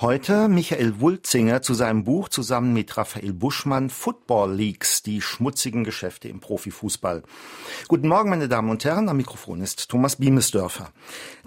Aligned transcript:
Heute 0.00 0.48
Michael 0.48 0.98
Wulzinger 1.00 1.60
zu 1.60 1.74
seinem 1.74 2.04
Buch 2.04 2.30
zusammen 2.30 2.72
mit 2.72 2.96
Raphael 2.96 3.34
Buschmann 3.34 3.90
Football 3.90 4.54
Leaks, 4.54 5.02
die 5.02 5.20
schmutzigen 5.20 5.84
Geschäfte 5.84 6.26
im 6.26 6.40
Profifußball. 6.40 7.22
Guten 7.86 8.08
Morgen, 8.08 8.30
meine 8.30 8.48
Damen 8.48 8.70
und 8.70 8.82
Herren. 8.82 9.10
Am 9.10 9.18
Mikrofon 9.18 9.60
ist 9.60 9.90
Thomas 9.90 10.16
Biemesdörfer. 10.16 10.90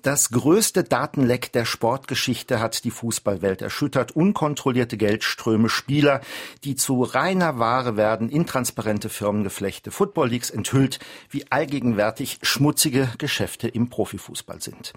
Das 0.04 0.30
größte 0.30 0.84
Datenleck 0.84 1.54
der 1.54 1.64
Sportgeschichte 1.64 2.60
hat 2.60 2.84
die 2.84 2.92
Fußballwelt 2.92 3.62
erschüttert. 3.62 4.12
Unkontrollierte 4.12 4.98
Geldströme, 4.98 5.70
Spieler, 5.70 6.20
die 6.66 6.76
zu 6.76 7.02
reiner 7.04 7.58
Ware 7.58 7.96
werden, 7.96 8.30
intransparente 8.30 9.10
Firmengeflechte. 9.10 9.90
Football 9.90 10.28
Leaks 10.28 10.50
enthüllt, 10.50 11.00
wie 11.30 11.50
allgegenwärtig 11.50 12.38
schmutzige 12.44 13.10
Geschäfte 13.18 13.70
im 13.70 13.90
Profifußball 13.90 14.62
sind. 14.62 14.94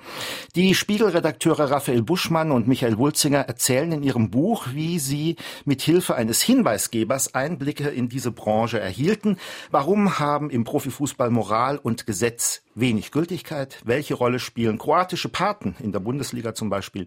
Die 0.56 0.74
Spiegelredakteure 0.74 1.70
Raphael 1.70 2.02
Buschmann 2.02 2.50
und 2.50 2.66
Michael 2.66 2.98
Wulzinger 2.98 3.45
erzählen 3.46 3.92
in 3.92 4.02
ihrem 4.02 4.30
Buch, 4.30 4.66
wie 4.72 4.98
sie 4.98 5.36
mit 5.64 5.82
Hilfe 5.82 6.14
eines 6.14 6.42
Hinweisgebers 6.42 7.34
Einblicke 7.34 7.88
in 7.88 8.08
diese 8.08 8.32
Branche 8.32 8.80
erhielten. 8.80 9.38
Warum 9.70 10.18
haben 10.18 10.50
im 10.50 10.64
Profifußball 10.64 11.30
Moral 11.30 11.78
und 11.78 12.06
Gesetz 12.06 12.62
wenig 12.76 13.10
Gültigkeit? 13.10 13.80
Welche 13.84 14.14
Rolle 14.14 14.38
spielen 14.38 14.78
kroatische 14.78 15.28
Paten 15.28 15.74
in 15.80 15.90
der 15.90 15.98
Bundesliga 15.98 16.54
zum 16.54 16.70
Beispiel? 16.70 17.06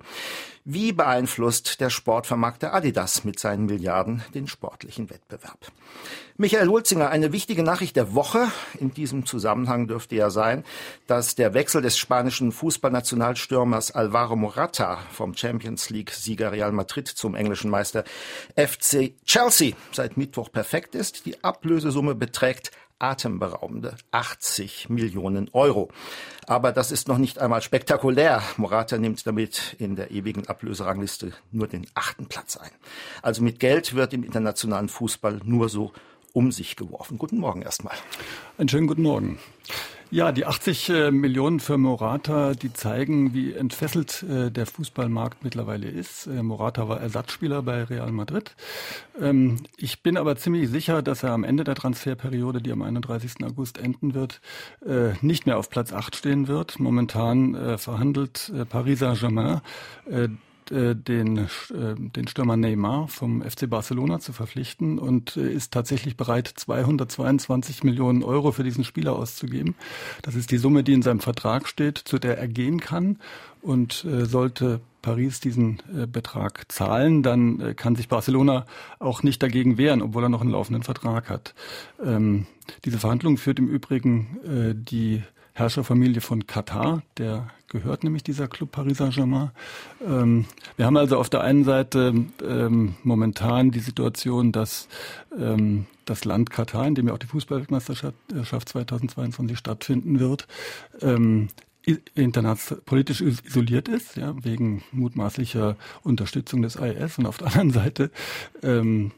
Wie 0.65 0.91
beeinflusst 0.91 1.79
der 1.79 1.89
Sportvermarkter 1.89 2.73
Adidas 2.73 3.23
mit 3.23 3.39
seinen 3.39 3.65
Milliarden 3.67 4.21
den 4.33 4.47
sportlichen 4.47 5.09
Wettbewerb? 5.09 5.71
Michael 6.37 6.69
Wulzinger, 6.69 7.09
eine 7.09 7.31
wichtige 7.31 7.63
Nachricht 7.63 7.95
der 7.95 8.13
Woche 8.15 8.47
in 8.79 8.93
diesem 8.93 9.25
Zusammenhang 9.25 9.87
dürfte 9.87 10.15
ja 10.15 10.29
sein, 10.29 10.63
dass 11.07 11.35
der 11.35 11.53
Wechsel 11.53 11.81
des 11.81 11.97
spanischen 11.97 12.51
Fußballnationalstürmers 12.51 13.91
Alvaro 13.91 14.35
Morata 14.35 14.99
vom 15.11 15.35
Champions 15.35 15.89
League-Sieger 15.89 16.51
Real 16.51 16.71
Madrid 16.71 17.07
zum 17.07 17.35
englischen 17.35 17.69
Meister 17.69 18.03
FC 18.55 19.13
Chelsea 19.25 19.75
seit 19.91 20.17
Mittwoch 20.17 20.51
perfekt 20.51 20.95
ist. 20.95 21.25
Die 21.25 21.43
Ablösesumme 21.43 22.15
beträgt 22.15 22.71
atemberaubende 22.99 23.95
80 24.11 24.89
Millionen 24.89 25.49
Euro. 25.53 25.89
Aber 26.45 26.71
das 26.71 26.91
ist 26.91 27.07
noch 27.07 27.17
nicht 27.17 27.39
einmal 27.39 27.61
spektakulär. 27.61 28.43
Morata 28.57 28.97
nimmt 28.97 29.25
damit 29.25 29.75
in 29.79 29.95
der 29.95 30.11
ewigen 30.11 30.47
Ablöserangliste 30.47 31.31
nur 31.51 31.67
den 31.67 31.87
achten 31.93 32.27
Platz 32.27 32.57
ein. 32.57 32.71
Also 33.21 33.41
mit 33.41 33.59
Geld 33.59 33.95
wird 33.95 34.13
im 34.13 34.23
internationalen 34.23 34.89
Fußball 34.89 35.39
nur 35.43 35.69
so 35.69 35.91
um 36.33 36.51
sich 36.51 36.75
geworfen. 36.75 37.17
Guten 37.17 37.37
Morgen 37.37 37.61
erstmal. 37.61 37.95
Einen 38.57 38.69
schönen 38.69 38.87
guten 38.87 39.01
Morgen. 39.01 39.39
Ja, 40.11 40.31
die 40.31 40.47
80 40.47 40.89
äh, 40.89 41.11
Millionen 41.11 41.59
für 41.59 41.77
Morata, 41.77 42.55
die 42.55 42.73
zeigen, 42.73 43.35
wie 43.35 43.53
entfesselt 43.53 44.23
äh, 44.23 44.49
der 44.49 44.65
Fußballmarkt 44.65 45.43
mittlerweile 45.43 45.87
ist. 45.87 46.25
Äh, 46.25 46.41
Morata 46.41 46.89
war 46.89 46.99
Ersatzspieler 46.99 47.61
bei 47.61 47.83
Real 47.83 48.11
Madrid. 48.11 48.55
Ähm, 49.21 49.57
ich 49.77 50.01
bin 50.01 50.17
aber 50.17 50.35
ziemlich 50.35 50.67
sicher, 50.67 51.03
dass 51.03 51.21
er 51.21 51.33
am 51.33 51.43
Ende 51.43 51.63
der 51.63 51.75
Transferperiode, 51.75 52.59
die 52.59 52.71
am 52.71 52.81
31. 52.81 53.43
August 53.43 53.77
enden 53.77 54.15
wird, 54.15 54.41
nicht 55.21 55.45
mehr 55.45 55.57
auf 55.57 55.69
Platz 55.69 55.93
8 55.93 56.15
stehen 56.15 56.47
wird. 56.47 56.79
Momentan 56.79 57.77
verhandelt 57.77 58.51
Paris 58.69 58.99
Saint-Germain 58.99 59.61
äh, 60.71 60.95
den, 60.95 61.37
äh, 61.37 61.95
den 61.97 62.27
Stürmer 62.27 62.57
Neymar 62.57 63.07
vom 63.07 63.41
FC 63.41 63.69
Barcelona 63.69 64.19
zu 64.19 64.33
verpflichten 64.33 64.99
und 64.99 65.37
äh, 65.37 65.51
ist 65.51 65.73
tatsächlich 65.73 66.17
bereit, 66.17 66.47
222 66.47 67.83
Millionen 67.83 68.23
Euro 68.23 68.51
für 68.51 68.63
diesen 68.63 68.83
Spieler 68.83 69.15
auszugeben. 69.15 69.75
Das 70.21 70.35
ist 70.35 70.51
die 70.51 70.57
Summe, 70.57 70.83
die 70.83 70.93
in 70.93 71.01
seinem 71.01 71.19
Vertrag 71.19 71.67
steht, 71.67 71.97
zu 71.97 72.19
der 72.19 72.37
er 72.37 72.47
gehen 72.47 72.79
kann. 72.79 73.17
Und 73.61 74.05
sollte 74.07 74.79
Paris 75.01 75.39
diesen 75.39 75.81
äh, 75.95 76.07
Betrag 76.07 76.71
zahlen, 76.71 77.23
dann 77.23 77.59
äh, 77.59 77.73
kann 77.73 77.95
sich 77.95 78.07
Barcelona 78.07 78.65
auch 78.99 79.23
nicht 79.23 79.41
dagegen 79.41 79.77
wehren, 79.77 80.01
obwohl 80.01 80.23
er 80.23 80.29
noch 80.29 80.41
einen 80.41 80.51
laufenden 80.51 80.83
Vertrag 80.83 81.29
hat. 81.29 81.53
Ähm, 82.03 82.45
diese 82.85 82.99
Verhandlung 82.99 83.37
führt 83.37 83.59
im 83.59 83.67
Übrigen 83.67 84.39
äh, 84.43 84.75
die 84.75 85.23
Herrscherfamilie 85.53 86.21
von 86.21 86.47
Katar, 86.47 87.01
der 87.17 87.47
gehört 87.69 88.03
nämlich 88.03 88.23
dieser 88.23 88.47
Club 88.47 88.71
Paris 88.71 88.97
Saint-Germain. 88.97 89.51
Ähm, 90.05 90.45
wir 90.75 90.85
haben 90.85 90.97
also 90.97 91.17
auf 91.17 91.29
der 91.29 91.41
einen 91.41 91.63
Seite 91.63 92.13
ähm, 92.43 92.95
momentan 93.03 93.71
die 93.71 93.79
Situation, 93.79 94.51
dass 94.51 94.87
ähm, 95.37 95.85
das 96.05 96.25
Land 96.25 96.49
Katar, 96.49 96.87
in 96.87 96.95
dem 96.95 97.07
ja 97.07 97.13
auch 97.13 97.19
die 97.19 97.27
Fußballweltmeisterschaft 97.27 98.69
2022 98.69 99.57
stattfinden 99.57 100.19
wird, 100.19 100.47
ähm, 101.01 101.49
politisch 102.85 103.21
isoliert 103.21 103.87
ist, 103.87 104.17
ja, 104.17 104.35
wegen 104.43 104.83
mutmaßlicher 104.91 105.75
Unterstützung 106.03 106.61
des 106.61 106.75
IS 106.75 107.17
und 107.17 107.25
auf 107.25 107.37
der 107.37 107.47
anderen 107.47 107.71
Seite 107.71 108.11
ähm, 108.61 109.11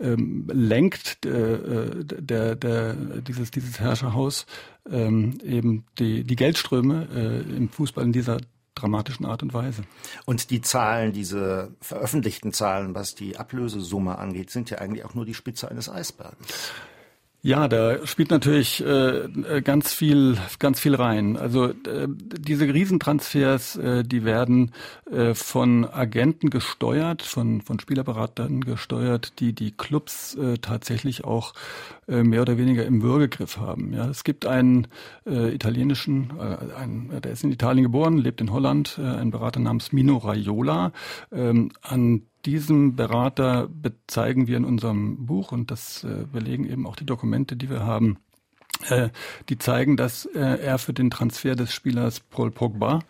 ähm, 0.00 0.48
lenkt 0.52 1.24
äh, 1.24 2.04
der, 2.04 2.56
der, 2.56 2.94
dieses, 2.94 3.50
dieses 3.50 3.80
Herrscherhaus 3.80 4.46
ähm, 4.90 5.38
eben 5.44 5.84
die, 5.98 6.24
die 6.24 6.36
Geldströme 6.36 7.08
äh, 7.14 7.56
im 7.56 7.68
Fußball 7.68 8.04
in 8.04 8.12
dieser 8.12 8.38
dramatischen 8.74 9.26
Art 9.26 9.42
und 9.42 9.54
Weise. 9.54 9.82
Und 10.24 10.50
die 10.50 10.60
Zahlen, 10.60 11.12
diese 11.12 11.74
veröffentlichten 11.80 12.52
Zahlen, 12.52 12.94
was 12.94 13.14
die 13.14 13.36
Ablösesumme 13.36 14.18
angeht, 14.18 14.50
sind 14.50 14.70
ja 14.70 14.78
eigentlich 14.78 15.04
auch 15.04 15.14
nur 15.14 15.26
die 15.26 15.34
Spitze 15.34 15.70
eines 15.70 15.88
Eisberges. 15.88 16.72
Ja, 17.44 17.66
da 17.66 18.06
spielt 18.06 18.30
natürlich 18.30 18.84
äh, 18.86 19.62
ganz 19.64 19.92
viel, 19.92 20.36
ganz 20.60 20.78
viel 20.78 20.94
rein. 20.94 21.36
Also 21.36 21.70
äh, 21.70 22.06
diese 22.08 22.72
Riesentransfers, 22.72 23.74
äh, 23.78 24.04
die 24.04 24.24
werden 24.24 24.70
äh, 25.10 25.34
von 25.34 25.84
Agenten 25.84 26.50
gesteuert, 26.50 27.20
von 27.22 27.60
von 27.60 27.80
Spielerberatern 27.80 28.60
gesteuert, 28.60 29.40
die 29.40 29.54
die 29.54 29.72
Clubs 29.72 30.36
äh, 30.36 30.58
tatsächlich 30.58 31.24
auch 31.24 31.52
äh, 32.06 32.22
mehr 32.22 32.42
oder 32.42 32.58
weniger 32.58 32.86
im 32.86 33.02
Würgegriff 33.02 33.56
haben. 33.56 33.92
Ja, 33.92 34.08
es 34.08 34.22
gibt 34.22 34.46
einen 34.46 34.86
äh, 35.26 35.52
italienischen, 35.52 36.30
äh, 36.38 36.74
einen, 36.76 37.20
der 37.22 37.32
ist 37.32 37.42
in 37.42 37.50
Italien 37.50 37.82
geboren, 37.82 38.18
lebt 38.18 38.40
in 38.40 38.52
Holland, 38.52 39.00
äh, 39.02 39.02
ein 39.02 39.32
Berater 39.32 39.58
namens 39.58 39.90
Mino 39.90 40.18
Raiola, 40.18 40.92
ähm, 41.32 41.72
an 41.82 42.22
diesem 42.44 42.96
Berater 42.96 43.68
bezeigen 43.68 44.46
wir 44.46 44.56
in 44.56 44.64
unserem 44.64 45.26
Buch, 45.26 45.52
und 45.52 45.70
das 45.70 46.04
äh, 46.04 46.26
belegen 46.30 46.68
eben 46.68 46.86
auch 46.86 46.96
die 46.96 47.06
Dokumente, 47.06 47.56
die 47.56 47.70
wir 47.70 47.84
haben, 47.84 48.18
die 49.48 49.58
zeigen, 49.58 49.96
dass 49.96 50.26
äh, 50.26 50.40
er 50.40 50.78
für 50.78 50.92
den 50.92 51.10
Transfer 51.10 51.54
des 51.54 51.72
Spielers 51.72 52.20
Paul 52.20 52.50
Pogba 52.50 53.00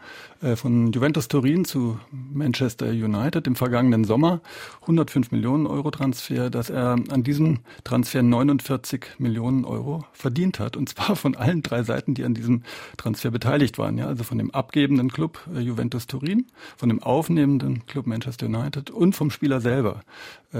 äh, 0.42 0.56
von 0.56 0.92
Juventus 0.92 1.28
Turin 1.28 1.64
zu 1.64 1.98
Manchester 2.10 2.88
United 2.88 3.46
im 3.46 3.56
vergangenen 3.56 4.04
Sommer. 4.04 4.40
105 4.82 5.30
Millionen 5.30 5.66
Euro 5.66 5.90
Transfer, 5.90 6.50
dass 6.50 6.70
er 6.70 6.96
an 7.10 7.22
diesem 7.22 7.60
Transfer 7.84 8.22
49 8.22 9.06
Millionen 9.18 9.64
Euro 9.64 10.04
verdient 10.12 10.58
hat. 10.58 10.76
Und 10.76 10.88
zwar 10.88 11.16
von 11.16 11.36
allen 11.36 11.62
drei 11.62 11.82
Seiten, 11.82 12.14
die 12.14 12.24
an 12.24 12.34
diesem 12.34 12.62
Transfer 12.96 13.30
beteiligt 13.30 13.78
waren, 13.78 13.98
ja, 13.98 14.06
also 14.06 14.24
von 14.24 14.38
dem 14.38 14.50
abgebenden 14.50 15.10
Club 15.10 15.38
Juventus 15.58 16.06
Turin, 16.06 16.46
von 16.76 16.88
dem 16.88 17.02
aufnehmenden 17.02 17.86
Club 17.86 18.06
Manchester 18.06 18.46
United 18.46 18.90
und 18.90 19.14
vom 19.14 19.30
Spieler 19.30 19.60
selber. 19.60 20.00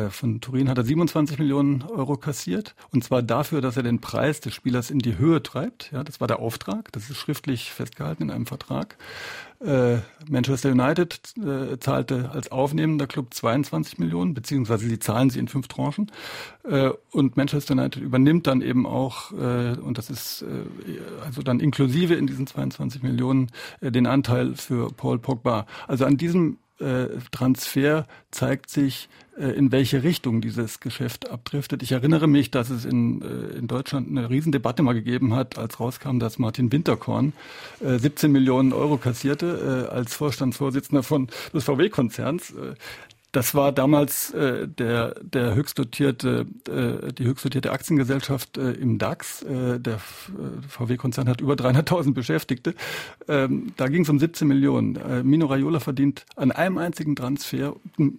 Von 0.09 0.41
Turin 0.41 0.71
hat 0.71 0.79
er 0.79 0.85
27 0.85 1.39
Millionen 1.39 1.83
Euro 1.83 2.17
kassiert. 2.17 2.75
Und 2.93 3.05
zwar 3.05 3.23
dafür, 3.23 3.61
dass 3.61 3.77
er 3.77 3.83
den 3.83 4.01
Preis 4.01 4.41
des 4.41 4.55
Spielers 4.55 4.91
in 4.91 5.01
die 5.03 5.19
Höhe 5.19 5.43
treibt. 5.43 5.91
Ja, 5.93 6.03
das 6.05 6.21
war 6.21 6.29
der 6.29 6.39
Auftrag. 6.39 6.91
Das 6.93 7.11
ist 7.11 7.17
schriftlich 7.17 7.73
festgehalten 7.73 8.25
in 8.25 8.31
einem 8.31 8.47
Vertrag. 8.47 8.97
Äh, 9.61 9.99
Manchester 10.29 10.71
United 10.71 11.35
äh, 11.37 11.79
zahlte 11.79 12.31
als 12.31 12.51
aufnehmender 12.51 13.07
Club 13.07 13.33
22 13.33 13.99
Millionen, 13.99 14.35
beziehungsweise 14.35 14.89
sie 14.89 14.99
zahlen 14.99 15.31
sie 15.31 15.39
in 15.39 15.49
fünf 15.49 15.69
Tranchen. 15.69 16.11
Äh, 16.65 16.91
und 17.13 17.37
Manchester 17.37 17.75
United 17.75 18.03
übernimmt 18.03 18.47
dann 18.47 18.61
eben 18.63 18.87
auch, 18.87 19.33
äh, 19.33 19.77
und 19.79 19.99
das 19.99 20.11
ist 20.11 20.43
äh, 20.43 21.01
also 21.25 21.43
dann 21.43 21.61
inklusive 21.61 22.15
in 22.15 22.27
diesen 22.27 22.47
22 22.47 23.03
Millionen, 23.03 23.51
äh, 23.81 23.93
den 23.93 24.07
Anteil 24.07 24.57
für 24.57 24.91
Paul 24.93 25.19
Pogba. 25.19 25.67
Also 25.87 26.07
an 26.07 26.17
diesem 26.17 26.59
Transfer 27.31 28.07
zeigt 28.31 28.71
sich, 28.71 29.09
äh, 29.39 29.47
in 29.47 29.73
welche 29.73 30.03
Richtung 30.03 30.43
dieses 30.43 30.81
Geschäft 30.81 31.31
abdriftet. 31.31 31.83
Ich 31.83 31.93
erinnere 31.93 32.27
mich, 32.27 32.51
dass 32.51 32.69
es 32.69 32.85
in, 32.85 33.23
äh, 33.23 33.57
in 33.57 33.67
Deutschland 33.67 34.09
eine 34.09 34.29
Riesendebatte 34.29 34.83
mal 34.83 34.93
gegeben 34.93 35.35
hat, 35.35 35.57
als 35.57 35.81
rauskam, 35.81 36.19
dass 36.19 36.39
Martin 36.39 36.71
Winterkorn 36.71 37.33
17 37.81 38.31
Millionen 38.31 38.73
Euro 38.73 38.97
kassierte 38.97 39.89
als 39.91 40.15
Vorstandsvorsitzender 40.15 41.03
von 41.03 41.29
des 41.53 41.65
VW-Konzerns. 41.65 42.55
Das 43.33 43.55
war 43.55 43.73
damals 43.73 44.31
äh, 44.35 44.69
der, 44.69 45.15
der 45.23 45.55
höchstdotierte, 45.55 46.47
äh, 46.69 47.13
die 47.15 47.25
höchstdotierte 47.25 47.73
Aktiengesellschaft 47.73 48.59
äh, 48.59 48.73
im 48.73 48.99
DAX. 48.99 49.43
Äh, 49.43 49.81
der 49.81 49.95
äh, 49.95 49.99
VW-Konzern 50.69 51.31
hat 51.31 51.41
über 51.41 51.55
300.000 51.55 52.13
Beschäftigte. 52.13 52.75
Ähm, 53.29 53.73
da 53.79 53.89
ging 53.89 54.03
es 54.03 54.11
um 54.11 54.19
17 54.19 54.47
Millionen. 54.47 54.97
Äh, 54.97 55.23
Mino 55.23 55.47
Raiola 55.47 55.81
verdient 55.81 56.27
an 56.37 56.53
einem 56.53 56.77
einzigen 56.77 57.17
Transfer 57.17 57.75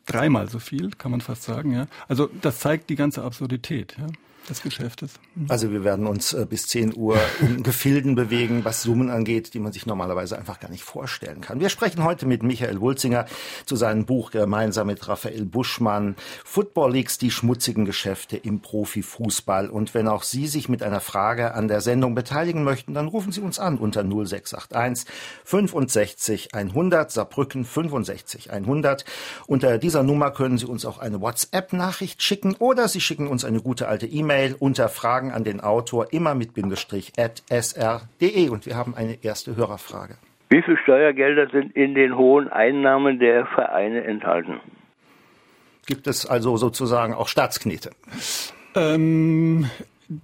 dreimal 0.07 0.49
so 0.49 0.57
viel, 0.57 0.89
kann 0.91 1.11
man 1.11 1.21
fast 1.21 1.43
sagen. 1.43 1.73
Ja. 1.73 1.87
Also 2.07 2.27
das 2.41 2.59
zeigt 2.59 2.89
die 2.89 2.95
ganze 2.95 3.23
Absurdität. 3.23 3.95
Ja. 3.99 4.07
Des 4.49 4.61
Geschäftes. 4.61 5.13
Mhm. 5.35 5.45
Also 5.49 5.71
wir 5.71 5.83
werden 5.83 6.07
uns 6.07 6.33
äh, 6.33 6.45
bis 6.45 6.67
10 6.67 6.95
Uhr 6.95 7.17
in 7.39 7.63
Gefilden 7.63 8.15
bewegen, 8.15 8.65
was 8.65 8.83
Summen 8.83 9.09
angeht, 9.09 9.53
die 9.53 9.59
man 9.59 9.71
sich 9.71 9.85
normalerweise 9.85 10.37
einfach 10.37 10.59
gar 10.59 10.69
nicht 10.69 10.83
vorstellen 10.83 11.41
kann. 11.41 11.59
Wir 11.59 11.69
sprechen 11.69 12.03
heute 12.03 12.25
mit 12.25 12.43
Michael 12.43 12.81
Wulzinger 12.81 13.25
zu 13.65 13.75
seinem 13.75 14.05
Buch 14.05 14.31
gemeinsam 14.31 14.87
mit 14.87 15.07
Raphael 15.07 15.45
Buschmann 15.45 16.15
Football 16.43 16.91
Leagues, 16.93 17.17
die 17.17 17.31
schmutzigen 17.31 17.85
Geschäfte 17.85 18.37
im 18.37 18.59
Profifußball. 18.59 19.69
Und 19.69 19.93
wenn 19.93 20.07
auch 20.07 20.23
Sie 20.23 20.47
sich 20.47 20.67
mit 20.69 20.83
einer 20.83 20.99
Frage 20.99 21.53
an 21.53 21.67
der 21.67 21.81
Sendung 21.81 22.15
beteiligen 22.15 22.63
möchten, 22.63 22.93
dann 22.93 23.07
rufen 23.07 23.31
Sie 23.31 23.41
uns 23.41 23.59
an 23.59 23.77
unter 23.77 24.03
0681 24.03 25.07
65 25.45 26.53
100 26.53 27.11
Saarbrücken 27.11 27.65
65 27.65 28.51
100. 28.51 29.05
Unter 29.47 29.77
dieser 29.77 30.03
Nummer 30.03 30.31
können 30.31 30.57
Sie 30.57 30.65
uns 30.65 30.85
auch 30.85 30.99
eine 30.99 31.21
WhatsApp-Nachricht 31.21 32.21
schicken 32.21 32.55
oder 32.59 32.87
Sie 32.87 33.01
schicken 33.01 33.27
uns 33.27 33.45
eine 33.45 33.61
gute 33.61 33.87
alte 33.87 34.05
E-Mail 34.05 34.32
unter 34.59 34.89
Fragen 34.89 35.31
an 35.31 35.43
den 35.43 35.61
Autor 35.61 36.11
immer 36.11 36.35
mit 36.35 36.53
Bindestrich 36.53 37.13
at 37.17 37.43
sr.de. 37.49 38.49
Und 38.49 38.65
wir 38.65 38.75
haben 38.75 38.95
eine 38.95 39.23
erste 39.23 39.55
Hörerfrage. 39.55 40.15
Wie 40.49 40.61
viele 40.61 40.77
Steuergelder 40.77 41.49
sind 41.49 41.75
in 41.75 41.95
den 41.95 42.15
hohen 42.15 42.47
Einnahmen 42.47 43.19
der 43.19 43.45
Vereine 43.47 44.03
enthalten? 44.03 44.59
Gibt 45.85 46.07
es 46.07 46.25
also 46.25 46.57
sozusagen 46.57 47.13
auch 47.13 47.27
Staatsknete? 47.27 47.91
Ähm, 48.75 49.69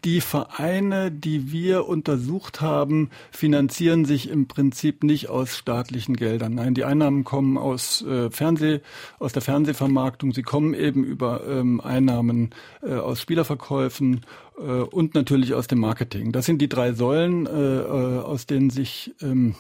die 0.04 0.22
Vereine, 0.22 1.12
die 1.12 1.52
wir 1.52 1.88
untersucht 1.88 2.62
haben, 2.62 3.10
finanzieren 3.32 4.06
sich 4.06 4.30
im 4.30 4.48
Prinzip 4.48 5.04
nicht 5.04 5.30
aus 5.30 5.56
staatlichen 5.56 6.16
Geldern. 6.16 6.56
Nein, 6.56 6.74
die 6.74 6.84
Einnahmen 6.84 7.24
kommen 7.24 7.58
aus 7.58 8.02
äh, 8.02 8.30
Fernseh, 8.30 8.82
aus 9.20 9.34
der 9.34 9.42
Fernsehvermarktung. 9.42 10.34
Sie 10.34 10.44
kommen 10.44 10.74
eben 10.74 11.04
über 11.04 11.48
ähm, 11.48 11.82
Einnahmen 11.82 12.52
äh, 12.82 12.94
aus 12.94 13.22
Spielerverkäufen 13.22 14.22
äh, 14.58 14.62
und 14.62 15.16
natürlich 15.16 15.54
aus 15.54 15.68
dem 15.68 15.80
Marketing. 15.80 16.32
Das 16.32 16.46
sind 16.46 16.62
die 16.62 16.70
drei 16.70 16.94
Säulen, 16.94 17.46
äh, 17.46 17.50
äh, 17.50 18.20
aus 18.20 18.46
denen 18.46 18.70
sich 18.70 19.14
ähm, 19.22 19.56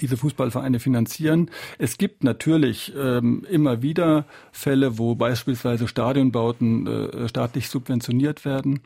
diese 0.00 0.16
Fußballvereine 0.16 0.78
finanzieren. 0.80 1.50
Es 1.78 1.98
gibt 1.98 2.22
natürlich 2.24 2.92
ähm, 2.96 3.44
immer 3.50 3.82
wieder 3.82 4.26
Fälle, 4.52 4.98
wo 4.98 5.14
beispielsweise 5.14 5.88
Stadionbauten 5.88 6.86
äh, 6.86 7.28
staatlich 7.28 7.68
subventioniert 7.68 8.44
werden. 8.44 8.80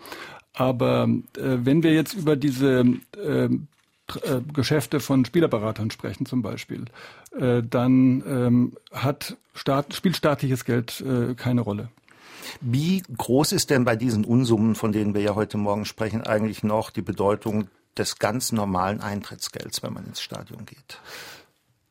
Aber 0.58 1.06
äh, 1.36 1.58
wenn 1.64 1.82
wir 1.82 1.92
jetzt 1.92 2.14
über 2.14 2.34
diese 2.34 2.84
äh, 3.16 3.44
äh, 3.44 3.48
Geschäfte 4.54 5.00
von 5.00 5.26
Spielerberatern 5.26 5.90
sprechen 5.90 6.24
zum 6.24 6.40
Beispiel, 6.40 6.86
äh, 7.38 7.62
dann 7.62 8.22
ähm, 8.26 8.72
hat 8.90 9.36
Staat, 9.54 9.94
spielt 9.94 10.16
staatliches 10.16 10.64
Geld 10.64 11.02
äh, 11.02 11.34
keine 11.34 11.60
Rolle. 11.60 11.88
Wie 12.62 13.02
groß 13.16 13.52
ist 13.52 13.68
denn 13.68 13.84
bei 13.84 13.96
diesen 13.96 14.24
Unsummen, 14.24 14.74
von 14.74 14.92
denen 14.92 15.14
wir 15.14 15.20
ja 15.20 15.34
heute 15.34 15.58
Morgen 15.58 15.84
sprechen, 15.84 16.22
eigentlich 16.22 16.62
noch 16.62 16.90
die 16.90 17.02
Bedeutung 17.02 17.68
des 17.98 18.18
ganz 18.18 18.50
normalen 18.50 19.00
Eintrittsgelds, 19.02 19.82
wenn 19.82 19.92
man 19.92 20.06
ins 20.06 20.22
Stadion 20.22 20.64
geht? 20.64 21.00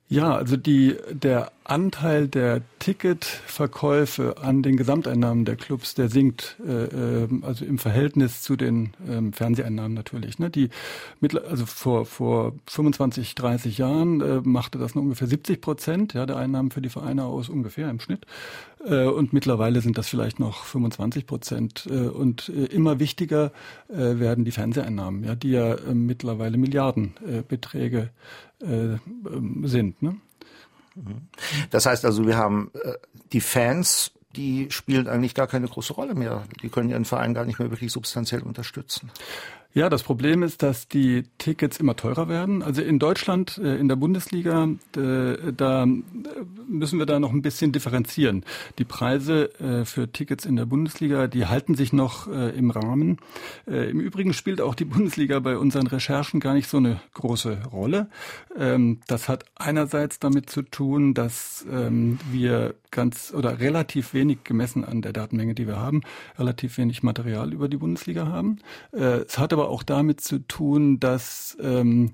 Ja, 0.07 0.35
also 0.35 0.57
die, 0.57 0.95
der 1.11 1.51
Anteil 1.65 2.27
der 2.27 2.62
Ticketverkäufe 2.79 4.35
an 4.41 4.62
den 4.62 4.77
Gesamteinnahmen 4.77 5.45
der 5.45 5.56
Clubs, 5.56 5.95
der 5.95 6.09
sinkt, 6.09 6.57
äh, 6.65 6.71
ähm, 6.71 7.44
also 7.44 7.65
im 7.65 7.77
Verhältnis 7.77 8.41
zu 8.41 8.56
den 8.56 8.94
ähm, 9.09 9.33
Fernseheinnahmen 9.33 9.94
natürlich. 9.94 10.39
Ne? 10.39 10.50
Die 10.50 10.69
mittler, 11.19 11.44
also 11.50 11.65
vor 11.65 12.06
vor 12.06 12.53
25, 12.67 13.35
30 13.35 13.77
Jahren 13.77 14.21
äh, 14.21 14.41
machte 14.44 14.77
das 14.77 14.95
nur 14.95 15.03
ungefähr 15.03 15.27
70 15.27 15.62
Prozent 15.62 16.13
ja, 16.13 16.25
der 16.25 16.38
Einnahmen 16.38 16.71
für 16.71 16.81
die 16.81 16.89
Vereine 16.89 17.25
aus 17.25 17.50
ungefähr 17.50 17.89
im 17.89 18.00
Schnitt. 18.00 18.25
Äh, 18.85 19.06
und 19.06 19.33
mittlerweile 19.33 19.81
sind 19.81 19.97
das 19.97 20.07
vielleicht 20.07 20.39
noch 20.39 20.63
25 20.63 21.25
Prozent. 21.25 21.88
Äh, 21.89 22.07
und 22.07 22.50
äh, 22.50 22.65
immer 22.65 23.00
wichtiger 23.00 23.51
äh, 23.89 24.19
werden 24.19 24.45
die 24.45 24.51
Fernseheinnahmen, 24.51 25.23
ja, 25.23 25.35
die 25.35 25.51
ja 25.51 25.73
äh, 25.73 25.94
mittlerweile 25.94 26.57
Milliardenbeträge 26.57 28.11
äh, 28.61 28.65
ähm, 28.65 29.63
sind. 29.65 30.01
Ne? 30.01 30.18
Das 31.69 31.86
heißt 31.86 32.06
also, 32.06 32.25
wir 32.25 32.38
haben 32.38 32.71
äh, 32.74 32.94
die 33.31 33.42
Fans, 33.42 34.12
die 34.36 34.68
spielen 34.71 35.07
eigentlich 35.07 35.33
gar 35.33 35.47
keine 35.47 35.68
große 35.68 35.94
Rolle 35.94 36.15
mehr. 36.15 36.44
Die 36.62 36.69
können 36.69 36.89
ihren 36.89 37.06
Verein 37.06 37.33
gar 37.33 37.45
nicht 37.45 37.59
mehr 37.59 37.69
wirklich 37.69 37.92
substanziell 37.92 38.42
unterstützen. 38.42 39.12
Ja, 39.75 39.89
das 39.89 40.04
Problem 40.04 40.42
ist, 40.42 40.63
dass 40.63 40.88
die 40.88 41.24
Tickets 41.38 41.81
immer 41.81 41.98
teurer 41.98 42.30
werden. 42.30 42.63
Also 42.63 42.81
in 42.81 42.98
Deutschland, 42.98 43.57
äh, 43.57 43.75
in 43.75 43.89
der 43.89 43.98
Bundesliga, 43.98 44.69
äh, 44.95 45.51
da 45.51 45.86
müssen 46.66 46.98
wir 46.98 47.06
da 47.06 47.19
noch 47.19 47.33
ein 47.33 47.42
bisschen 47.42 47.74
differenzieren. 47.74 48.45
Die 48.80 48.86
Preise 48.86 49.54
äh, 49.60 49.83
für 49.83 50.10
Tickets 50.10 50.45
in 50.45 50.56
der 50.56 50.66
Bundesliga, 50.66 51.27
die 51.27 51.48
halten 51.48 51.75
sich 51.75 51.92
noch 51.92 52.27
im 52.27 52.72
Rahmen. 52.72 53.18
Im 53.66 54.00
Übrigen 54.00 54.33
spielt 54.33 54.62
auch 54.62 54.75
die 54.75 54.86
Bundesliga 54.86 55.39
bei 55.39 55.57
unseren 55.57 55.88
Recherchen 55.88 56.39
gar 56.39 56.54
nicht 56.54 56.69
so 56.69 56.78
eine 56.78 57.01
große 57.13 57.63
Rolle. 57.71 58.07
Ähm, 58.57 59.01
das 59.07 59.28
hat 59.28 59.45
einerseits 59.56 60.19
damit 60.19 60.50
zu 60.50 60.62
tun, 60.62 61.13
dass 61.13 61.66
ähm, 61.69 62.18
wir 62.31 62.75
ganz 62.95 63.31
oder 63.36 63.59
relativ 63.59 64.13
wenig 64.15 64.44
gemessen 64.44 64.83
an 64.83 65.03
der 65.03 65.13
Datenmenge, 65.13 65.53
die 65.53 65.68
wir 65.68 65.77
haben, 65.77 66.01
relativ 66.39 66.80
wenig 66.80 67.03
Material 67.03 67.53
über 67.53 67.69
die 67.69 67.77
Bundesliga 67.77 68.27
haben. 68.27 68.57
Es 68.92 69.38
hat 69.38 69.53
aber 69.53 69.69
auch 69.69 69.83
damit 69.83 70.21
zu 70.21 70.39
tun, 70.39 71.00
dass 71.00 71.57
ähm, 71.62 72.13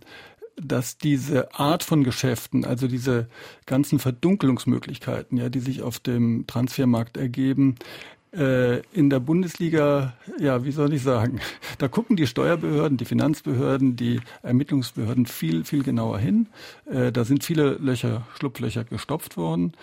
dass 0.57 0.97
diese 0.97 1.53
Art 1.55 1.83
von 1.83 2.03
Geschäften, 2.03 2.65
also 2.65 2.87
diese 2.87 3.27
ganzen 3.65 3.99
Verdunkelungsmöglichkeiten, 3.99 5.37
ja, 5.37 5.49
die 5.49 5.59
sich 5.59 5.81
auf 5.81 5.99
dem 5.99 6.45
Transfermarkt 6.45 7.17
ergeben, 7.17 7.75
äh, 7.75 8.20
in 8.33 9.09
der 9.09 9.19
Bundesliga, 9.19 10.13
ja, 10.39 10.63
wie 10.63 10.71
soll 10.71 10.93
ich 10.93 11.03
sagen, 11.03 11.41
da 11.79 11.89
gucken 11.89 12.15
die 12.15 12.27
Steuerbehörden, 12.27 12.97
die 12.97 13.03
Finanzbehörden, 13.03 13.97
die 13.97 14.21
Ermittlungsbehörden 14.41 15.25
viel, 15.25 15.65
viel 15.65 15.83
genauer 15.83 16.19
hin. 16.19 16.47
Äh, 16.85 17.11
da 17.11 17.25
sind 17.25 17.43
viele 17.43 17.71
Löcher, 17.73 18.25
Schlupflöcher 18.37 18.85
gestopft 18.85 19.35
worden. 19.35 19.73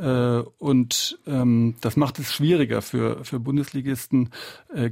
Äh, 0.00 0.42
und 0.58 1.18
ähm, 1.26 1.74
das 1.82 1.96
macht 1.96 2.18
es 2.18 2.32
schwieriger 2.32 2.80
für, 2.80 3.24
für 3.24 3.40
Bundesligisten, 3.40 4.30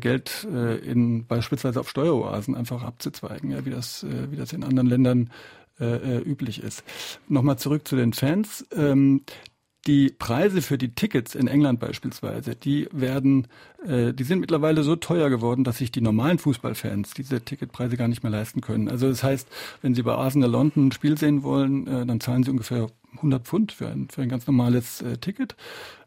Geld 0.00 0.44
in 0.44 1.26
beispielsweise 1.26 1.80
auf 1.80 1.88
Steueroasen 1.88 2.54
einfach 2.54 2.82
abzuzweigen, 2.82 3.50
ja, 3.50 3.64
wie 3.64 3.70
das, 3.70 4.04
wie 4.30 4.36
das 4.36 4.52
in 4.52 4.64
anderen 4.64 4.88
Ländern 4.88 5.30
üblich 5.78 6.62
ist. 6.62 6.82
Nochmal 7.28 7.58
zurück 7.58 7.86
zu 7.86 7.96
den 7.96 8.14
Fans. 8.14 8.66
Ähm, 8.74 9.22
die 9.86 10.10
Preise 10.10 10.62
für 10.62 10.78
die 10.78 10.94
Tickets 10.94 11.34
in 11.34 11.46
England 11.46 11.80
beispielsweise, 11.80 12.56
die 12.56 12.88
werden, 12.92 13.46
äh, 13.86 14.12
die 14.12 14.24
sind 14.24 14.40
mittlerweile 14.40 14.82
so 14.82 14.96
teuer 14.96 15.30
geworden, 15.30 15.64
dass 15.64 15.78
sich 15.78 15.92
die 15.92 16.00
normalen 16.00 16.38
Fußballfans 16.38 17.14
diese 17.14 17.40
Ticketpreise 17.40 17.96
gar 17.96 18.08
nicht 18.08 18.22
mehr 18.22 18.32
leisten 18.32 18.60
können. 18.60 18.88
Also 18.88 19.08
das 19.08 19.22
heißt, 19.22 19.49
wenn 19.82 19.94
Sie 19.94 20.02
bei 20.02 20.14
Arsenal 20.14 20.50
London 20.50 20.88
ein 20.88 20.92
Spiel 20.92 21.16
sehen 21.16 21.42
wollen, 21.42 21.87
äh, 21.87 22.04
dann 22.04 22.20
zahlen 22.20 22.42
Sie 22.42 22.50
ungefähr 22.50 22.88
100 23.16 23.46
Pfund 23.46 23.72
für 23.72 23.88
ein, 23.88 24.08
für 24.11 24.22
ein 24.22 24.28
ganz 24.28 24.46
normales 24.46 25.02
äh, 25.02 25.16
Ticket. 25.18 25.56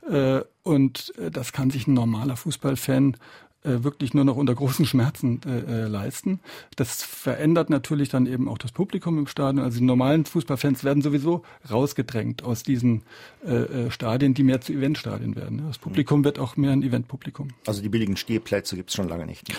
Äh, 0.10 0.42
und 0.64 1.14
äh, 1.18 1.32
das 1.32 1.54
kann 1.54 1.70
sich 1.70 1.88
ein 1.88 1.94
normaler 1.94 2.36
Fußballfan 2.36 3.18
äh, 3.64 3.84
wirklich 3.84 4.14
nur 4.14 4.24
noch 4.24 4.38
unter 4.38 4.56
großen 4.56 4.86
Schmerzen 4.86 5.42
äh, 5.46 5.84
äh, 5.84 5.88
leisten. 5.88 6.40
Das 6.76 7.04
verändert 7.04 7.70
natürlich 7.70 8.10
dann 8.10 8.26
eben 8.26 8.48
auch 8.48 8.58
das 8.58 8.72
Publikum 8.72 9.18
im 9.20 9.28
Stadion. 9.28 9.64
Also 9.64 9.80
die 9.80 9.86
normalen 9.86 10.26
Fußballfans 10.26 10.84
werden 10.84 11.02
sowieso 11.02 11.44
rausgedrängt 11.70 12.44
aus 12.44 12.64
diesen 12.64 13.04
äh, 13.46 13.52
äh 13.52 13.92
Stadien, 13.92 14.34
die 14.34 14.44
mehr 14.44 14.62
zu 14.62 14.74
Eventstadien 14.74 15.36
werden. 15.36 15.64
Das 15.68 15.78
Publikum 15.78 16.24
wird 16.24 16.40
auch 16.40 16.56
mehr 16.56 16.72
ein 16.72 16.84
Eventpublikum. 16.84 17.50
Also 17.66 17.82
die 17.82 17.90
billigen 17.90 18.16
Stehplätze 18.16 18.76
gibt 18.76 18.92
es 18.92 18.96
schon 18.96 19.10
lange 19.10 19.26
nicht 19.26 19.50
mehr. 19.50 19.58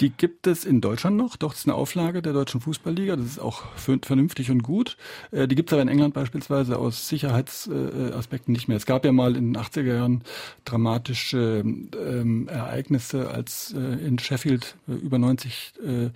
Die 0.00 0.10
gibt 0.10 0.46
es 0.46 0.64
in 0.64 0.80
Deutschland 0.80 1.16
noch. 1.16 1.36
Doch, 1.36 1.50
das 1.50 1.60
ist 1.60 1.68
eine 1.68 1.74
Auflage 1.74 2.22
der 2.22 2.32
Deutschen 2.32 2.60
Fußballliga. 2.62 3.16
Das 3.16 3.26
ist 3.26 3.38
auch 3.38 3.64
vernünftig 3.76 4.50
und 4.50 4.62
gut. 4.62 4.96
Äh, 5.30 5.46
die 5.46 5.54
gibt 5.54 5.68
es 5.68 5.74
aber 5.74 5.82
in 5.82 5.88
England 5.88 6.14
beispielsweise 6.14 6.78
aus 6.78 7.08
Sicherheitsaspekten 7.08 8.52
nicht 8.52 8.66
mehr. 8.66 8.78
Es 8.78 8.86
gab 8.86 9.04
ja 9.04 9.12
mal 9.12 9.36
in 9.36 9.52
den 9.52 9.62
80er 9.62 9.94
Jahren 9.94 10.22
dramatische 10.64 11.62
ähm, 11.64 12.48
Ereignisse, 12.48 13.30
als 13.30 13.74
äh, 13.74 13.78
in 13.78 14.18
Sheffield 14.18 14.76
äh, 14.88 14.92
über 14.92 15.18
90 15.18 15.74
äh, 15.84 16.10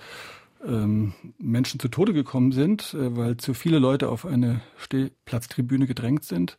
ähm, 0.66 1.12
Menschen 1.38 1.78
zu 1.78 1.88
Tode 1.88 2.12
gekommen 2.12 2.52
sind, 2.52 2.94
äh, 2.94 3.16
weil 3.16 3.36
zu 3.36 3.54
viele 3.54 3.78
Leute 3.78 4.08
auf 4.08 4.24
eine 4.24 4.60
Stehplatztribüne 4.78 5.86
gedrängt 5.86 6.24
sind. 6.24 6.56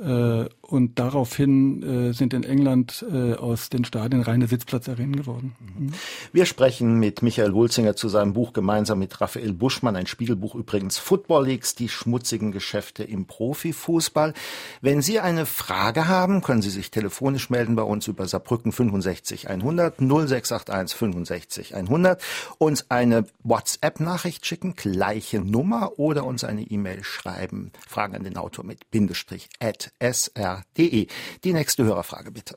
Äh, 0.00 0.48
und 0.62 0.98
daraufhin 0.98 1.82
äh, 1.82 2.12
sind 2.14 2.32
in 2.32 2.44
England 2.44 3.04
äh, 3.12 3.34
aus 3.34 3.68
den 3.68 3.84
Stadien 3.84 4.22
reine 4.22 4.46
Sitzplatzarenen 4.46 5.14
geworden. 5.14 5.54
Mhm. 5.60 5.92
Wir 6.32 6.46
sprechen 6.46 6.98
mit 6.98 7.20
Michael 7.20 7.52
Wulzinger 7.52 7.94
zu 7.94 8.08
seinem 8.08 8.32
Buch 8.32 8.54
gemeinsam 8.54 9.00
mit 9.00 9.20
Raphael 9.20 9.52
Buschmann, 9.52 9.96
ein 9.96 10.06
Spiegelbuch 10.06 10.54
übrigens 10.54 10.96
Football 10.96 11.46
Leagues, 11.46 11.74
die 11.74 11.90
schmutzigen 11.90 12.52
Geschäfte 12.52 13.04
im 13.04 13.26
Profifußball. 13.26 14.32
Wenn 14.80 15.02
Sie 15.02 15.20
eine 15.20 15.44
Frage 15.44 16.08
haben, 16.08 16.40
können 16.40 16.62
Sie 16.62 16.70
sich 16.70 16.90
telefonisch 16.90 17.50
melden 17.50 17.76
bei 17.76 17.82
uns 17.82 18.08
über 18.08 18.26
Saarbrücken 18.26 18.72
65 18.72 19.50
100 19.50 19.98
0681 20.00 20.96
65 20.96 21.76
100 21.76 22.22
uns 22.56 22.90
eine 22.90 23.26
WhatsApp-Nachricht 23.44 24.46
schicken, 24.46 24.74
gleiche 24.74 25.40
Nummer 25.40 25.98
oder 25.98 26.24
uns 26.24 26.44
eine 26.44 26.62
E-Mail 26.62 27.04
schreiben. 27.04 27.72
Fragen 27.86 28.16
an 28.16 28.24
den 28.24 28.38
Autor 28.38 28.64
mit 28.64 28.90
Bindestrich 28.90 29.50
at 29.60 29.81
sr.de. 30.00 31.06
Die 31.44 31.52
nächste 31.52 31.84
Hörerfrage 31.84 32.30
bitte. 32.32 32.56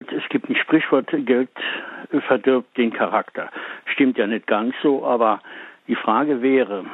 Es 0.00 0.28
gibt 0.30 0.46
einen 0.46 0.56
Sprichwort 0.56 1.08
Geld 1.26 1.50
verdirbt 2.26 2.76
den 2.76 2.92
Charakter. 2.92 3.50
Stimmt 3.86 4.18
ja 4.18 4.26
nicht 4.26 4.46
ganz 4.46 4.74
so, 4.82 5.04
aber 5.04 5.40
die 5.88 5.96
Frage 5.96 6.42
wäre, 6.42 6.84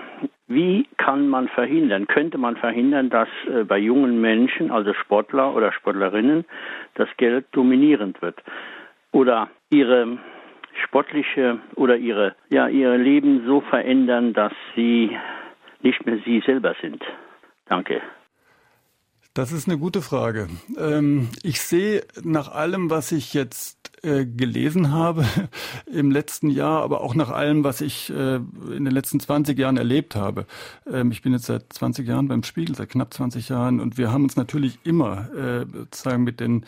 wie 0.46 0.86
kann 0.96 1.28
man 1.28 1.48
verhindern, 1.48 2.06
könnte 2.06 2.38
man 2.38 2.56
verhindern, 2.56 3.10
dass 3.10 3.28
äh, 3.46 3.64
bei 3.64 3.78
jungen 3.78 4.20
Menschen, 4.20 4.70
also 4.70 4.94
Sportler 4.94 5.54
oder 5.54 5.72
Sportlerinnen, 5.72 6.44
das 6.94 7.08
Geld 7.18 7.46
dominierend 7.52 8.20
wird 8.22 8.42
oder 9.12 9.50
ihre 9.70 10.18
sportliche 10.84 11.58
oder 11.74 11.96
ihre, 11.96 12.34
ja, 12.48 12.68
ihr 12.68 12.96
Leben 12.96 13.44
so 13.46 13.60
verändern, 13.60 14.32
dass 14.32 14.52
sie 14.74 15.16
nicht 15.82 16.06
mehr 16.06 16.18
sie 16.24 16.40
selber 16.46 16.74
sind? 16.80 17.02
Danke. 17.66 18.00
Das 19.38 19.52
ist 19.52 19.68
eine 19.68 19.78
gute 19.78 20.02
Frage. 20.02 20.48
Ähm, 20.76 21.28
ich 21.44 21.60
sehe 21.60 22.04
nach 22.24 22.48
allem, 22.48 22.90
was 22.90 23.12
ich 23.12 23.34
jetzt 23.34 23.92
äh, 24.02 24.26
gelesen 24.26 24.90
habe 24.90 25.24
im 25.86 26.10
letzten 26.10 26.50
Jahr, 26.50 26.82
aber 26.82 27.02
auch 27.02 27.14
nach 27.14 27.30
allem, 27.30 27.62
was 27.62 27.80
ich 27.80 28.10
äh, 28.10 28.34
in 28.34 28.84
den 28.84 28.90
letzten 28.90 29.20
20 29.20 29.56
Jahren 29.56 29.76
erlebt 29.76 30.16
habe. 30.16 30.44
Ähm, 30.92 31.12
ich 31.12 31.22
bin 31.22 31.34
jetzt 31.34 31.46
seit 31.46 31.72
20 31.72 32.08
Jahren 32.08 32.26
beim 32.26 32.42
Spiegel, 32.42 32.74
seit 32.74 32.88
knapp 32.88 33.14
20 33.14 33.48
Jahren 33.48 33.78
und 33.78 33.96
wir 33.96 34.10
haben 34.10 34.24
uns 34.24 34.34
natürlich 34.34 34.80
immer 34.82 35.32
äh, 35.32 35.66
sozusagen 35.72 36.24
mit 36.24 36.40
den, 36.40 36.64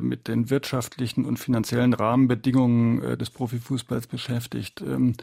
mit 0.00 0.26
den 0.26 0.48
wirtschaftlichen 0.48 1.26
und 1.26 1.38
finanziellen 1.38 1.92
Rahmenbedingungen 1.92 3.18
des 3.18 3.28
Profifußballs 3.28 4.06
beschäftigt. 4.06 4.80
Ähm, 4.80 5.16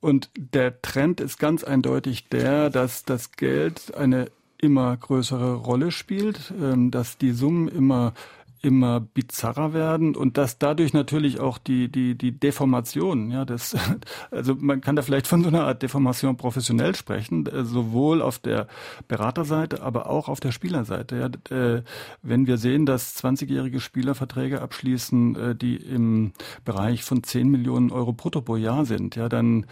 und 0.00 0.28
der 0.36 0.80
Trend 0.82 1.20
ist 1.20 1.38
ganz 1.38 1.64
eindeutig 1.64 2.28
der, 2.28 2.68
dass 2.68 3.04
das 3.04 3.32
Geld 3.32 3.94
eine 3.96 4.28
immer 4.60 4.96
größere 4.96 5.54
Rolle 5.54 5.90
spielt, 5.90 6.52
ähm, 6.60 6.90
dass 6.90 7.18
die 7.18 7.32
Summen 7.32 7.68
immer 7.68 8.12
immer 8.60 9.00
bizarrer 9.00 9.72
werden 9.72 10.16
und 10.16 10.36
dass 10.36 10.58
dadurch 10.58 10.92
natürlich 10.92 11.38
auch 11.38 11.58
die 11.58 11.88
die 11.90 12.16
die 12.16 12.32
Deformation 12.32 13.30
ja 13.30 13.44
das 13.44 13.76
also 14.30 14.56
man 14.56 14.80
kann 14.80 14.96
da 14.96 15.02
vielleicht 15.02 15.26
von 15.26 15.42
so 15.42 15.48
einer 15.48 15.64
Art 15.64 15.82
Deformation 15.82 16.36
professionell 16.36 16.94
sprechen 16.96 17.46
äh, 17.46 17.64
sowohl 17.64 18.20
auf 18.20 18.38
der 18.38 18.66
Beraterseite 19.06 19.82
aber 19.82 20.10
auch 20.10 20.28
auf 20.28 20.40
der 20.40 20.52
Spielerseite 20.52 21.16
ja. 21.50 21.56
Äh, 21.56 21.82
wenn 22.22 22.46
wir 22.46 22.58
sehen 22.58 22.84
dass 22.84 23.22
20-jährige 23.22 23.80
Spieler 23.80 24.14
Verträge 24.14 24.60
abschließen 24.60 25.36
äh, 25.36 25.54
die 25.54 25.76
im 25.76 26.32
Bereich 26.64 27.04
von 27.04 27.22
10 27.22 27.48
Millionen 27.48 27.92
Euro 27.92 28.12
brutto 28.12 28.40
pro 28.40 28.56
Jahr 28.56 28.84
sind 28.84 29.14
ja 29.14 29.28
dann 29.28 29.66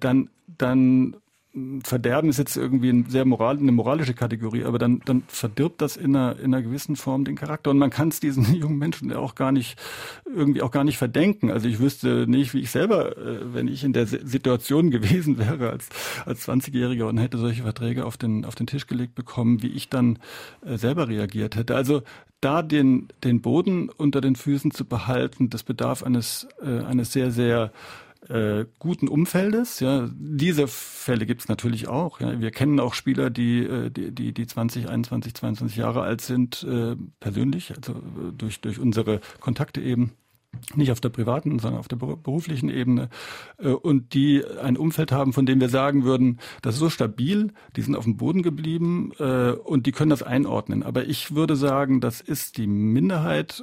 dann 0.00 0.28
dann 0.58 1.16
Verderben 1.82 2.28
ist 2.28 2.38
jetzt 2.38 2.56
irgendwie 2.56 2.90
ein 2.90 3.06
sehr 3.08 3.24
moral, 3.24 3.56
eine 3.56 3.72
moralische 3.72 4.12
Kategorie, 4.12 4.64
aber 4.64 4.78
dann, 4.78 5.00
dann 5.06 5.22
verdirbt 5.28 5.80
das 5.80 5.96
in 5.96 6.14
einer, 6.14 6.38
in 6.38 6.54
einer 6.54 6.62
gewissen 6.62 6.94
Form 6.94 7.24
den 7.24 7.36
Charakter. 7.36 7.70
Und 7.70 7.78
man 7.78 7.90
kann 7.90 8.08
es 8.08 8.20
diesen 8.20 8.54
jungen 8.54 8.78
Menschen 8.78 9.12
auch 9.14 9.34
gar 9.34 9.50
nicht, 9.50 9.78
irgendwie 10.26 10.60
auch 10.62 10.70
gar 10.70 10.84
nicht 10.84 10.98
verdenken. 10.98 11.50
Also 11.50 11.66
ich 11.66 11.78
wüsste 11.78 12.26
nicht, 12.28 12.52
wie 12.52 12.60
ich 12.60 12.70
selber, 12.70 13.16
äh, 13.16 13.54
wenn 13.54 13.66
ich 13.66 13.82
in 13.82 13.94
der 13.94 14.06
Situation 14.06 14.90
gewesen 14.90 15.38
wäre 15.38 15.70
als, 15.70 15.88
als 16.26 16.46
20-Jähriger 16.46 17.04
und 17.04 17.18
hätte 17.18 17.38
solche 17.38 17.62
Verträge 17.62 18.04
auf 18.04 18.18
den, 18.18 18.44
auf 18.44 18.54
den 18.54 18.66
Tisch 18.66 18.86
gelegt 18.86 19.14
bekommen, 19.14 19.62
wie 19.62 19.68
ich 19.68 19.88
dann 19.88 20.18
äh, 20.64 20.76
selber 20.76 21.08
reagiert 21.08 21.56
hätte. 21.56 21.74
Also 21.74 22.02
da 22.40 22.62
den, 22.62 23.08
den 23.24 23.40
Boden 23.40 23.88
unter 23.88 24.20
den 24.20 24.36
Füßen 24.36 24.70
zu 24.70 24.84
behalten, 24.84 25.50
das 25.50 25.62
bedarf 25.62 26.02
eines, 26.02 26.46
äh, 26.62 26.84
eines 26.84 27.12
sehr, 27.12 27.30
sehr 27.30 27.72
äh, 28.28 28.66
guten 28.78 29.08
Umfeldes. 29.08 29.80
Ja, 29.80 30.08
diese 30.12 30.68
Fälle 30.68 31.24
gibt 31.24 31.42
es 31.42 31.48
natürlich 31.48 31.88
auch. 31.88 32.20
Ja. 32.20 32.40
Wir 32.40 32.50
kennen 32.50 32.80
auch 32.80 32.94
Spieler, 32.94 33.30
die, 33.30 33.60
äh, 33.60 33.90
die, 33.90 34.12
die, 34.12 34.32
die 34.32 34.46
20, 34.46 34.88
21, 34.88 35.34
22 35.34 35.76
Jahre 35.76 36.02
alt 36.02 36.20
sind, 36.20 36.64
äh, 36.64 36.96
persönlich, 37.20 37.72
also 37.74 37.92
äh, 37.92 38.32
durch, 38.36 38.60
durch 38.60 38.78
unsere 38.78 39.20
Kontakte 39.40 39.80
eben 39.80 40.12
nicht 40.74 40.90
auf 40.90 41.00
der 41.00 41.10
privaten, 41.10 41.58
sondern 41.58 41.78
auf 41.78 41.88
der 41.88 41.96
beruflichen 41.96 42.70
Ebene 42.70 43.10
äh, 43.58 43.68
und 43.68 44.14
die 44.14 44.42
ein 44.62 44.76
Umfeld 44.76 45.12
haben, 45.12 45.32
von 45.32 45.46
dem 45.46 45.60
wir 45.60 45.68
sagen 45.68 46.04
würden, 46.04 46.38
das 46.62 46.74
ist 46.74 46.80
so 46.80 46.90
stabil, 46.90 47.52
die 47.76 47.82
sind 47.82 47.94
auf 47.94 48.04
dem 48.04 48.16
Boden 48.16 48.42
geblieben 48.42 49.12
und 49.12 49.86
die 49.86 49.92
können 49.92 50.10
das 50.10 50.22
einordnen. 50.22 50.82
Aber 50.82 51.04
ich 51.04 51.34
würde 51.34 51.54
sagen, 51.54 52.00
das 52.00 52.20
ist 52.20 52.56
die 52.56 52.66
Minderheit 52.66 53.62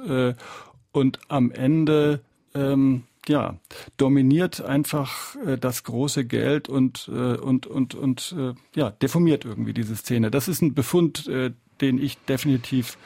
und 0.92 1.18
am 1.28 1.50
Ende 1.50 2.20
ähm, 2.54 3.02
ja, 3.28 3.56
dominiert 3.96 4.60
einfach 4.60 5.36
äh, 5.44 5.58
das 5.58 5.84
große 5.84 6.24
Geld 6.24 6.68
und, 6.68 7.10
äh, 7.12 7.36
und, 7.36 7.66
und, 7.66 7.94
und 7.94 8.34
äh, 8.38 8.54
ja, 8.74 8.90
deformiert 8.90 9.44
irgendwie 9.44 9.72
diese 9.72 9.96
Szene. 9.96 10.30
Das 10.30 10.48
ist 10.48 10.62
ein 10.62 10.74
Befund, 10.74 11.26
äh, 11.28 11.52
den 11.80 12.02
ich 12.02 12.18
definitiv 12.24 12.96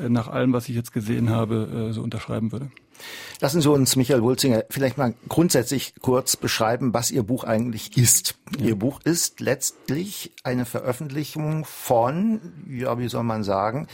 äh, 0.00 0.08
nach 0.08 0.28
allem, 0.28 0.52
was 0.52 0.68
ich 0.68 0.76
jetzt 0.76 0.92
gesehen 0.92 1.30
habe, 1.30 1.88
äh, 1.90 1.92
so 1.92 2.02
unterschreiben 2.02 2.52
würde. 2.52 2.70
Lassen 3.40 3.62
Sie 3.62 3.70
uns, 3.70 3.96
Michael 3.96 4.22
Wulzinger, 4.22 4.64
vielleicht 4.68 4.98
mal 4.98 5.14
grundsätzlich 5.28 5.94
kurz 6.02 6.36
beschreiben, 6.36 6.92
was 6.92 7.10
Ihr 7.10 7.22
Buch 7.22 7.44
eigentlich 7.44 7.96
ist. 7.96 8.34
Ja. 8.58 8.66
Ihr 8.66 8.76
Buch 8.76 9.00
ist 9.04 9.40
letztlich 9.40 10.32
eine 10.42 10.66
Veröffentlichung 10.66 11.64
von, 11.64 12.40
ja, 12.68 12.98
wie 12.98 13.08
soll 13.08 13.24
man 13.24 13.42
sagen, 13.42 13.88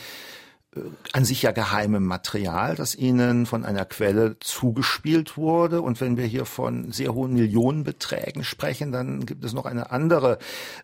an 1.12 1.24
sich 1.24 1.42
ja 1.42 1.52
geheimem 1.52 2.04
Material, 2.04 2.74
das 2.74 2.94
ihnen 2.94 3.46
von 3.46 3.64
einer 3.64 3.84
Quelle 3.84 4.36
zugespielt 4.40 5.36
wurde. 5.36 5.82
Und 5.82 6.00
wenn 6.00 6.16
wir 6.16 6.24
hier 6.24 6.44
von 6.44 6.92
sehr 6.92 7.14
hohen 7.14 7.34
Millionenbeträgen 7.34 8.44
sprechen, 8.44 8.92
dann 8.92 9.26
gibt 9.26 9.44
es 9.44 9.52
noch 9.52 9.66
eine 9.66 9.90
andere 9.90 10.38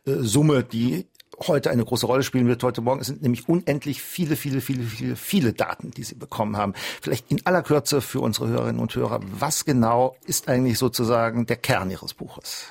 äh, 0.06 0.14
Summe, 0.18 0.64
die 0.64 1.06
heute 1.46 1.70
eine 1.70 1.84
große 1.84 2.06
Rolle 2.06 2.22
spielen 2.22 2.46
wird 2.46 2.62
heute 2.62 2.80
Morgen. 2.80 3.00
Es 3.00 3.06
sind 3.06 3.22
nämlich 3.22 3.48
unendlich 3.48 4.02
viele, 4.02 4.36
viele, 4.36 4.60
viele, 4.60 4.82
viele, 4.84 5.16
viele 5.16 5.52
Daten, 5.52 5.90
die 5.90 6.04
Sie 6.04 6.14
bekommen 6.14 6.56
haben. 6.56 6.74
Vielleicht 7.00 7.30
in 7.30 7.44
aller 7.46 7.62
Kürze 7.62 8.00
für 8.00 8.20
unsere 8.20 8.48
Hörerinnen 8.48 8.80
und 8.80 8.94
Hörer, 8.94 9.20
was 9.38 9.64
genau 9.64 10.16
ist 10.26 10.48
eigentlich 10.48 10.78
sozusagen 10.78 11.46
der 11.46 11.56
Kern 11.56 11.90
Ihres 11.90 12.14
Buches? 12.14 12.66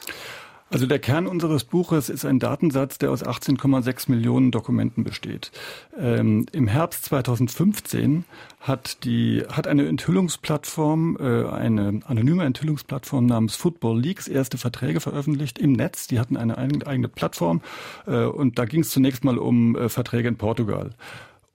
Also 0.71 0.85
der 0.85 0.99
Kern 0.99 1.27
unseres 1.27 1.65
Buches 1.65 2.07
ist 2.07 2.23
ein 2.23 2.39
Datensatz, 2.39 2.97
der 2.97 3.11
aus 3.11 3.25
18,6 3.25 4.09
Millionen 4.09 4.51
Dokumenten 4.51 5.03
besteht. 5.03 5.51
Ähm, 5.99 6.45
Im 6.53 6.69
Herbst 6.69 7.03
2015 7.05 8.23
hat 8.61 9.03
die 9.03 9.43
hat 9.51 9.67
eine 9.67 9.85
Enthüllungsplattform, 9.89 11.17
äh, 11.19 11.45
eine 11.49 11.99
anonyme 12.05 12.45
Enthüllungsplattform 12.45 13.25
namens 13.25 13.57
Football 13.57 13.99
Leaks 13.99 14.29
erste 14.29 14.57
Verträge 14.57 15.01
veröffentlicht 15.01 15.59
im 15.59 15.73
Netz. 15.73 16.07
Die 16.07 16.21
hatten 16.21 16.37
eine 16.37 16.57
eigene 16.57 17.09
Plattform 17.09 17.61
äh, 18.07 18.23
und 18.23 18.57
da 18.57 18.63
ging 18.63 18.79
es 18.79 18.91
zunächst 18.91 19.25
mal 19.25 19.37
um 19.37 19.75
äh, 19.75 19.89
Verträge 19.89 20.29
in 20.29 20.37
Portugal. 20.37 20.91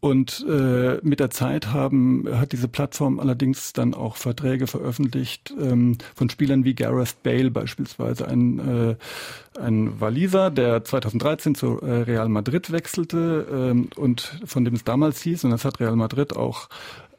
Und 0.07 0.47
äh, 0.49 0.99
mit 1.03 1.19
der 1.19 1.31
Zeit 1.31 1.73
haben, 1.73 2.29
hat 2.31 2.53
diese 2.53 2.69
Plattform 2.69 3.19
allerdings 3.19 3.73
dann 3.73 3.93
auch 3.93 4.15
Verträge 4.15 4.69
veröffentlicht 4.69 5.53
ähm, 5.61 5.99
von 6.15 6.31
Spielern 6.31 6.65
wie 6.65 6.77
Gareth 6.77 7.25
Bale 7.25 7.51
beispielsweise, 7.51 8.29
ein, 8.29 8.61
äh, 8.61 9.61
ein 9.61 10.01
Waliser, 10.01 10.53
der 10.53 10.85
2013 10.85 11.57
zu 11.57 11.81
äh, 11.81 12.03
Real 12.03 12.29
Madrid 12.29 12.71
wechselte 12.71 13.49
ähm, 13.51 13.89
und 13.97 14.39
von 14.45 14.65
dem 14.65 14.75
es 14.75 14.85
damals 14.85 15.23
hieß, 15.23 15.43
und 15.43 15.51
das 15.51 15.65
hat 15.65 15.81
Real 15.81 15.97
Madrid 15.97 16.37
auch 16.37 16.69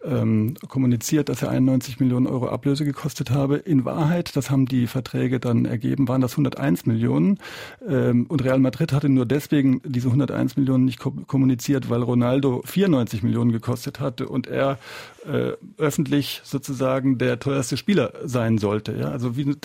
ähm, 0.03 0.55
kommuniziert, 0.67 1.29
dass 1.29 1.41
er 1.41 1.49
91 1.49 1.99
Millionen 1.99 2.27
Euro 2.27 2.49
Ablöse 2.49 2.85
gekostet 2.85 3.31
habe. 3.31 3.57
In 3.57 3.85
Wahrheit, 3.85 4.35
das 4.35 4.49
haben 4.49 4.65
die 4.65 4.87
Verträge 4.87 5.39
dann 5.39 5.65
ergeben, 5.65 6.07
waren 6.07 6.21
das 6.21 6.33
101 6.33 6.85
Millionen. 6.85 7.39
Ähm, 7.87 8.25
und 8.27 8.43
Real 8.43 8.59
Madrid 8.59 8.93
hatte 8.93 9.09
nur 9.09 9.25
deswegen 9.25 9.81
diese 9.85 10.07
101 10.07 10.57
Millionen 10.57 10.85
nicht 10.85 10.99
kommuniziert, 10.99 11.89
weil 11.89 12.01
Ronaldo 12.01 12.61
94 12.65 13.23
Millionen 13.23 13.51
gekostet 13.51 13.99
hatte 13.99 14.27
und 14.27 14.47
er 14.47 14.77
äh, 15.27 15.53
öffentlich 15.77 16.41
sozusagen 16.43 17.17
der 17.17 17.39
teuerste 17.39 17.77
Spieler 17.77 18.13
sein 18.23 18.57
sollte. 18.57 18.95
Ja? 18.95 19.09
Also 19.09 19.35
wie, 19.35 19.55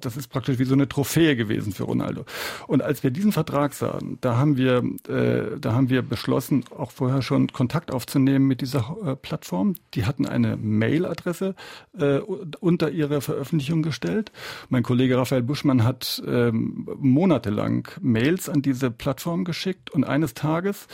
das 0.00 0.16
ist 0.16 0.28
praktisch 0.28 0.58
wie 0.58 0.64
so 0.64 0.74
eine 0.74 0.88
Trophäe 0.88 1.36
gewesen 1.36 1.72
für 1.72 1.84
Ronaldo. 1.84 2.24
Und 2.66 2.82
als 2.82 3.02
wir 3.02 3.10
diesen 3.10 3.32
Vertrag 3.32 3.74
sahen, 3.74 4.18
da 4.20 4.36
haben 4.36 4.56
wir, 4.56 4.82
äh, 5.08 5.58
da 5.60 5.74
haben 5.74 5.90
wir 5.90 6.02
beschlossen, 6.02 6.64
auch 6.76 6.90
vorher 6.90 7.22
schon 7.22 7.48
Kontakt 7.48 7.92
aufzunehmen 7.92 8.46
mit 8.46 8.60
dieser 8.60 8.96
äh, 9.04 9.16
Plattform. 9.16 9.74
Die 9.94 10.06
hatten 10.06 10.26
eine 10.26 10.56
Mailadresse 10.56 11.54
äh, 11.98 12.18
unter 12.18 12.90
ihrer 12.90 13.20
Veröffentlichung 13.20 13.82
gestellt. 13.82 14.32
Mein 14.68 14.82
Kollege 14.82 15.18
Raphael 15.18 15.42
Buschmann 15.42 15.84
hat 15.84 16.22
ähm, 16.26 16.88
monatelang 16.98 17.88
Mails 18.00 18.48
an 18.48 18.62
diese 18.62 18.90
Plattform 18.90 19.44
geschickt 19.44 19.90
und 19.90 20.04
eines 20.04 20.34
Tages 20.34 20.86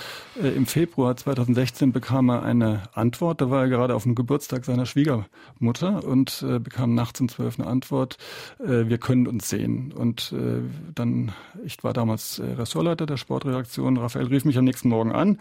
äh, 0.43 0.49
im 0.49 0.67
Februar 0.67 1.17
2016 1.17 1.93
bekam 1.93 2.29
er 2.29 2.43
eine 2.43 2.83
Antwort. 2.93 3.41
Da 3.41 3.51
war 3.51 3.63
er 3.63 3.69
gerade 3.69 3.95
auf 3.95 4.03
dem 4.03 4.15
Geburtstag 4.15 4.65
seiner 4.65 4.87
Schwiegermutter 4.87 6.05
und 6.05 6.43
äh, 6.43 6.59
bekam 6.59 6.95
nachts 6.95 7.21
um 7.21 7.29
zwölf 7.29 7.59
eine 7.59 7.69
Antwort, 7.69 8.17
äh, 8.59 8.89
wir 8.89 8.99
können 8.99 9.27
uns 9.27 9.49
sehen. 9.49 9.93
Und 9.93 10.33
äh, 10.33 10.63
dann, 10.95 11.33
ich 11.65 11.83
war 11.85 11.93
damals 11.93 12.39
äh, 12.39 12.45
Ressortleiter 12.45 13.07
der 13.07 13.17
Sportredaktion, 13.17 13.97
Raphael 13.97 14.27
rief 14.27 14.45
mich 14.45 14.59
am 14.59 14.65
nächsten 14.65 14.89
Morgen 14.89 15.13
an 15.13 15.39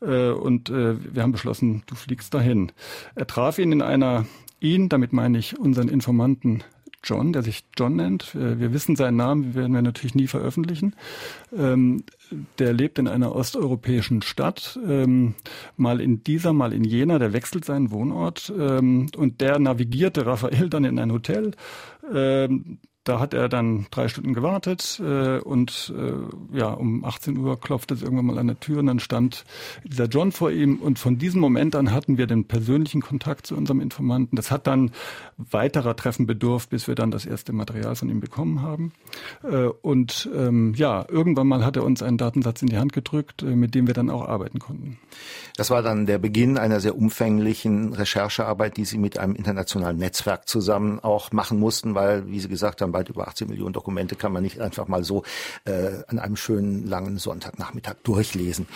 äh, 0.00 0.30
und 0.30 0.70
äh, 0.70 0.96
wir 1.14 1.22
haben 1.22 1.32
beschlossen, 1.32 1.82
du 1.86 1.94
fliegst 1.94 2.32
dahin. 2.32 2.72
Er 3.14 3.26
traf 3.26 3.58
ihn 3.58 3.72
in 3.72 3.82
einer, 3.82 4.26
ihn, 4.60 4.88
damit 4.88 5.12
meine 5.12 5.38
ich 5.38 5.58
unseren 5.58 5.88
Informanten 5.88 6.62
John, 7.04 7.32
der 7.32 7.42
sich 7.42 7.64
John 7.76 7.96
nennt. 7.96 8.32
Wir 8.34 8.72
wissen 8.72 8.94
seinen 8.94 9.16
Namen, 9.16 9.56
werden 9.56 9.74
wir 9.74 9.82
natürlich 9.82 10.14
nie 10.14 10.28
veröffentlichen. 10.28 10.94
Ähm, 11.56 12.04
der 12.60 12.72
lebt 12.72 12.98
in 13.00 13.08
einer 13.08 13.34
osteuropäischen 13.34 14.22
Stadt, 14.22 14.78
ähm, 14.86 15.34
mal 15.76 16.00
in 16.00 16.22
dieser, 16.22 16.52
mal 16.52 16.72
in 16.72 16.84
jener, 16.84 17.18
der 17.18 17.32
wechselt 17.32 17.64
seinen 17.64 17.90
Wohnort 17.90 18.52
ähm, 18.56 19.08
und 19.16 19.40
der 19.40 19.58
navigierte 19.58 20.26
Raphael 20.26 20.70
dann 20.70 20.84
in 20.84 20.98
ein 21.00 21.12
Hotel. 21.12 21.52
Da 23.04 23.18
hat 23.18 23.34
er 23.34 23.48
dann 23.48 23.86
drei 23.90 24.06
Stunden 24.06 24.32
gewartet 24.32 25.00
äh, 25.04 25.38
und 25.38 25.92
äh, 25.96 26.56
ja, 26.56 26.68
um 26.68 27.04
18 27.04 27.36
Uhr 27.36 27.58
klopfte 27.60 27.94
es 27.94 28.02
irgendwann 28.02 28.26
mal 28.26 28.38
an 28.38 28.46
der 28.46 28.60
Tür 28.60 28.78
und 28.78 28.86
dann 28.86 29.00
stand 29.00 29.44
dieser 29.84 30.04
John 30.04 30.30
vor 30.30 30.52
ihm 30.52 30.76
und 30.76 31.00
von 31.00 31.18
diesem 31.18 31.40
Moment 31.40 31.74
an 31.74 31.92
hatten 31.92 32.16
wir 32.16 32.28
den 32.28 32.46
persönlichen 32.46 33.02
Kontakt 33.02 33.46
zu 33.46 33.56
unserem 33.56 33.80
Informanten. 33.80 34.36
Das 34.36 34.52
hat 34.52 34.68
dann 34.68 34.92
weiterer 35.36 35.96
Treffen 35.96 36.26
bedurft, 36.26 36.70
bis 36.70 36.86
wir 36.86 36.94
dann 36.94 37.10
das 37.10 37.26
erste 37.26 37.52
Material 37.52 37.96
von 37.96 38.08
ihm 38.08 38.20
bekommen 38.20 38.62
haben. 38.62 38.92
Äh, 39.42 39.64
und 39.66 40.30
ähm, 40.34 40.74
ja, 40.76 41.04
irgendwann 41.08 41.48
mal 41.48 41.64
hat 41.64 41.76
er 41.76 41.84
uns 41.84 42.02
einen 42.02 42.18
Datensatz 42.18 42.62
in 42.62 42.68
die 42.68 42.78
Hand 42.78 42.92
gedrückt, 42.92 43.42
äh, 43.42 43.56
mit 43.56 43.74
dem 43.74 43.88
wir 43.88 43.94
dann 43.94 44.10
auch 44.10 44.28
arbeiten 44.28 44.60
konnten. 44.60 44.98
Das 45.56 45.70
war 45.70 45.82
dann 45.82 46.06
der 46.06 46.18
Beginn 46.18 46.56
einer 46.56 46.78
sehr 46.78 46.96
umfänglichen 46.96 47.92
Recherchearbeit, 47.92 48.76
die 48.76 48.84
Sie 48.84 48.98
mit 48.98 49.18
einem 49.18 49.34
internationalen 49.34 49.96
Netzwerk 49.96 50.48
zusammen 50.48 51.00
auch 51.00 51.32
machen 51.32 51.58
mussten, 51.58 51.94
weil, 51.94 52.28
wie 52.28 52.38
Sie 52.38 52.48
gesagt 52.48 52.80
haben, 52.80 52.91
weit 52.92 53.08
über 53.08 53.28
18 53.28 53.48
Millionen 53.48 53.72
Dokumente 53.72 54.16
kann 54.16 54.32
man 54.32 54.42
nicht 54.42 54.60
einfach 54.60 54.88
mal 54.88 55.04
so 55.04 55.24
äh, 55.64 56.02
an 56.08 56.18
einem 56.18 56.36
schönen 56.36 56.86
langen 56.86 57.18
Sonntagnachmittag 57.18 57.96
durchlesen. 58.02 58.66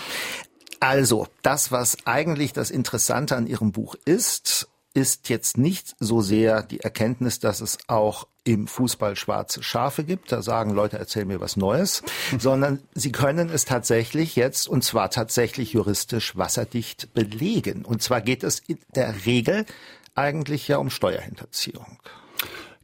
Also, 0.80 1.26
das, 1.42 1.73
was 1.73 1.96
eigentlich 2.04 2.52
das 2.52 2.70
Interessante 2.70 3.35
an 3.37 3.46
Ihrem 3.46 3.73
Buch 3.73 3.94
ist, 4.04 4.68
ist 4.96 5.28
jetzt 5.28 5.58
nicht 5.58 5.94
so 6.00 6.23
sehr 6.23 6.62
die 6.62 6.80
Erkenntnis, 6.80 7.38
dass 7.38 7.61
es 7.61 7.78
auch 7.87 8.26
im 8.44 8.66
Fußball 8.66 9.14
schwarze 9.16 9.62
Schafe 9.62 10.04
gibt. 10.04 10.32
Da 10.32 10.40
sagen 10.40 10.70
Leute, 10.70 10.99
erzähl 10.99 11.26
mir 11.26 11.40
was 11.40 11.56
Neues, 11.56 12.02
sondern 12.38 12.80
sie 12.94 13.12
können 13.12 13.50
es 13.50 13.66
tatsächlich 13.66 14.37
jetzt 14.37 14.68
und 14.68 14.85
zwar 14.85 15.11
tatsächlich 15.11 15.73
juristisch 15.73 16.37
wasserdicht 16.37 17.12
belegen. 17.12 17.85
Und 17.85 18.02
zwar 18.02 18.23
geht 18.23 18.42
es 18.42 18.61
in 18.61 18.78
der 18.94 19.26
Regel 19.26 19.66
eigentlich 20.14 20.66
ja 20.66 20.78
um 20.78 20.88
Steuerhinterziehung. 20.88 21.99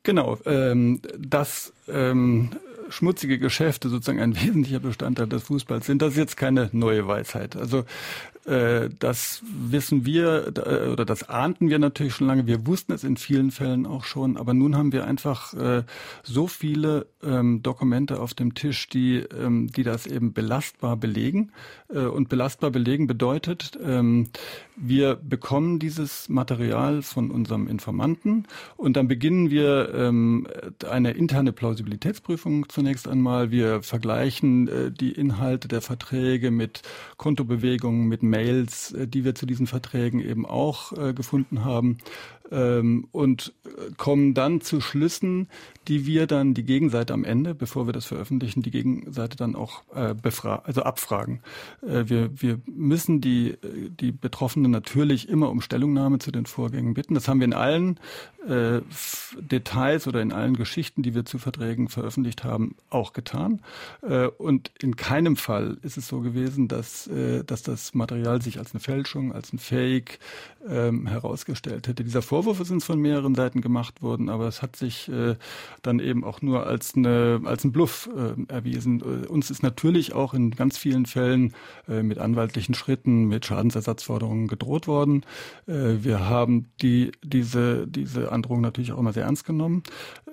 Genau, 0.05 0.39
ähm, 0.47 1.01
dass 1.17 1.73
ähm, 1.89 2.51
schmutzige 2.93 3.39
Geschäfte 3.39 3.89
sozusagen 3.89 4.21
ein 4.21 4.37
wesentlicher 4.41 4.81
Bestandteil 4.81 5.27
des 5.27 5.45
Fußballs 5.45 5.87
sind, 5.87 6.03
das 6.03 6.13
ist 6.13 6.19
jetzt 6.19 6.37
keine 6.37 6.69
neue 6.73 7.07
Weisheit. 7.07 7.57
Also 7.57 7.85
äh, 8.45 8.89
das 8.99 9.41
wissen 9.45 10.05
wir 10.05 10.53
äh, 10.57 10.89
oder 10.89 11.05
das 11.05 11.29
ahnten 11.29 11.69
wir 11.69 11.79
natürlich 11.79 12.15
schon 12.15 12.27
lange. 12.27 12.47
Wir 12.47 12.67
wussten 12.67 12.93
es 12.93 13.05
in 13.05 13.17
vielen 13.17 13.53
Fällen 13.53 13.87
auch 13.87 14.05
schon, 14.05 14.37
aber 14.37 14.53
nun 14.53 14.77
haben 14.77 14.93
wir 14.93 15.07
einfach 15.07 15.55
äh, 15.55 15.85
so 16.25 16.49
viele 16.49 17.07
ähm, 17.23 17.63
Dokumente 17.63 18.19
auf 18.19 18.35
dem 18.35 18.55
Tisch, 18.55 18.89
die, 18.89 19.19
ähm, 19.19 19.69
die 19.69 19.85
das 19.85 20.07
eben 20.07 20.33
belastbar 20.33 20.97
belegen. 20.97 21.53
Und 21.93 22.31
belastbar 22.31 22.71
belegen 22.71 23.07
bedeutet, 23.07 23.79
ähm, 23.85 24.31
wir 24.77 25.15
bekommen 25.15 25.79
dieses 25.79 26.31
Material 26.31 27.03
von 27.03 27.31
unserem 27.31 27.69
Informanten 27.69 28.47
und 28.79 28.97
dann 28.97 29.09
beginnen 29.09 29.51
wir 29.51 29.93
eine 30.89 31.11
interne 31.11 31.53
Plausibilitätsprüfung 31.53 32.71
zunächst 32.83 33.07
einmal. 33.07 33.53
Wir 33.53 33.81
vergleichen 33.85 34.93
die 34.99 35.13
Inhalte 35.13 35.69
der 35.69 35.83
Verträge 35.83 36.51
mit 36.51 36.83
Kontobewegungen, 37.17 38.09
mit 38.09 38.25
Mails, 38.25 38.91
äh, 38.91 39.07
die 39.07 39.25
wir 39.25 39.37
zu 39.37 39.47
diesen 39.47 39.69
Verträgen 39.69 40.21
eben 40.21 40.45
auch 40.45 40.93
äh, 40.93 41.15
gefunden 41.15 41.65
haben 41.65 41.99
ähm, 42.53 43.09
und 43.13 43.53
äh, 43.65 43.93
kommen 43.97 44.35
dann 44.35 44.61
zu 44.61 44.81
Schlüssen, 44.81 45.49
die 45.89 46.07
wir 46.07 46.27
dann 46.27 46.55
die 46.55 46.65
Gegenseite 46.65 47.15
am 47.15 47.25
Ende, 47.25 47.55
bevor 47.55 47.87
wir 47.87 47.93
das 47.93 48.05
veröffentlichen, 48.05 48.63
die 48.63 48.71
Gegenseite 48.71 49.37
dann 49.37 49.57
auch 49.57 49.83
äh, 49.95 50.15
befra 50.15 50.63
also 50.65 50.83
abfragen. 50.83 51.41
Äh, 51.83 52.05
wir, 52.09 52.31
wir 52.41 52.61
müssen 52.67 53.21
die, 53.21 53.57
die 54.01 54.13
Betroffenen 54.13 54.71
natürlich 54.71 55.29
immer 55.29 55.51
um 55.51 55.61
Stellungnahme 55.61 56.19
zu 56.19 56.31
den 56.31 56.47
Vorgängen 56.47 56.95
bitten. 56.95 57.15
Das 57.15 57.27
haben 57.27 57.41
wir 57.41 57.47
in 57.47 57.55
allen 57.55 57.99
äh, 58.47 58.81
Details 59.39 60.07
oder 60.07 60.21
in 60.21 60.33
allen 60.33 60.57
Geschichten, 60.57 61.03
die 61.03 61.15
wir 61.15 61.25
zu 61.25 61.39
Verträgen 61.39 61.89
veröffentlicht 61.89 62.45
haben, 62.45 62.72
auch 62.91 63.13
getan. 63.13 63.61
Äh, 64.03 64.27
und 64.27 64.71
in 64.81 64.97
keinem 64.97 65.37
Fall 65.37 65.79
ist 65.83 65.97
es 65.97 66.09
so 66.09 66.21
gewesen, 66.21 66.69
dass, 66.69 67.07
äh, 67.07 67.45
dass 67.45 67.63
das 67.63 67.95
Material 67.95 68.43
sich 68.43 68.59
als 68.59 68.73
eine 68.73 68.81
Fälschung, 68.81 69.33
als 69.33 69.53
ein 69.53 69.59
Fake 69.59 70.19
ähm, 70.69 71.07
herausgestellt 71.07 71.89
hätte. 71.89 72.05
Dieser 72.05 72.23
Vorwurf 72.23 72.61
ist 72.61 72.71
uns 72.71 72.85
von 72.85 73.01
mehreren 73.01 73.35
Seiten 73.35 73.61
gemacht 73.61 74.03
worden, 74.03 74.29
aber 74.29 74.47
es 74.47 74.63
hat 74.63 74.77
sich 74.77 75.09
äh, 75.09 75.37
dann 75.83 75.99
eben 75.99 76.25
auch 76.25 76.43
nur 76.43 76.67
als, 76.67 76.95
eine, 76.95 77.41
als 77.45 77.65
ein 77.65 77.73
Bluff 77.73 78.09
erwiesen. 78.49 79.03
Uns 79.03 79.51
ist 79.51 79.63
natürlich 79.63 80.13
auch 80.13 80.35
in 80.35 80.51
ganz 80.53 80.79
vielen 80.79 81.07
Fällen 81.07 81.55
mit 81.87 82.19
anwaltlichen 82.19 82.75
Schritten, 82.75 83.25
mit 83.25 83.47
Schadensersatzforderungen 83.47 84.49
gedroht 84.49 84.87
worden. 84.87 85.25
Wir 85.67 86.29
haben 86.29 86.67
die, 86.81 87.13
diese, 87.23 87.87
diese 87.87 88.33
Androhung 88.33 88.61
natürlich 88.61 88.93
auch 88.93 88.99
immer 88.99 89.13
sehr 89.13 89.25
ernst 89.25 89.45
genommen. 89.45 89.83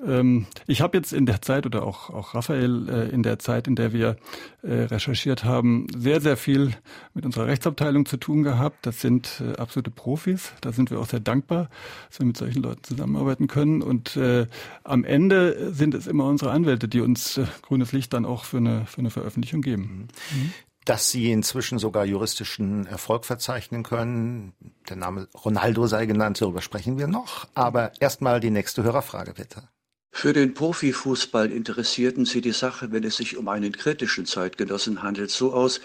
Ähm, 0.05 0.45
ich 0.67 0.81
habe 0.81 0.97
jetzt 0.97 1.13
in 1.13 1.25
der 1.25 1.41
Zeit 1.41 1.65
oder 1.65 1.83
auch, 1.83 2.09
auch 2.09 2.28
Raphael 2.33 2.89
äh, 2.89 3.09
in 3.09 3.23
der 3.23 3.39
Zeit, 3.39 3.67
in 3.67 3.75
der 3.75 3.93
wir 3.93 4.17
äh, 4.61 4.73
recherchiert 4.83 5.43
haben, 5.43 5.87
sehr, 5.95 6.21
sehr 6.21 6.37
viel 6.37 6.71
mit 7.13 7.25
unserer 7.25 7.47
Rechtsabteilung 7.47 8.05
zu 8.05 8.17
tun 8.17 8.43
gehabt. 8.43 8.85
Das 8.85 9.01
sind 9.01 9.41
äh, 9.41 9.57
absolute 9.57 9.91
Profis. 9.91 10.53
Da 10.61 10.71
sind 10.71 10.91
wir 10.91 10.99
auch 10.99 11.07
sehr 11.07 11.19
dankbar, 11.19 11.69
dass 12.09 12.19
wir 12.19 12.25
mit 12.25 12.37
solchen 12.37 12.63
Leuten 12.63 12.83
zusammenarbeiten 12.83 13.47
können. 13.47 13.81
Und 13.81 14.15
äh, 14.17 14.47
am 14.83 15.03
Ende 15.03 15.73
sind 15.73 15.93
es 15.93 16.07
immer 16.07 16.25
unsere 16.25 16.51
Anwälte, 16.51 16.87
die 16.87 17.01
uns 17.01 17.37
äh, 17.37 17.45
grünes 17.61 17.91
Licht 17.91 18.13
dann 18.13 18.25
auch 18.25 18.45
für 18.45 18.57
eine, 18.57 18.85
für 18.85 18.99
eine 18.99 19.09
Veröffentlichung 19.09 19.61
geben. 19.61 20.07
Mhm. 20.31 20.53
Dass 20.85 21.11
Sie 21.11 21.31
inzwischen 21.31 21.77
sogar 21.77 22.05
juristischen 22.05 22.87
Erfolg 22.87 23.25
verzeichnen 23.25 23.83
können. 23.83 24.53
Der 24.89 24.95
Name 24.95 25.27
Ronaldo 25.45 25.85
sei 25.87 26.05
genannt, 26.05 26.41
darüber 26.41 26.61
sprechen 26.61 26.97
wir 26.97 27.07
noch. 27.07 27.47
Aber 27.53 27.91
erstmal 27.99 28.39
die 28.39 28.49
nächste 28.49 28.83
Hörerfrage, 28.83 29.33
bitte. 29.33 29.69
Für 30.11 30.33
den 30.33 30.53
Profifußball 30.53 31.51
interessierten 31.51 32.25
sie 32.25 32.41
die 32.41 32.51
Sache, 32.51 32.91
wenn 32.91 33.03
es 33.03 33.17
sich 33.17 33.37
um 33.37 33.47
einen 33.47 33.71
kritischen 33.71 34.25
Zeitgenossen 34.25 35.01
handelt, 35.01 35.31
so 35.31 35.53
aus, 35.53 35.79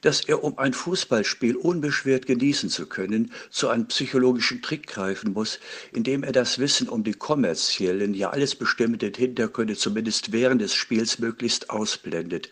dass 0.00 0.24
er, 0.24 0.42
um 0.42 0.58
ein 0.58 0.72
Fußballspiel 0.72 1.56
unbeschwert 1.56 2.26
genießen 2.26 2.70
zu 2.70 2.86
können, 2.86 3.32
zu 3.50 3.68
einem 3.68 3.86
psychologischen 3.86 4.62
Trick 4.62 4.86
greifen 4.86 5.34
muss, 5.34 5.60
indem 5.92 6.24
er 6.24 6.32
das 6.32 6.58
Wissen 6.58 6.88
um 6.88 7.04
die 7.04 7.12
kommerziellen, 7.12 8.14
ja 8.14 8.30
alles 8.30 8.54
bestimmenden 8.54 9.14
Hintergründe 9.14 9.76
zumindest 9.76 10.32
während 10.32 10.62
des 10.62 10.74
Spiels 10.74 11.18
möglichst 11.18 11.70
ausblendet. 11.70 12.50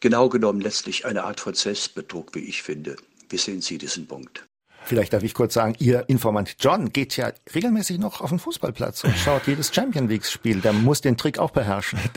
Genau 0.00 0.28
genommen 0.28 0.60
letztlich 0.60 1.06
eine 1.06 1.24
Art 1.24 1.40
von 1.40 1.54
Selbstbetrug, 1.54 2.34
wie 2.34 2.44
ich 2.44 2.62
finde. 2.62 2.96
Wie 3.30 3.38
sehen 3.38 3.62
Sie 3.62 3.78
diesen 3.78 4.06
Punkt? 4.06 4.46
Vielleicht 4.84 5.12
darf 5.12 5.22
ich 5.22 5.34
kurz 5.34 5.54
sagen, 5.54 5.74
Ihr 5.78 6.04
Informant 6.08 6.56
John 6.60 6.92
geht 6.92 7.16
ja 7.16 7.32
regelmäßig 7.54 7.98
noch 7.98 8.20
auf 8.20 8.30
den 8.30 8.38
Fußballplatz 8.38 9.04
und 9.04 9.16
schaut 9.16 9.42
jedes 9.46 9.74
Champion 9.74 10.08
League 10.08 10.26
Spiel. 10.26 10.60
Der 10.60 10.72
muss 10.72 11.00
den 11.00 11.16
Trick 11.16 11.38
auch 11.38 11.50
beherrschen. 11.50 11.98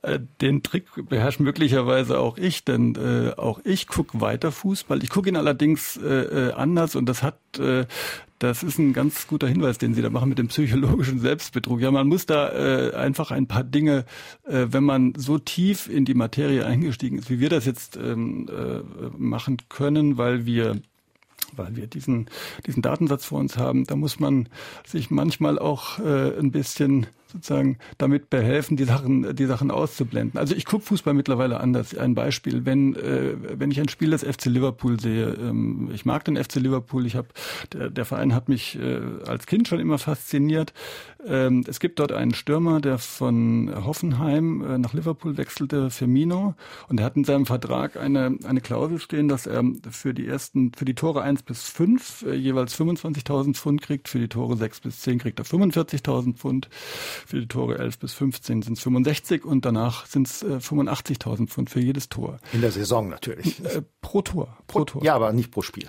Äh, 0.00 0.20
den 0.40 0.62
Trick 0.62 0.86
beherrscht 1.08 1.40
möglicherweise 1.40 2.20
auch 2.20 2.38
ich, 2.38 2.64
denn 2.64 2.94
äh, 2.94 3.32
auch 3.36 3.58
ich 3.64 3.88
gucke 3.88 4.20
weiter 4.20 4.52
Fußball. 4.52 5.02
Ich 5.02 5.10
gucke 5.10 5.28
ihn 5.28 5.34
allerdings 5.34 5.96
äh, 5.96 6.06
äh, 6.06 6.52
anders 6.52 6.94
und 6.94 7.06
das 7.06 7.24
hat 7.24 7.40
äh, 7.58 7.84
das 8.38 8.62
ist 8.62 8.78
ein 8.78 8.92
ganz 8.92 9.26
guter 9.26 9.48
Hinweis, 9.48 9.78
den 9.78 9.94
Sie 9.94 10.02
da 10.02 10.10
machen 10.10 10.28
mit 10.28 10.38
dem 10.38 10.46
psychologischen 10.48 11.18
Selbstbetrug. 11.18 11.80
Ja, 11.80 11.90
man 11.90 12.06
muss 12.06 12.26
da 12.26 12.50
äh, 12.50 12.94
einfach 12.94 13.32
ein 13.32 13.48
paar 13.48 13.64
Dinge, 13.64 14.04
äh, 14.44 14.66
wenn 14.70 14.84
man 14.84 15.14
so 15.16 15.38
tief 15.38 15.88
in 15.88 16.04
die 16.04 16.14
Materie 16.14 16.64
eingestiegen 16.64 17.18
ist, 17.18 17.30
wie 17.30 17.40
wir 17.40 17.48
das 17.48 17.66
jetzt 17.66 17.96
ähm, 17.96 18.48
äh, 18.48 18.82
machen 19.16 19.56
können, 19.68 20.18
weil 20.18 20.46
wir 20.46 20.80
weil 21.56 21.76
wir 21.76 21.86
diesen, 21.86 22.28
diesen 22.66 22.82
Datensatz 22.82 23.24
vor 23.24 23.38
uns 23.38 23.56
haben, 23.56 23.84
da 23.84 23.96
muss 23.96 24.20
man 24.20 24.48
sich 24.86 25.10
manchmal 25.10 25.58
auch 25.58 25.98
äh, 25.98 26.38
ein 26.38 26.50
bisschen 26.50 27.06
sozusagen 27.30 27.78
damit 27.98 28.30
behelfen, 28.30 28.76
die 28.76 28.84
Sachen, 28.84 29.34
die 29.34 29.46
Sachen 29.46 29.70
auszublenden. 29.70 30.38
Also 30.38 30.54
ich 30.54 30.64
gucke 30.64 30.84
Fußball 30.84 31.14
mittlerweile 31.14 31.60
anders. 31.60 31.96
Ein 31.96 32.14
Beispiel, 32.14 32.64
wenn, 32.64 32.94
äh, 32.96 33.34
wenn 33.58 33.70
ich 33.70 33.80
ein 33.80 33.88
Spiel 33.88 34.10
des 34.10 34.22
FC 34.24 34.46
Liverpool 34.46 34.98
sehe, 35.00 35.28
ähm, 35.34 35.90
ich 35.92 36.04
mag 36.04 36.24
den 36.24 36.36
FC 36.36 36.56
Liverpool, 36.56 37.06
ich 37.06 37.16
habe, 37.16 37.28
der, 37.72 37.90
der 37.90 38.04
Verein 38.04 38.34
hat 38.34 38.48
mich 38.48 38.78
äh, 38.78 39.00
als 39.26 39.46
Kind 39.46 39.68
schon 39.68 39.80
immer 39.80 39.98
fasziniert. 39.98 40.72
Ähm, 41.26 41.64
es 41.66 41.80
gibt 41.80 41.98
dort 41.98 42.12
einen 42.12 42.34
Stürmer, 42.34 42.80
der 42.80 42.98
von 42.98 43.72
Hoffenheim 43.84 44.62
äh, 44.62 44.78
nach 44.78 44.92
Liverpool 44.92 45.36
wechselte, 45.36 45.90
Firmino, 45.90 46.54
und 46.88 47.00
er 47.00 47.06
hat 47.06 47.16
in 47.16 47.24
seinem 47.24 47.46
Vertrag 47.46 47.96
eine, 47.96 48.38
eine 48.44 48.60
Klausel 48.60 49.00
stehen, 49.00 49.28
dass 49.28 49.46
er 49.46 49.64
für 49.90 50.14
die 50.14 50.26
ersten, 50.26 50.72
für 50.74 50.84
die 50.84 50.94
Tore 50.94 51.22
eins 51.22 51.42
bis 51.42 51.64
fünf 51.64 52.22
äh, 52.22 52.34
jeweils 52.34 52.78
25.000 52.78 53.54
Pfund 53.54 53.82
kriegt, 53.82 54.08
für 54.08 54.18
die 54.18 54.28
Tore 54.28 54.56
sechs 54.56 54.80
bis 54.80 55.00
zehn 55.00 55.18
kriegt 55.18 55.38
er 55.38 55.44
45.000 55.44 56.36
Pfund. 56.36 56.68
Für 57.26 57.40
die 57.40 57.48
Tore 57.48 57.78
11 57.78 57.98
bis 57.98 58.12
15 58.14 58.62
sind 58.62 58.76
es 58.76 58.82
65 58.82 59.44
und 59.44 59.64
danach 59.64 60.06
sind 60.06 60.26
es 60.26 60.42
äh, 60.42 60.56
85.000 60.56 61.48
Pfund 61.48 61.70
für 61.70 61.80
jedes 61.80 62.08
Tor. 62.08 62.38
In 62.52 62.60
der 62.60 62.72
Saison 62.72 63.08
natürlich. 63.08 63.64
Äh, 63.64 63.82
pro 64.00 64.22
Tor. 64.22 64.58
Pro, 64.66 64.84
Tor. 64.84 65.04
Ja, 65.04 65.14
aber 65.14 65.32
nicht 65.32 65.50
pro 65.50 65.62
Spiel. 65.62 65.88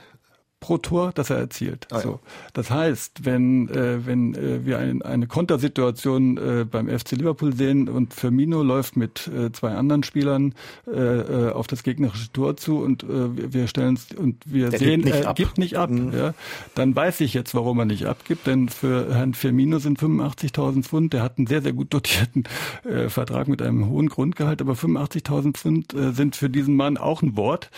Pro 0.60 0.78
Tor, 0.78 1.12
das 1.14 1.30
er 1.30 1.38
erzielt. 1.38 1.88
Ah, 1.92 1.98
ja. 1.98 2.02
so. 2.02 2.20
Das 2.54 2.70
heißt, 2.70 3.26
wenn, 3.26 3.70
äh, 3.70 4.06
wenn 4.06 4.36
äh, 4.36 4.66
wir 4.66 4.78
ein, 4.78 5.02
eine 5.02 5.28
Kontersituation 5.28 6.38
äh, 6.38 6.66
beim 6.70 6.90
FC 6.90 7.14
Liverpool 7.14 7.56
sehen 7.56 7.88
und 7.88 8.14
Firmino 8.14 8.62
läuft 8.62 8.98
mit 8.98 9.28
äh, 9.28 9.52
zwei 9.52 9.72
anderen 9.72 10.04
Spielern 10.04 10.54
äh, 10.88 10.92
äh 10.92 11.50
auf 11.50 11.68
das 11.68 11.84
gegnerische 11.84 12.32
Tor 12.32 12.58
zu 12.58 12.80
und 12.80 13.04
äh, 13.04 13.54
wir 13.54 13.68
stellen 13.68 13.98
und 14.18 14.44
wir 14.46 14.70
Der 14.70 14.80
sehen, 14.80 15.08
er 15.08 15.34
gibt 15.34 15.58
nicht 15.58 15.78
ab, 15.78 15.90
mhm. 15.90 16.12
ja, 16.14 16.34
dann 16.76 16.96
weiß 16.96 17.22
ich 17.22 17.34
jetzt, 17.34 17.56
warum 17.56 17.80
er 17.80 17.86
nicht 17.86 18.06
abgibt, 18.06 18.46
denn 18.48 18.70
für 18.70 19.14
Herrn 19.14 19.34
Firmino 19.34 19.80
sind 19.80 20.00
85.000 20.00 20.84
Pfund, 20.84 21.14
der 21.14 21.24
hat 21.24 21.38
einen 21.38 21.48
sehr, 21.48 21.62
sehr 21.62 21.74
gut 21.74 21.94
dotierten 21.94 22.44
äh, 22.84 23.10
Vertrag 23.10 23.48
mit 23.48 23.62
einem 23.62 23.90
hohen 23.90 24.10
Grundgehalt, 24.10 24.62
aber 24.62 24.74
85.000 24.74 25.54
Pfund 25.54 25.94
äh, 25.94 26.12
sind 26.12 26.36
für 26.36 26.50
diesen 26.50 26.76
Mann 26.76 26.98
auch 26.98 27.22
ein 27.22 27.38
Wort 27.38 27.72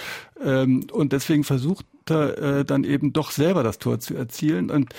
ähm, 0.44 0.88
und 0.92 1.14
deswegen 1.14 1.44
versucht 1.44 1.86
er 2.10 2.38
äh, 2.38 2.66
dann 2.66 2.84
eben 2.84 3.14
doch 3.14 3.32
selber 3.32 3.64
das 3.64 3.78
Tor 3.78 4.00
zu 4.00 4.16
erzielen 4.16 4.72
und 4.72 4.94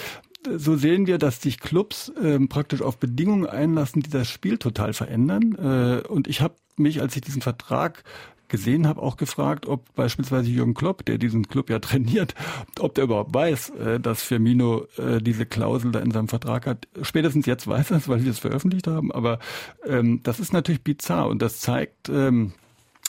so 0.57 0.77
sehen 0.77 1.07
wir, 1.07 1.19
dass 1.19 1.41
sich 1.41 1.61
Clubs 1.61 2.13
ähm, 2.21 2.49
praktisch 2.49 2.83
auf 2.83 2.99
Bedingungen 2.99 3.47
einlassen, 3.47 4.03
die 4.03 4.11
das 4.11 4.29
Spiel 4.29 4.59
total 4.59 4.93
verändern. 4.93 5.55
Äh, 5.55 6.09
und 6.09 6.27
ich 6.27 6.41
habe 6.41 6.57
mich, 6.77 7.01
als 7.01 7.15
ich 7.15 7.23
diesen 7.23 7.43
Vertrag 7.43 8.03
gesehen 8.49 8.87
habe, 8.87 9.01
auch 9.01 9.17
gefragt, 9.17 9.67
ob 9.67 9.95
beispielsweise 9.95 10.51
Jürgen 10.51 10.75
Klopp, 10.75 11.07
der 11.07 11.17
diesen 11.17 11.49
Club 11.49 11.71
ja 11.71 11.79
trainiert, 11.81 12.35
ob 12.79 12.95
der 12.95 13.05
überhaupt 13.05 13.35
weiß, 13.35 13.71
äh, 13.71 14.01
dass 14.01 14.23
Firmino 14.23 14.87
äh, 14.99 15.21
diese 15.21 15.47
Klausel 15.47 15.91
da 15.93 16.01
in 16.01 16.11
seinem 16.11 16.29
Vertrag 16.29 16.67
hat. 16.67 16.87
Spätestens 17.01 17.47
jetzt 17.47 17.67
weiß 17.67 17.91
er 17.91 17.99
es, 17.99 18.09
weil 18.09 18.23
wir 18.25 18.31
es 18.31 18.39
veröffentlicht 18.39 18.87
haben. 18.87 19.11
Aber 19.11 19.39
ähm, 19.87 20.21
das 20.23 20.41
ist 20.41 20.53
natürlich 20.53 20.83
bizarr 20.83 21.29
und 21.29 21.41
das 21.41 21.61
zeigt, 21.61 22.09
ähm, 22.09 22.53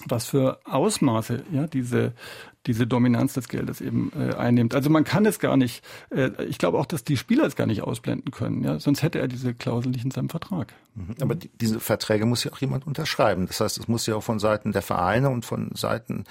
was 0.06 0.28
für 0.28 0.60
Ausmaße 0.66 1.44
ja 1.52 1.68
diese 1.68 2.14
diese 2.66 2.88
Dominanz 2.88 3.34
des 3.34 3.48
Geldes 3.48 3.82
eben 3.82 4.12
äh, 4.18 4.34
einnimmt. 4.36 4.76
Also 4.76 4.90
man 4.90 5.04
kann 5.04 5.26
es 5.26 5.40
gar 5.40 5.58
nicht, 5.58 5.84
äh, 6.10 6.32
ich 6.46 6.58
glaube 6.58 6.78
auch, 6.78 6.86
dass 6.86 7.04
die 7.04 7.18
Spieler 7.18 7.46
es 7.46 7.56
gar 7.56 7.68
nicht 7.68 7.82
ausblenden 7.82 8.32
können, 8.32 8.64
ja, 8.64 8.80
sonst 8.80 9.04
hätte 9.04 9.20
er 9.20 9.28
diese 9.28 9.54
Klausel 9.54 9.92
nicht 9.92 10.06
in 10.06 10.12
seinem 10.12 10.30
Vertrag. 10.30 10.74
Mhm. 10.96 11.16
Aber 11.22 11.36
die, 11.36 11.50
diese 11.60 11.80
Verträge 11.80 12.26
muss 12.26 12.44
ja 12.44 12.52
auch 12.52 12.60
jemand 12.60 12.88
unterschreiben. 12.88 13.48
Das 13.48 13.60
heißt, 13.60 13.78
es 13.78 13.88
muss 13.88 14.06
ja 14.06 14.16
auch 14.16 14.24
von 14.24 14.40
Seiten 14.40 14.72
der 14.72 14.82
Vereine 14.82 15.30
und 15.30 15.46
von 15.46 15.72
Seiten 15.76 16.24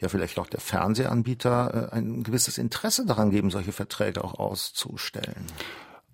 ja 0.00 0.08
vielleicht 0.08 0.38
auch 0.38 0.48
der 0.48 0.60
Fernsehanbieter 0.60 1.90
äh, 1.92 1.96
ein 1.96 2.22
gewisses 2.22 2.58
Interesse 2.58 3.06
daran 3.06 3.30
geben, 3.30 3.50
solche 3.50 3.72
Verträge 3.72 4.22
auch 4.22 4.34
auszustellen. 4.34 5.46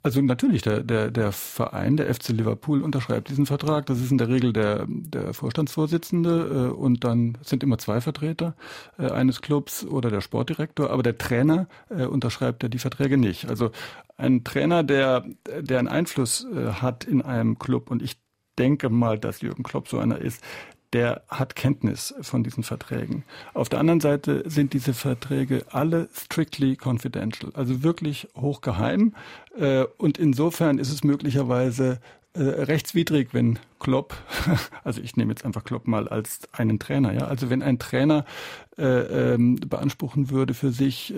Also 0.03 0.23
natürlich, 0.23 0.63
der, 0.63 0.83
der, 0.83 1.11
der 1.11 1.33
Verein, 1.33 1.97
der 1.97 2.13
FC 2.15 2.29
Liverpool, 2.29 2.83
unterschreibt 2.83 3.29
diesen 3.29 3.47
Vertrag. 3.47 3.87
Das 3.87 4.01
ist 4.01 4.13
in 4.13 4.19
der 4.19 4.29
Regel 4.29 4.53
der, 4.53 4.87
der 4.89 5.35
Vorstandsvorsitzende 5.35 6.71
äh, 6.71 6.73
und 6.73 7.03
dann 7.05 7.37
sind 7.43 7.63
immer 7.63 7.79
zwei 7.79 8.01
Vertreter 8.01 8.55
äh, 8.99 9.11
eines 9.11 9.43
Clubs 9.43 9.85
oder 9.85 10.11
der 10.11 10.21
Sportdirektor, 10.21 10.91
aber 10.91 11.03
der 11.03 11.19
Trainer 11.19 11.67
äh, 11.91 12.05
unterschreibt 12.05 12.63
ja 12.63 12.69
die 12.69 12.79
Verträge 12.79 13.19
nicht. 13.19 13.49
Also 13.49 13.71
ein 14.17 14.45
Trainer, 14.45 14.85
der, 14.85 15.25
der 15.61 15.81
einen 15.81 15.89
Einfluss 15.89 16.47
äh, 16.47 16.73
hat 16.75 17.05
in 17.05 17.21
einem 17.21 17.59
Club 17.59 17.91
und 17.91 18.01
ich 18.01 18.19
denke 18.59 18.91
mal, 18.91 19.19
dass 19.19 19.41
Jürgen 19.41 19.63
Klopp 19.63 19.89
so 19.89 19.99
einer 19.99 20.19
ist, 20.19 20.43
der 20.93 21.23
hat 21.29 21.55
Kenntnis 21.55 22.15
von 22.21 22.43
diesen 22.43 22.63
Verträgen. 22.63 23.25
Auf 23.55 23.69
der 23.69 23.79
anderen 23.79 24.01
Seite 24.01 24.43
sind 24.47 24.73
diese 24.73 24.95
Verträge 24.95 25.65
alle 25.71 26.09
strictly 26.13 26.77
confidential, 26.77 27.53
also 27.55 27.83
wirklich 27.83 28.29
hochgeheim. 28.37 29.15
Äh, 29.57 29.85
und 29.99 30.19
insofern 30.19 30.79
ist 30.79 30.91
es 30.91 31.05
möglicherweise 31.05 32.01
äh, 32.35 32.43
rechtswidrig, 32.43 33.29
wenn 33.33 33.59
Klopp, 33.81 34.17
also 34.85 35.01
ich 35.03 35.17
nehme 35.17 35.33
jetzt 35.33 35.45
einfach 35.45 35.65
Klopp 35.65 35.87
mal 35.87 36.09
als 36.09 36.41
einen 36.53 36.79
Trainer, 36.79 37.13
ja, 37.13 37.27
also 37.27 37.51
wenn 37.51 37.63
ein 37.63 37.79
Trainer 37.79 38.25
äh, 38.79 39.35
ähm, 39.35 39.57
beanspruchen 39.57 40.31
würde, 40.31 40.55
für 40.55 40.71
sich 40.71 41.13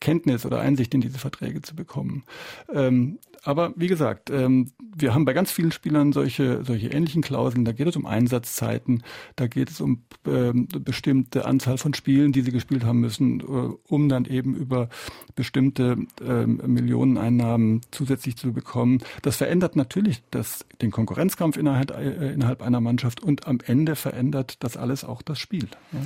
Kenntnis 0.00 0.44
oder 0.44 0.60
Einsicht 0.60 0.94
in 0.94 1.00
diese 1.00 1.18
Verträge 1.18 1.62
zu 1.62 1.76
bekommen. 1.76 2.24
Ähm, 2.72 3.18
aber 3.44 3.72
wie 3.76 3.88
gesagt, 3.88 4.30
ähm, 4.30 4.72
wir 4.94 5.14
haben 5.14 5.24
bei 5.24 5.32
ganz 5.32 5.50
vielen 5.50 5.72
Spielern 5.72 6.12
solche, 6.12 6.64
solche 6.64 6.88
ähnlichen 6.88 7.22
Klauseln. 7.22 7.64
Da 7.64 7.72
geht 7.72 7.88
es 7.88 7.96
um 7.96 8.06
Einsatzzeiten, 8.06 9.02
da 9.36 9.46
geht 9.48 9.70
es 9.70 9.80
um 9.80 10.04
ähm, 10.26 10.68
bestimmte 10.68 11.44
Anzahl 11.44 11.78
von 11.78 11.94
Spielen, 11.94 12.32
die 12.32 12.42
sie 12.42 12.52
gespielt 12.52 12.84
haben 12.84 13.00
müssen, 13.00 13.40
äh, 13.40 13.44
um 13.88 14.08
dann 14.08 14.26
eben 14.26 14.54
über 14.54 14.88
bestimmte 15.34 15.96
ähm, 16.24 16.60
Millioneneinnahmen 16.64 17.80
zusätzlich 17.90 18.36
zu 18.36 18.52
bekommen. 18.52 18.98
Das 19.22 19.36
verändert 19.36 19.74
natürlich 19.74 20.22
das, 20.30 20.64
den 20.80 20.90
Konkurrenzkampf 20.90 21.56
innerhalb, 21.56 21.90
äh, 21.90 22.32
innerhalb 22.32 22.62
einer 22.62 22.80
Mannschaft 22.80 23.20
und 23.22 23.46
am 23.46 23.58
Ende 23.64 23.96
verändert 23.96 24.62
das 24.62 24.76
alles 24.76 25.04
auch 25.04 25.22
das 25.22 25.38
Spiel. 25.38 25.68
Ja. 25.92 26.00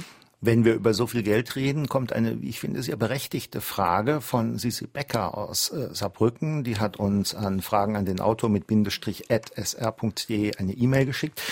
Wenn 0.47 0.65
wir 0.65 0.75
über 0.75 0.95
so 0.95 1.09
viel 1.09 1.25
Geld 1.25 1.57
reden, 1.57 1.89
kommt 1.89 2.13
eine, 2.13 2.35
ich 2.41 2.61
finde, 2.61 2.81
sehr 2.81 2.95
berechtigte 2.95 3.61
Frage 3.61 4.21
von 4.21 4.59
Sisi 4.59 4.87
Becker 4.87 5.37
aus 5.37 5.73
äh, 5.73 5.93
Saarbrücken. 5.93 6.63
Die 6.63 6.79
hat 6.79 6.99
uns 6.99 7.35
an 7.35 7.63
Fragen 7.63 7.97
an 7.97 8.05
den 8.05 8.21
Autor 8.21 8.49
mit 8.49 8.69
Bindestrich 8.69 9.25
sr.de 9.29 10.57
eine 10.57 10.73
E-Mail 10.73 11.05
geschickt 11.05 11.43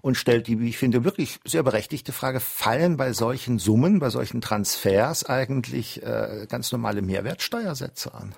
und 0.00 0.16
stellt 0.16 0.46
die, 0.46 0.58
wie 0.58 0.70
ich 0.70 0.78
finde, 0.78 1.04
wirklich 1.04 1.38
sehr 1.44 1.62
berechtigte 1.62 2.12
Frage, 2.12 2.40
fallen 2.40 2.96
bei 2.96 3.12
solchen 3.12 3.58
Summen, 3.58 3.98
bei 3.98 4.08
solchen 4.08 4.40
Transfers 4.40 5.26
eigentlich 5.26 6.02
äh, 6.02 6.46
ganz 6.48 6.72
normale 6.72 7.02
Mehrwertsteuersätze 7.02 8.14
an? 8.14 8.34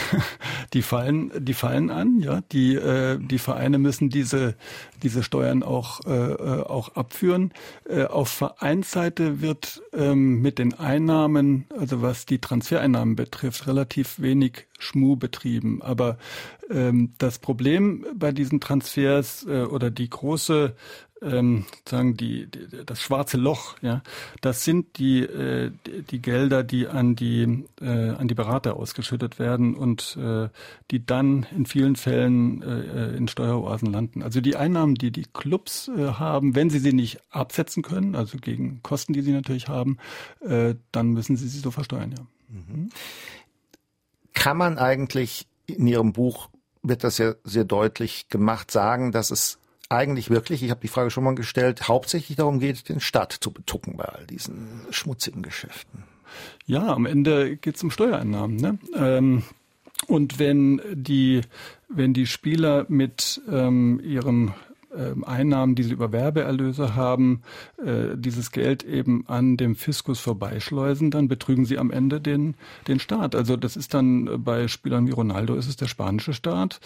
die 0.72 0.82
fallen, 0.82 1.30
die 1.38 1.54
fallen 1.54 1.90
an, 1.90 2.20
ja. 2.20 2.40
Die, 2.52 2.74
äh, 2.74 3.18
die 3.18 3.38
Vereine 3.38 3.78
müssen 3.78 4.10
diese, 4.10 4.54
diese 5.02 5.22
Steuern 5.22 5.62
auch, 5.62 6.00
äh, 6.06 6.34
auch 6.62 6.94
abführen. 6.94 7.52
Äh, 7.88 8.04
auf 8.04 8.28
Vereinsseite 8.28 9.40
wird 9.40 9.82
ähm, 9.92 10.40
mit 10.40 10.58
den 10.58 10.74
Einnahmen, 10.74 11.66
also 11.78 12.02
was 12.02 12.26
die 12.26 12.40
Transfereinnahmen 12.40 13.16
betrifft, 13.16 13.66
relativ 13.66 14.20
wenig 14.20 14.66
Schmu 14.78 15.16
betrieben. 15.16 15.82
Aber 15.82 16.18
ähm, 16.70 17.14
das 17.18 17.38
Problem 17.38 18.06
bei 18.14 18.32
diesen 18.32 18.60
Transfers 18.60 19.46
äh, 19.48 19.62
oder 19.62 19.90
die 19.90 20.08
große 20.08 20.74
ähm, 21.22 21.64
die, 21.90 22.46
die, 22.46 22.84
das 22.84 23.00
schwarze 23.00 23.36
Loch, 23.36 23.76
ja, 23.80 24.02
das 24.40 24.64
sind 24.64 24.98
die, 24.98 25.20
äh, 25.20 25.70
die, 26.10 26.20
Gelder, 26.20 26.62
die 26.62 26.88
an 26.88 27.16
die 27.16 27.64
äh, 27.80 28.10
an 28.10 28.28
die 28.28 28.34
Berater 28.34 28.76
ausgeschüttet 28.76 29.38
werden 29.38 29.74
und 29.74 30.16
äh, 30.20 30.48
die 30.90 31.04
dann 31.04 31.46
in 31.56 31.66
vielen 31.66 31.96
Fällen 31.96 32.62
in 32.62 33.28
Steueroasen 33.28 33.90
landen. 33.90 34.22
Also 34.22 34.40
die 34.40 34.56
Einnahmen, 34.56 34.94
die 34.94 35.10
die 35.10 35.26
Clubs 35.32 35.90
haben, 35.96 36.54
wenn 36.54 36.70
sie 36.70 36.78
sie 36.78 36.92
nicht 36.92 37.20
absetzen 37.30 37.82
können, 37.82 38.14
also 38.14 38.38
gegen 38.38 38.82
Kosten, 38.82 39.12
die 39.12 39.22
sie 39.22 39.32
natürlich 39.32 39.68
haben, 39.68 39.96
dann 40.40 41.08
müssen 41.10 41.36
sie 41.36 41.48
sie 41.48 41.60
so 41.60 41.70
versteuern, 41.70 42.14
ja. 42.16 42.26
Mhm. 42.48 42.90
Kann 44.34 44.56
man 44.56 44.78
eigentlich 44.78 45.46
in 45.66 45.86
Ihrem 45.86 46.12
Buch 46.12 46.48
wird 46.82 47.04
das 47.04 47.18
ja 47.18 47.34
sehr 47.44 47.64
deutlich 47.64 48.28
gemacht, 48.28 48.70
sagen, 48.70 49.12
dass 49.12 49.30
es 49.30 49.58
eigentlich 49.92 50.30
wirklich, 50.30 50.62
ich 50.62 50.70
habe 50.70 50.80
die 50.80 50.88
Frage 50.88 51.10
schon 51.10 51.24
mal 51.24 51.34
gestellt, 51.34 51.88
hauptsächlich 51.88 52.36
darum 52.36 52.60
geht, 52.60 52.88
den 52.88 53.00
Staat 53.00 53.32
zu 53.32 53.50
betucken 53.50 53.96
bei 53.96 54.04
all 54.04 54.26
diesen 54.26 54.86
schmutzigen 54.90 55.42
Geschäften. 55.42 56.04
Ja, 56.66 56.88
am 56.88 57.06
Ende 57.06 57.56
geht 57.56 57.76
es 57.76 57.82
um 57.82 57.90
Steuereinnahmen. 57.90 58.56
Ne? 58.56 58.78
Ähm, 58.94 59.42
und 60.06 60.38
wenn 60.38 60.80
die, 60.92 61.42
wenn 61.88 62.14
die 62.14 62.26
Spieler 62.26 62.86
mit 62.88 63.40
ähm, 63.50 64.00
ihrem 64.02 64.54
Einnahmen, 65.24 65.74
die 65.74 65.82
sie 65.84 65.92
über 65.92 66.12
Werbeerlöse 66.12 66.94
haben, 66.94 67.42
äh, 67.78 68.16
dieses 68.16 68.50
Geld 68.50 68.84
eben 68.84 69.24
an 69.26 69.56
dem 69.56 69.74
Fiskus 69.74 70.20
vorbeischleusen, 70.20 71.10
dann 71.10 71.28
betrügen 71.28 71.64
sie 71.64 71.78
am 71.78 71.90
Ende 71.90 72.20
den, 72.20 72.54
den 72.88 73.00
Staat. 73.00 73.34
Also 73.34 73.56
das 73.56 73.76
ist 73.76 73.94
dann 73.94 74.26
äh, 74.26 74.38
bei 74.38 74.68
Spielern 74.68 75.06
wie 75.06 75.12
Ronaldo 75.12 75.54
ist 75.54 75.68
es 75.68 75.76
der 75.76 75.86
spanische 75.86 76.34
Staat, 76.34 76.80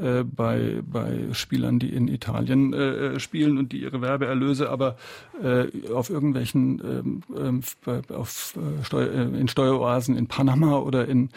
äh, 0.00 0.22
bei, 0.22 0.82
bei 0.86 1.28
Spielern, 1.32 1.78
die 1.78 1.92
in 1.92 2.08
Italien 2.08 3.18
spielen 3.18 3.58
und 3.58 3.72
die 3.72 3.82
ihre 3.82 4.00
Werbeerlöse 4.00 4.68
aber 4.70 4.96
auf 5.92 6.10
irgendwelchen 6.10 6.80
ähm, 6.84 7.22
ähm, 7.36 7.62
auf 8.14 8.58
Steuer, 8.82 9.12
in 9.12 9.48
Steueroasen 9.48 10.16
in 10.16 10.26
Panama 10.26 10.78
oder 10.78 11.06
in 11.06 11.30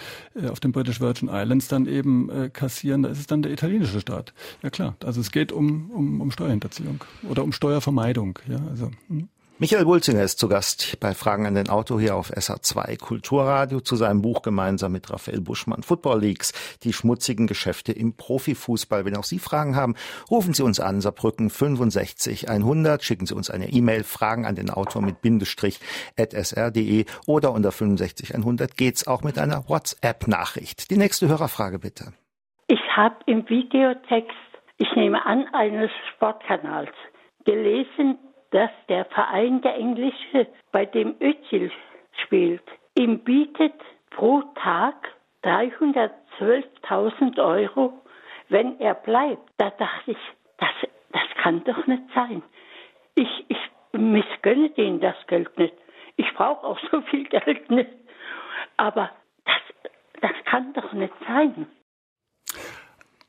auf 0.49 0.59
den 0.59 0.71
British 0.71 0.99
Virgin 0.99 1.29
Islands 1.31 1.67
dann 1.67 1.85
eben 1.87 2.29
kassieren, 2.53 3.03
da 3.03 3.09
ist 3.09 3.19
es 3.19 3.27
dann 3.27 3.41
der 3.41 3.51
italienische 3.51 3.99
Staat. 3.99 4.33
Ja 4.63 4.69
klar, 4.69 4.95
also 5.03 5.21
es 5.21 5.31
geht 5.31 5.51
um, 5.51 5.89
um 5.91 6.10
um, 6.19 6.31
Steuerhinterziehung 6.31 7.03
oder 7.29 7.43
um 7.43 7.53
Steuervermeidung. 7.53 8.39
Ja, 8.47 8.59
also, 8.69 8.91
hm. 9.07 9.29
Michael 9.61 9.85
Wulzinger 9.85 10.23
ist 10.23 10.39
zu 10.39 10.47
Gast 10.47 10.99
bei 10.99 11.13
Fragen 11.13 11.45
an 11.45 11.53
den 11.53 11.69
Auto 11.69 11.99
hier 11.99 12.15
auf 12.15 12.31
SA2 12.31 12.97
Kulturradio 12.97 13.79
zu 13.79 13.95
seinem 13.95 14.23
Buch 14.23 14.41
gemeinsam 14.41 14.91
mit 14.91 15.11
Raphael 15.11 15.39
Buschmann 15.39 15.83
Football 15.83 16.21
Leagues, 16.21 16.79
die 16.81 16.93
schmutzigen 16.93 17.45
Geschäfte 17.45 17.91
im 17.91 18.17
Profifußball. 18.17 19.05
Wenn 19.05 19.15
auch 19.15 19.23
Sie 19.23 19.37
Fragen 19.37 19.75
haben, 19.75 19.93
rufen 20.31 20.55
Sie 20.55 20.63
uns 20.63 20.79
an, 20.79 20.99
Saarbrücken 20.99 21.51
65 21.51 22.49
100, 22.49 23.03
schicken 23.03 23.27
Sie 23.27 23.35
uns 23.35 23.51
eine 23.51 23.69
E-Mail, 23.69 24.03
Fragen 24.03 24.47
an 24.47 24.55
den 24.55 24.71
Autor 24.71 25.03
mit 25.03 25.21
Bindestrich 25.21 25.79
at 26.17 26.33
sr.de 26.33 27.05
oder 27.27 27.51
unter 27.51 27.71
65 27.71 28.33
100 28.33 28.75
geht's 28.75 29.05
auch 29.05 29.21
mit 29.21 29.37
einer 29.37 29.69
WhatsApp-Nachricht. 29.69 30.89
Die 30.89 30.97
nächste 30.97 31.27
Hörerfrage 31.27 31.77
bitte. 31.77 32.13
Ich 32.67 32.81
habe 32.95 33.17
im 33.27 33.47
Videotext 33.47 34.50
ich 34.81 34.93
nehme 34.95 35.23
an, 35.25 35.47
eines 35.53 35.91
Sportkanals, 36.09 36.89
gelesen, 37.45 38.17
dass 38.49 38.71
der 38.89 39.05
Verein 39.05 39.61
der 39.61 39.75
Englische, 39.75 40.47
bei 40.71 40.85
dem 40.87 41.15
Özil 41.21 41.71
spielt, 42.23 42.63
ihm 42.97 43.19
bietet 43.19 43.75
pro 44.09 44.41
Tag 44.55 44.95
312.000 45.43 47.39
Euro, 47.43 47.93
wenn 48.49 48.79
er 48.79 48.95
bleibt. 48.95 49.47
Da 49.57 49.69
dachte 49.69 50.11
ich, 50.11 50.17
das, 50.57 50.71
das 51.11 51.29
kann 51.35 51.63
doch 51.63 51.85
nicht 51.85 52.03
sein. 52.15 52.41
Ich, 53.13 53.45
ich 53.49 53.59
missgönne 53.91 54.71
denen 54.71 54.99
das 54.99 55.15
Geld 55.27 55.55
nicht. 55.59 55.75
Ich 56.15 56.33
brauche 56.33 56.65
auch 56.65 56.79
so 56.91 57.01
viel 57.01 57.25
Geld 57.25 57.69
nicht. 57.69 57.91
Aber 58.77 59.11
das, 59.45 59.61
das 60.21 60.33
kann 60.45 60.73
doch 60.73 60.91
nicht 60.93 61.13
sein. 61.27 61.67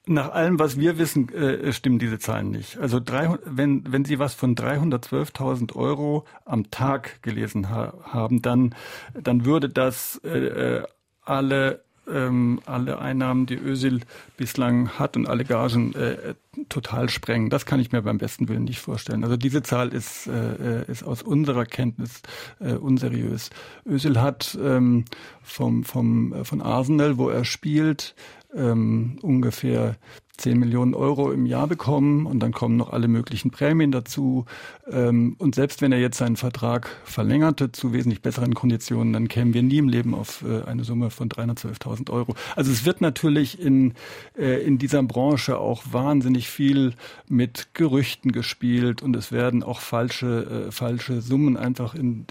Nach 0.07 0.33
allem, 0.33 0.59
was 0.59 0.79
wir 0.79 0.99
wissen, 0.99 1.33
äh, 1.33 1.73
stimmen 1.73 2.01
diese 2.01 2.19
Zahlen 2.19 2.51
nicht. 2.51 2.77
Also 2.79 2.99
300, 2.99 3.41
wenn, 3.45 3.85
wenn 3.93 4.05
Sie 4.05 4.19
was 4.19 4.35
von 4.35 4.57
312.000 4.57 5.77
Euro 5.77 6.25
am 6.45 6.71
Tag 6.73 7.23
gelesen 7.23 7.71
ha 7.71 7.95
haben, 8.03 8.43
dann, 8.43 8.75
dann 9.15 9.45
würde 9.45 9.69
das 9.69 10.21
äh, 10.25 10.79
äh 10.79 10.83
alle 11.25 11.85
ähm, 12.11 12.61
alle 12.67 12.99
Einnahmen, 12.99 13.47
die 13.47 13.55
Ösil 13.55 14.01
bislang 14.37 14.99
hat 14.99 15.17
und 15.17 15.29
alle 15.29 15.45
Gagen 15.45 15.95
äh, 15.95 16.35
total 16.69 17.09
sprengen. 17.09 17.51
Das 17.51 17.67
kann 17.67 17.81
ich 17.81 17.93
mir 17.93 18.03
beim 18.03 18.19
besten 18.19 18.49
Willen 18.49 18.65
nicht 18.65 18.81
vorstellen. 18.81 19.25
Also 19.25 19.37
diese 19.37 19.63
Zahl 19.63 19.91
ist, 19.91 20.27
äh, 20.27 20.85
ist 20.91 21.05
aus 21.05 21.23
unserer 21.23 21.65
Kenntnis 21.65 22.23
äh, 22.61 22.73
unseriös. 22.73 23.51
Ösil 23.87 24.21
hat 24.21 24.59
ähm, 24.61 25.05
vom, 25.43 25.85
vom, 25.85 26.33
äh, 26.33 26.45
von 26.45 26.61
Arsenal, 26.61 27.19
wo 27.19 27.29
er 27.29 27.45
spielt, 27.45 28.15
ähm, 28.55 29.19
ungefähr 29.23 29.97
10 30.39 30.59
Millionen 30.59 30.95
Euro 30.95 31.31
im 31.31 31.45
Jahr 31.45 31.67
bekommen 31.67 32.25
und 32.25 32.41
dann 32.41 32.53
kommen 32.53 32.77
noch 32.77 32.91
alle 32.91 33.07
möglichen 33.07 33.51
Prämien 33.51 33.93
dazu. 33.93 34.47
Ähm, 34.91 35.37
und 35.39 35.55
selbst 35.55 35.83
wenn 35.83 35.93
er 35.93 36.01
jetzt 36.01 36.17
seinen 36.17 36.37
Vertrag 36.37 36.89
verlängerte 37.05 37.71
zu 37.71 37.93
wesentlich 37.93 38.23
besseren 38.23 38.55
Konditionen, 38.55 39.13
dann 39.13 39.29
kämen 39.29 39.53
wir 39.53 39.63
nie 39.63 39.77
im 39.77 39.91
Leben 39.91 40.15
auf 40.15 40.43
äh, 40.43 40.63
eine 40.63 40.85
Summe 40.85 41.11
von 41.11 41.29
312.000 41.29 42.11
Euro. 42.11 42.35
Also 42.57 42.73
es 42.73 42.87
wird 42.87 43.03
natürlich 43.03 43.61
in, 43.61 43.93
äh, 44.37 44.65
in 44.65 44.79
dieser 44.79 45.03
Branche 45.03 45.59
auch 45.59 45.83
wahnsinnig 45.91 46.49
viel 46.49 46.95
mit 47.29 47.75
Gerüchten 47.75 48.33
gespielt 48.33 49.03
und 49.03 49.15
es 49.15 49.33
werden 49.33 49.63
auch 49.63 49.81
falsche, 49.81 50.67
äh, 50.69 50.73
falsche 50.73 51.21
Summen 51.21 51.59
einfach 51.59 51.95
in, 51.95 52.27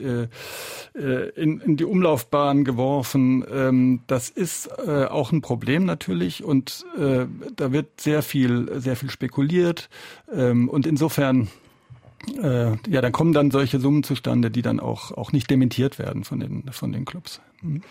in, 1.35 1.59
in 1.59 1.77
die 1.77 1.85
Umlaufbahn 1.85 2.63
geworfen. 2.63 3.45
Ähm, 3.51 4.01
das 4.07 4.29
ist 4.29 4.79
auch 4.87 5.31
ein 5.31 5.41
Problem 5.41 5.85
natürlich 5.85 6.43
und 6.43 6.85
da 6.97 7.71
wird 7.71 7.90
sehr 7.99 8.21
viel, 8.21 8.79
sehr 8.79 8.95
viel 8.95 9.09
spekuliert. 9.09 9.89
Ähm, 10.33 10.69
und 10.69 10.85
insofern, 10.85 11.49
äh, 12.41 12.71
ja, 12.87 13.01
dann 13.01 13.11
kommen 13.11 13.33
dann 13.33 13.51
solche 13.51 13.79
Summen 13.79 14.03
zustande, 14.03 14.51
die 14.51 14.61
dann 14.61 14.79
auch, 14.79 15.11
auch 15.11 15.31
nicht 15.31 15.49
dementiert 15.49 15.99
werden 15.99 16.23
von 16.23 16.39
den, 16.39 16.71
von 16.71 16.91
den 16.91 17.05
Clubs. 17.05 17.41
Mhm. 17.61 17.81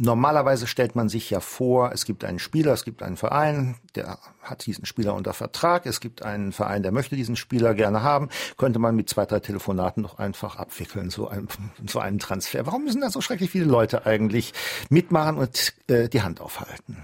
Normalerweise 0.00 0.68
stellt 0.68 0.94
man 0.94 1.08
sich 1.08 1.28
ja 1.28 1.40
vor, 1.40 1.90
es 1.92 2.04
gibt 2.04 2.24
einen 2.24 2.38
Spieler, 2.38 2.72
es 2.72 2.84
gibt 2.84 3.02
einen 3.02 3.16
Verein, 3.16 3.74
der 3.96 4.20
hat 4.40 4.64
diesen 4.64 4.86
Spieler 4.86 5.12
unter 5.12 5.34
Vertrag, 5.34 5.86
es 5.86 5.98
gibt 5.98 6.22
einen 6.22 6.52
Verein, 6.52 6.84
der 6.84 6.92
möchte 6.92 7.16
diesen 7.16 7.34
Spieler 7.34 7.74
gerne 7.74 8.04
haben, 8.04 8.28
könnte 8.56 8.78
man 8.78 8.94
mit 8.94 9.10
zwei, 9.10 9.26
drei 9.26 9.40
Telefonaten 9.40 10.04
doch 10.04 10.18
einfach 10.20 10.54
abwickeln, 10.54 11.10
so, 11.10 11.26
ein, 11.26 11.48
so 11.88 11.98
einen 11.98 12.20
Transfer. 12.20 12.64
Warum 12.64 12.84
müssen 12.84 13.00
da 13.00 13.10
so 13.10 13.20
schrecklich 13.20 13.50
viele 13.50 13.64
Leute 13.64 14.06
eigentlich 14.06 14.54
mitmachen 14.88 15.36
und 15.36 15.74
äh, 15.88 16.08
die 16.08 16.22
Hand 16.22 16.40
aufhalten? 16.40 16.98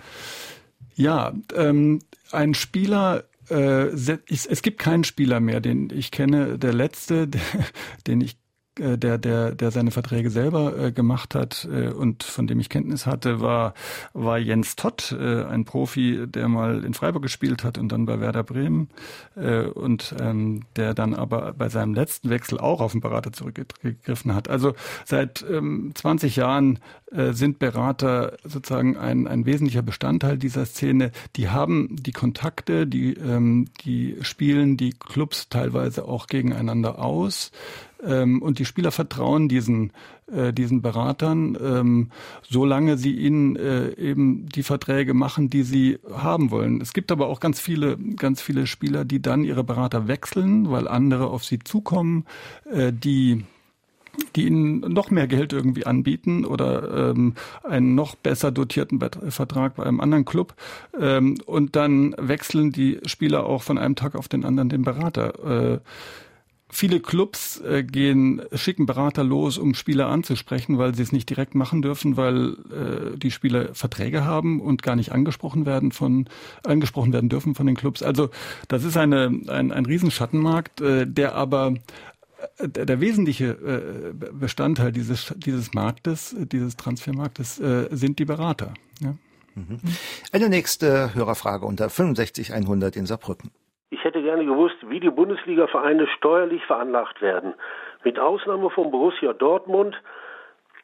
Ja, 0.94 1.32
ähm, 1.54 2.00
ein 2.30 2.54
Spieler 2.54 3.24
äh, 3.50 3.88
es 3.88 4.62
gibt 4.62 4.78
keinen 4.78 5.04
Spieler 5.04 5.40
mehr, 5.40 5.60
den 5.60 5.90
ich 5.90 6.10
kenne. 6.10 6.58
Der 6.58 6.72
letzte, 6.72 7.28
den 8.06 8.20
ich 8.20 8.36
der, 8.78 9.18
der, 9.18 9.54
der 9.54 9.70
seine 9.70 9.90
Verträge 9.90 10.30
selber 10.30 10.76
äh, 10.76 10.92
gemacht 10.92 11.34
hat 11.34 11.68
äh, 11.70 11.88
und 11.88 12.22
von 12.24 12.46
dem 12.46 12.58
ich 12.60 12.68
Kenntnis 12.68 13.06
hatte, 13.06 13.40
war, 13.40 13.74
war 14.12 14.38
Jens 14.38 14.76
Tott, 14.76 15.12
äh, 15.12 15.44
ein 15.44 15.64
Profi, 15.64 16.26
der 16.26 16.48
mal 16.48 16.84
in 16.84 16.94
Freiburg 16.94 17.22
gespielt 17.22 17.64
hat 17.64 17.78
und 17.78 17.92
dann 17.92 18.06
bei 18.06 18.20
Werder 18.20 18.42
Bremen 18.42 18.88
äh, 19.36 19.62
und 19.62 20.14
ähm, 20.20 20.62
der 20.76 20.94
dann 20.94 21.14
aber 21.14 21.52
bei 21.52 21.68
seinem 21.68 21.94
letzten 21.94 22.30
Wechsel 22.30 22.58
auch 22.58 22.80
auf 22.80 22.92
den 22.92 23.00
Berater 23.00 23.32
zurückgegriffen 23.32 24.34
hat. 24.34 24.48
Also 24.48 24.74
seit 25.04 25.44
ähm, 25.48 25.92
20 25.94 26.36
Jahren 26.36 26.80
äh, 27.12 27.32
sind 27.32 27.58
Berater 27.58 28.36
sozusagen 28.42 28.96
ein, 28.96 29.28
ein 29.28 29.46
wesentlicher 29.46 29.82
Bestandteil 29.82 30.36
dieser 30.36 30.66
Szene. 30.66 31.12
Die 31.36 31.48
haben 31.48 31.94
die 31.94 32.12
Kontakte, 32.12 32.86
die, 32.86 33.14
ähm, 33.14 33.66
die 33.84 34.16
spielen 34.22 34.76
die 34.76 34.90
Clubs 34.90 35.48
teilweise 35.48 36.06
auch 36.06 36.26
gegeneinander 36.26 36.98
aus. 36.98 37.52
Ähm, 38.06 38.42
und 38.42 38.58
die 38.58 38.64
Spieler 38.64 38.90
vertrauen 38.90 39.48
diesen, 39.48 39.92
äh, 40.26 40.52
diesen 40.52 40.82
Beratern, 40.82 41.56
ähm, 41.60 42.10
solange 42.42 42.96
sie 42.96 43.12
ihnen 43.12 43.56
äh, 43.56 43.90
eben 43.96 44.46
die 44.48 44.62
Verträge 44.62 45.14
machen, 45.14 45.50
die 45.50 45.62
sie 45.62 45.98
haben 46.12 46.50
wollen. 46.50 46.80
Es 46.80 46.92
gibt 46.92 47.12
aber 47.12 47.28
auch 47.28 47.40
ganz 47.40 47.60
viele, 47.60 47.96
ganz 48.16 48.40
viele 48.40 48.66
Spieler, 48.66 49.04
die 49.04 49.22
dann 49.22 49.44
ihre 49.44 49.64
Berater 49.64 50.08
wechseln, 50.08 50.70
weil 50.70 50.88
andere 50.88 51.28
auf 51.28 51.44
sie 51.44 51.58
zukommen, 51.58 52.26
äh, 52.70 52.92
die 52.92 53.44
die 54.36 54.46
ihnen 54.46 54.80
noch 54.80 55.10
mehr 55.10 55.26
Geld 55.26 55.52
irgendwie 55.52 55.86
anbieten 55.86 56.44
oder 56.44 57.10
ähm, 57.10 57.34
einen 57.62 57.94
noch 57.94 58.14
besser 58.14 58.50
dotierten 58.50 59.00
Vertrag 59.28 59.76
bei 59.76 59.84
einem 59.84 60.00
anderen 60.00 60.24
Club. 60.24 60.54
Ähm, 60.98 61.36
und 61.46 61.76
dann 61.76 62.14
wechseln 62.18 62.72
die 62.72 63.00
Spieler 63.06 63.46
auch 63.46 63.62
von 63.62 63.78
einem 63.78 63.96
Tag 63.96 64.14
auf 64.14 64.28
den 64.28 64.44
anderen 64.44 64.68
den 64.68 64.82
Berater. 64.82 65.74
Äh, 65.74 65.78
Viele 66.76 66.98
Clubs 66.98 67.60
äh, 67.60 67.84
gehen, 67.84 68.42
schicken 68.52 68.84
Berater 68.84 69.22
los, 69.22 69.58
um 69.58 69.74
Spieler 69.74 70.08
anzusprechen, 70.08 70.76
weil 70.76 70.92
sie 70.92 71.04
es 71.04 71.12
nicht 71.12 71.30
direkt 71.30 71.54
machen 71.54 71.82
dürfen, 71.82 72.16
weil 72.16 72.56
äh, 72.72 73.16
die 73.16 73.30
Spieler 73.30 73.76
Verträge 73.76 74.24
haben 74.24 74.60
und 74.60 74.82
gar 74.82 74.96
nicht 74.96 75.12
angesprochen 75.12 75.66
werden 75.66 75.92
von 75.92 76.28
angesprochen 76.64 77.12
werden 77.12 77.28
dürfen 77.28 77.54
von 77.54 77.66
den 77.66 77.76
Clubs. 77.76 78.02
Also 78.02 78.28
das 78.66 78.82
ist 78.82 78.96
eine 78.96 79.26
ein, 79.46 79.70
ein 79.70 79.86
Riesenschattenmarkt, 79.86 80.80
äh, 80.80 81.06
der 81.06 81.36
aber 81.36 81.74
äh, 82.58 82.68
der, 82.68 82.86
der 82.86 83.00
wesentliche 83.00 84.12
äh, 84.12 84.12
Bestandteil 84.32 84.90
dieses 84.90 85.32
dieses 85.36 85.74
Marktes, 85.74 86.34
dieses 86.50 86.76
Transfermarktes, 86.76 87.60
äh, 87.60 87.86
sind 87.92 88.18
die 88.18 88.24
Berater. 88.24 88.74
Ja. 89.00 89.14
Mhm. 89.54 89.78
Eine 90.32 90.48
nächste 90.48 91.14
Hörerfrage 91.14 91.66
unter 91.66 91.88
65100 91.88 92.96
in 92.96 93.06
Saarbrücken. 93.06 93.52
Ich 94.04 94.06
hätte 94.08 94.20
gerne 94.20 94.44
gewusst, 94.44 94.76
wie 94.82 95.00
die 95.00 95.08
Bundesliga-Vereine 95.08 96.06
steuerlich 96.08 96.62
veranlagt 96.66 97.22
werden. 97.22 97.54
Mit 98.02 98.18
Ausnahme 98.18 98.68
von 98.68 98.90
Borussia 98.90 99.32
Dortmund 99.32 99.98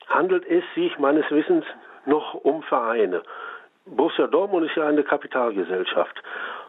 handelt 0.08 0.46
es 0.46 0.64
sich 0.74 0.98
meines 0.98 1.30
Wissens 1.30 1.66
noch 2.06 2.32
um 2.32 2.62
Vereine. 2.62 3.22
Borussia 3.84 4.26
Dortmund 4.26 4.70
ist 4.70 4.74
ja 4.74 4.86
eine 4.86 5.04
Kapitalgesellschaft. 5.04 6.22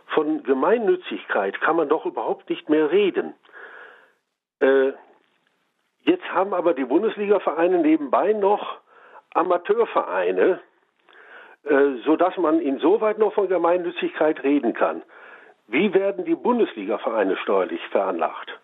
Von 0.07 0.43
Gemeinnützigkeit 0.43 1.61
kann 1.61 1.77
man 1.77 1.87
doch 1.87 2.05
überhaupt 2.05 2.49
nicht 2.49 2.67
mehr 2.67 2.91
reden. 2.91 3.33
Äh, 4.59 4.91
jetzt 6.01 6.33
haben 6.33 6.53
aber 6.53 6.73
die 6.73 6.83
Bundesliga-Vereine 6.83 7.77
nebenbei 7.77 8.33
noch 8.33 8.79
Amateurvereine, 9.33 10.59
äh, 11.63 11.91
sodass 12.03 12.35
man 12.35 12.59
insoweit 12.59 13.19
noch 13.19 13.35
von 13.35 13.47
Gemeinnützigkeit 13.47 14.43
reden 14.43 14.73
kann. 14.73 15.01
Wie 15.71 15.93
werden 15.93 16.25
die 16.25 16.35
Bundesliga-Vereine 16.35 17.37
steuerlich 17.37 17.79
veranlagt? 17.91 18.59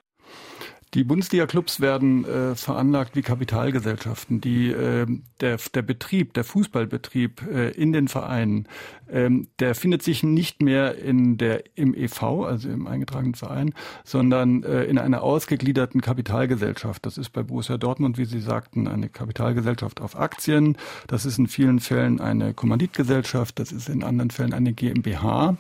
Die 0.97 1.03
Bundesliga-Clubs 1.03 1.79
werden 1.79 2.25
äh, 2.25 2.55
veranlagt 2.55 3.15
wie 3.15 3.21
Kapitalgesellschaften. 3.21 4.41
Die, 4.41 4.71
äh, 4.71 5.05
der, 5.41 5.59
der 5.75 5.81
Betrieb, 5.83 6.33
der 6.33 6.43
Fußballbetrieb 6.43 7.43
äh, 7.43 7.69
in 7.69 7.93
den 7.93 8.07
Vereinen, 8.07 8.67
ähm, 9.07 9.47
der 9.59 9.75
findet 9.75 10.01
sich 10.01 10.23
nicht 10.23 10.63
mehr 10.63 10.97
in 10.97 11.37
der, 11.37 11.77
im 11.77 11.93
EV, 11.93 12.45
also 12.45 12.69
im 12.69 12.87
eingetragenen 12.87 13.35
Verein, 13.35 13.75
sondern 14.05 14.63
äh, 14.63 14.85
in 14.85 14.97
einer 14.97 15.21
ausgegliederten 15.21 16.01
Kapitalgesellschaft. 16.01 17.05
Das 17.05 17.19
ist 17.19 17.29
bei 17.29 17.43
Borussia 17.43 17.77
Dortmund, 17.77 18.17
wie 18.17 18.25
Sie 18.25 18.41
sagten, 18.41 18.87
eine 18.87 19.07
Kapitalgesellschaft 19.07 20.01
auf 20.01 20.17
Aktien. 20.17 20.77
Das 21.05 21.27
ist 21.27 21.37
in 21.37 21.45
vielen 21.45 21.79
Fällen 21.79 22.19
eine 22.19 22.55
Kommanditgesellschaft. 22.55 23.59
Das 23.59 23.71
ist 23.71 23.87
in 23.87 24.03
anderen 24.03 24.31
Fällen 24.31 24.51
eine 24.51 24.73
GmbH. 24.73 25.57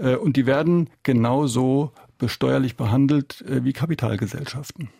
Äh, 0.00 0.16
und 0.16 0.38
die 0.38 0.46
werden 0.46 0.88
genauso 1.02 1.92
besteuerlich 2.18 2.76
behandelt 2.76 3.42
äh, 3.42 3.64
wie 3.64 3.72
Kapitalgesellschaften. 3.72 4.90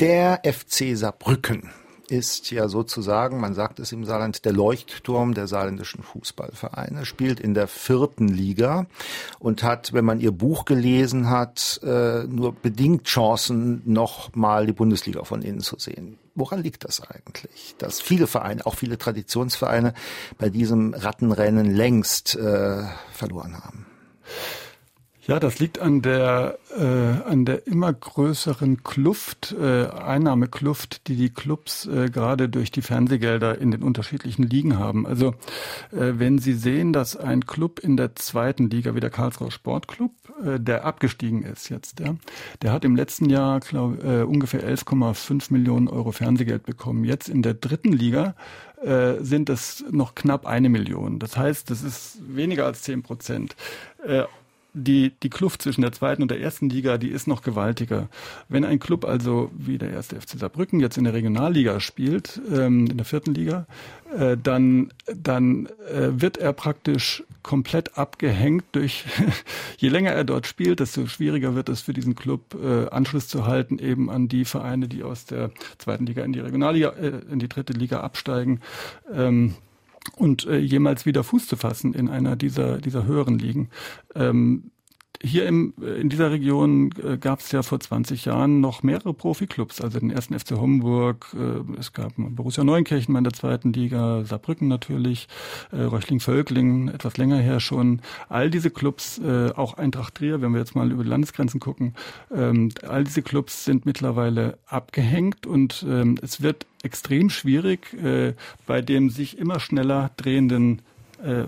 Der 0.00 0.42
FC 0.44 0.96
Saarbrücken 0.96 1.70
ist 2.10 2.50
ja 2.50 2.68
sozusagen, 2.68 3.40
man 3.40 3.54
sagt 3.54 3.80
es 3.80 3.92
im 3.92 4.04
Saarland, 4.04 4.44
der 4.44 4.52
Leuchtturm 4.52 5.34
der 5.34 5.46
saarländischen 5.46 6.02
Fußballvereine, 6.02 7.04
spielt 7.04 7.38
in 7.38 7.54
der 7.54 7.68
vierten 7.68 8.28
Liga 8.28 8.86
und 9.38 9.62
hat, 9.62 9.92
wenn 9.92 10.04
man 10.04 10.20
ihr 10.20 10.32
Buch 10.32 10.64
gelesen 10.64 11.28
hat, 11.28 11.80
äh, 11.82 12.24
nur 12.24 12.54
bedingt 12.54 13.04
Chancen, 13.04 13.82
noch 13.84 14.34
mal 14.34 14.66
die 14.66 14.72
Bundesliga 14.72 15.24
von 15.24 15.42
innen 15.42 15.60
zu 15.60 15.78
sehen. 15.78 16.18
Woran 16.34 16.62
liegt 16.62 16.84
das 16.84 17.02
eigentlich, 17.02 17.74
dass 17.78 18.00
viele 18.00 18.26
Vereine, 18.26 18.64
auch 18.64 18.76
viele 18.76 18.96
Traditionsvereine, 18.96 19.92
bei 20.38 20.48
diesem 20.48 20.94
Rattenrennen 20.94 21.74
längst 21.74 22.36
äh, 22.36 22.84
verloren 23.12 23.56
haben? 23.62 23.86
Ja, 25.28 25.38
das 25.38 25.58
liegt 25.58 25.78
an 25.78 26.00
der, 26.00 26.58
äh, 26.74 27.30
an 27.30 27.44
der 27.44 27.66
immer 27.66 27.92
größeren 27.92 28.82
Kluft, 28.82 29.54
äh, 29.60 29.86
Einnahmekluft, 29.86 31.06
die 31.06 31.16
die 31.16 31.28
Clubs 31.28 31.84
äh, 31.84 32.08
gerade 32.08 32.48
durch 32.48 32.70
die 32.70 32.80
Fernsehgelder 32.80 33.58
in 33.58 33.70
den 33.70 33.82
unterschiedlichen 33.82 34.44
Ligen 34.44 34.78
haben. 34.78 35.06
Also 35.06 35.34
äh, 35.92 36.14
wenn 36.14 36.38
Sie 36.38 36.54
sehen, 36.54 36.94
dass 36.94 37.14
ein 37.14 37.44
Club 37.44 37.78
in 37.78 37.98
der 37.98 38.16
zweiten 38.16 38.70
Liga 38.70 38.94
wie 38.94 39.00
der 39.00 39.10
Karlsruher 39.10 39.50
Sportclub, 39.50 40.12
äh, 40.42 40.58
der 40.58 40.86
abgestiegen 40.86 41.42
ist 41.42 41.68
jetzt, 41.68 42.00
ja, 42.00 42.16
der 42.62 42.72
hat 42.72 42.86
im 42.86 42.96
letzten 42.96 43.28
Jahr 43.28 43.60
glaub, 43.60 44.02
äh, 44.02 44.22
ungefähr 44.22 44.66
11,5 44.66 45.52
Millionen 45.52 45.88
Euro 45.88 46.10
Fernsehgeld 46.10 46.64
bekommen. 46.64 47.04
Jetzt 47.04 47.28
in 47.28 47.42
der 47.42 47.52
dritten 47.52 47.92
Liga 47.92 48.34
äh, 48.82 49.16
sind 49.20 49.50
es 49.50 49.84
noch 49.90 50.14
knapp 50.14 50.46
eine 50.46 50.70
Million. 50.70 51.18
Das 51.18 51.36
heißt, 51.36 51.68
das 51.68 51.82
ist 51.82 52.18
weniger 52.34 52.64
als 52.64 52.80
zehn 52.80 53.02
Prozent. 53.02 53.56
Die, 54.74 55.12
die 55.22 55.30
Kluft 55.30 55.62
zwischen 55.62 55.80
der 55.80 55.92
zweiten 55.92 56.22
und 56.22 56.30
der 56.30 56.40
ersten 56.40 56.68
Liga, 56.68 56.98
die 56.98 57.08
ist 57.08 57.26
noch 57.26 57.42
gewaltiger. 57.42 58.08
Wenn 58.48 58.64
ein 58.64 58.78
Club 58.78 59.04
also 59.04 59.50
wie 59.56 59.78
der 59.78 59.90
erste 59.90 60.20
FC 60.20 60.38
Saarbrücken 60.38 60.80
jetzt 60.80 60.98
in 60.98 61.04
der 61.04 61.14
Regionalliga 61.14 61.80
spielt, 61.80 62.40
ähm, 62.52 62.86
in 62.86 62.96
der 62.96 63.06
vierten 63.06 63.34
Liga, 63.34 63.66
äh, 64.16 64.36
dann, 64.36 64.92
dann 65.06 65.66
äh, 65.90 66.20
wird 66.20 66.36
er 66.36 66.52
praktisch 66.52 67.24
komplett 67.42 67.96
abgehängt 67.96 68.64
durch, 68.72 69.04
je 69.78 69.88
länger 69.88 70.12
er 70.12 70.24
dort 70.24 70.46
spielt, 70.46 70.80
desto 70.80 71.06
schwieriger 71.06 71.54
wird 71.54 71.70
es 71.70 71.80
für 71.80 71.94
diesen 71.94 72.14
Club 72.14 72.54
äh, 72.62 72.88
Anschluss 72.90 73.26
zu 73.28 73.46
halten 73.46 73.78
eben 73.78 74.10
an 74.10 74.28
die 74.28 74.44
Vereine, 74.44 74.86
die 74.86 75.02
aus 75.02 75.24
der 75.24 75.50
zweiten 75.78 76.04
Liga 76.04 76.24
in 76.24 76.34
die 76.34 76.40
Regionalliga, 76.40 76.90
äh, 76.90 77.20
in 77.30 77.38
die 77.38 77.48
dritte 77.48 77.72
Liga 77.72 78.00
absteigen. 78.00 78.60
Ähm, 79.12 79.54
und 80.16 80.46
äh, 80.46 80.58
jemals 80.58 81.06
wieder 81.06 81.24
Fuß 81.24 81.46
zu 81.46 81.56
fassen 81.56 81.94
in 81.94 82.08
einer 82.08 82.36
dieser, 82.36 82.78
dieser 82.78 83.04
höheren 83.04 83.38
Ligen. 83.38 83.70
Ähm, 84.14 84.70
hier 85.22 85.46
im, 85.46 85.74
äh, 85.80 86.00
in 86.00 86.08
dieser 86.08 86.30
Region 86.30 86.90
äh, 87.02 87.16
gab 87.16 87.40
es 87.40 87.50
ja 87.52 87.62
vor 87.62 87.80
20 87.80 88.24
Jahren 88.24 88.60
noch 88.60 88.82
mehrere 88.82 89.14
Profiklubs, 89.14 89.80
also 89.80 89.98
den 89.98 90.10
ersten 90.10 90.38
FC 90.38 90.52
Homburg, 90.52 91.34
äh, 91.34 91.78
es 91.78 91.92
gab 91.92 92.12
Borussia 92.16 92.64
Neunkirchen 92.64 93.16
in 93.16 93.24
der 93.24 93.32
zweiten 93.32 93.72
Liga, 93.72 94.24
Saarbrücken 94.24 94.68
natürlich, 94.68 95.28
äh, 95.72 95.82
Reuchling-Völkling, 95.82 96.88
etwas 96.88 97.16
länger 97.16 97.38
her 97.38 97.60
schon. 97.60 98.00
All 98.28 98.50
diese 98.50 98.70
Clubs, 98.70 99.18
äh, 99.18 99.50
auch 99.54 99.74
Eintracht 99.74 100.16
Trier, 100.16 100.40
wenn 100.40 100.52
wir 100.52 100.60
jetzt 100.60 100.74
mal 100.74 100.90
über 100.90 101.02
die 101.02 101.10
Landesgrenzen 101.10 101.60
gucken, 101.60 101.94
ähm, 102.34 102.70
all 102.86 103.04
diese 103.04 103.22
Clubs 103.22 103.64
sind 103.64 103.86
mittlerweile 103.86 104.58
abgehängt 104.66 105.46
und 105.46 105.84
ähm, 105.88 106.16
es 106.22 106.42
wird 106.42 106.66
extrem 106.82 107.30
schwierig, 107.30 107.92
äh, 107.94 108.34
bei 108.66 108.82
dem 108.82 109.10
sich 109.10 109.38
immer 109.38 109.58
schneller 109.58 110.10
drehenden 110.16 110.82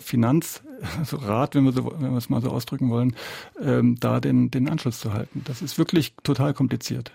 Finanzrat, 0.01 0.63
also 0.99 1.19
wenn 1.55 1.65
wir, 1.65 1.73
so, 1.73 1.93
wenn 1.99 2.11
wir 2.11 2.19
es 2.19 2.29
mal 2.29 2.41
so 2.41 2.51
ausdrücken 2.51 2.91
wollen, 2.91 3.15
ähm, 3.61 3.97
da 4.01 4.21
den, 4.21 4.51
den 4.51 4.69
Anschluss 4.69 5.01
zu 5.01 5.13
halten. 5.13 5.43
Das 5.45 5.63
ist 5.63 5.79
wirklich 5.79 6.15
total 6.23 6.55
kompliziert. 6.55 7.13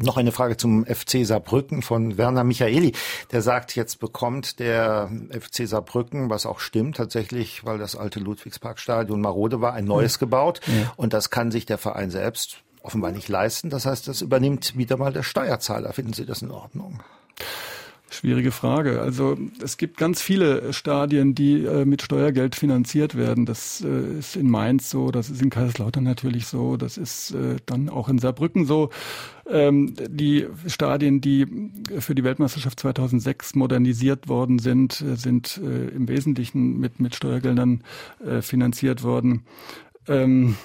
Noch 0.00 0.16
eine 0.16 0.30
Frage 0.30 0.56
zum 0.56 0.86
FC 0.86 1.26
Saarbrücken 1.26 1.82
von 1.82 2.16
Werner 2.16 2.44
Michaeli. 2.44 2.92
Der 3.32 3.42
sagt, 3.42 3.74
jetzt 3.74 3.98
bekommt 3.98 4.60
der 4.60 5.10
FC 5.30 5.66
Saarbrücken, 5.66 6.30
was 6.30 6.46
auch 6.46 6.60
stimmt 6.60 6.96
tatsächlich, 6.96 7.64
weil 7.64 7.78
das 7.78 7.96
alte 7.96 8.20
Ludwigsparkstadion 8.20 9.20
marode 9.20 9.60
war, 9.60 9.72
ein 9.72 9.86
neues 9.86 10.14
ja. 10.14 10.20
gebaut. 10.20 10.60
Ja. 10.66 10.92
Und 10.94 11.14
das 11.14 11.30
kann 11.30 11.50
sich 11.50 11.66
der 11.66 11.78
Verein 11.78 12.10
selbst 12.10 12.58
offenbar 12.80 13.10
nicht 13.10 13.28
leisten. 13.28 13.70
Das 13.70 13.86
heißt, 13.86 14.06
das 14.06 14.22
übernimmt 14.22 14.78
wieder 14.78 14.96
mal 14.96 15.12
der 15.12 15.24
Steuerzahler. 15.24 15.92
Finden 15.92 16.12
Sie 16.12 16.26
das 16.26 16.42
in 16.42 16.52
Ordnung? 16.52 17.02
Schwierige 18.10 18.52
Frage. 18.52 19.02
Also 19.02 19.36
es 19.62 19.76
gibt 19.76 19.98
ganz 19.98 20.22
viele 20.22 20.72
Stadien, 20.72 21.34
die 21.34 21.64
äh, 21.64 21.84
mit 21.84 22.00
Steuergeld 22.00 22.54
finanziert 22.54 23.16
werden. 23.16 23.44
Das 23.44 23.82
äh, 23.82 24.18
ist 24.18 24.34
in 24.34 24.50
Mainz 24.50 24.88
so, 24.88 25.10
das 25.10 25.28
ist 25.28 25.42
in 25.42 25.50
Kaiserslautern 25.50 26.04
natürlich 26.04 26.46
so, 26.46 26.78
das 26.78 26.96
ist 26.96 27.32
äh, 27.32 27.56
dann 27.66 27.90
auch 27.90 28.08
in 28.08 28.18
Saarbrücken 28.18 28.64
so. 28.64 28.88
Ähm, 29.46 29.94
die 30.08 30.46
Stadien, 30.66 31.20
die 31.20 31.46
für 31.98 32.14
die 32.14 32.24
Weltmeisterschaft 32.24 32.80
2006 32.80 33.54
modernisiert 33.54 34.28
worden 34.28 34.58
sind, 34.58 35.02
äh, 35.02 35.16
sind 35.16 35.60
äh, 35.62 35.88
im 35.88 36.08
Wesentlichen 36.08 36.78
mit, 36.78 37.00
mit 37.00 37.14
Steuergeldern 37.14 37.84
äh, 38.24 38.40
finanziert 38.40 39.02
worden. 39.02 39.44
Ähm, 40.08 40.56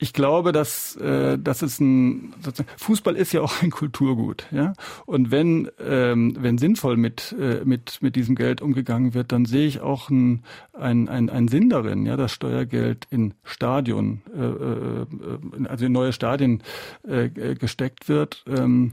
ich 0.00 0.14
glaube, 0.14 0.52
dass 0.52 0.96
äh, 0.96 1.38
das 1.38 1.62
ist 1.62 1.78
ein 1.78 2.32
Fußball 2.78 3.16
ist 3.16 3.32
ja 3.32 3.42
auch 3.42 3.62
ein 3.62 3.70
Kulturgut, 3.70 4.46
ja. 4.50 4.72
Und 5.04 5.30
wenn 5.30 5.70
ähm, 5.78 6.34
wenn 6.38 6.56
sinnvoll 6.56 6.96
mit 6.96 7.36
äh, 7.38 7.60
mit 7.64 7.98
mit 8.00 8.16
diesem 8.16 8.34
Geld 8.34 8.62
umgegangen 8.62 9.12
wird, 9.12 9.30
dann 9.30 9.44
sehe 9.44 9.66
ich 9.66 9.80
auch 9.82 10.08
ein 10.08 10.42
ein 10.72 11.10
ein, 11.10 11.28
ein 11.28 11.48
Sinn 11.48 11.68
darin, 11.68 12.06
ja, 12.06 12.16
dass 12.16 12.32
Steuergeld 12.32 13.06
in 13.10 13.34
Stadion, 13.44 14.22
äh, 14.34 14.40
äh, 14.42 15.68
also 15.68 15.84
in 15.84 15.92
neue 15.92 16.14
Stadien 16.14 16.62
äh, 17.06 17.28
gesteckt 17.28 18.08
wird. 18.08 18.42
Ähm, 18.48 18.92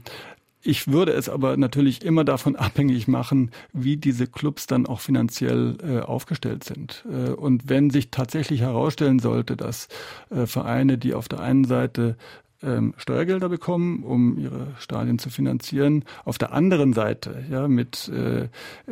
ich 0.62 0.88
würde 0.88 1.12
es 1.12 1.28
aber 1.28 1.56
natürlich 1.56 2.04
immer 2.04 2.24
davon 2.24 2.56
abhängig 2.56 3.08
machen, 3.08 3.50
wie 3.72 3.96
diese 3.96 4.26
Clubs 4.26 4.66
dann 4.66 4.86
auch 4.86 5.00
finanziell 5.00 5.76
äh, 5.82 6.00
aufgestellt 6.00 6.64
sind. 6.64 7.04
Äh, 7.10 7.30
und 7.30 7.68
wenn 7.68 7.90
sich 7.90 8.10
tatsächlich 8.10 8.60
herausstellen 8.60 9.18
sollte, 9.18 9.56
dass 9.56 9.88
äh, 10.30 10.46
Vereine, 10.46 10.98
die 10.98 11.14
auf 11.14 11.28
der 11.28 11.40
einen 11.40 11.64
Seite 11.64 12.16
ähm, 12.62 12.94
Steuergelder 12.96 13.48
bekommen, 13.48 14.02
um 14.02 14.36
ihre 14.38 14.74
Stadien 14.78 15.18
zu 15.18 15.30
finanzieren. 15.30 16.04
Auf 16.24 16.38
der 16.38 16.52
anderen 16.52 16.92
Seite, 16.92 17.44
ja, 17.50 17.68
mit 17.68 18.08
äh, 18.08 18.48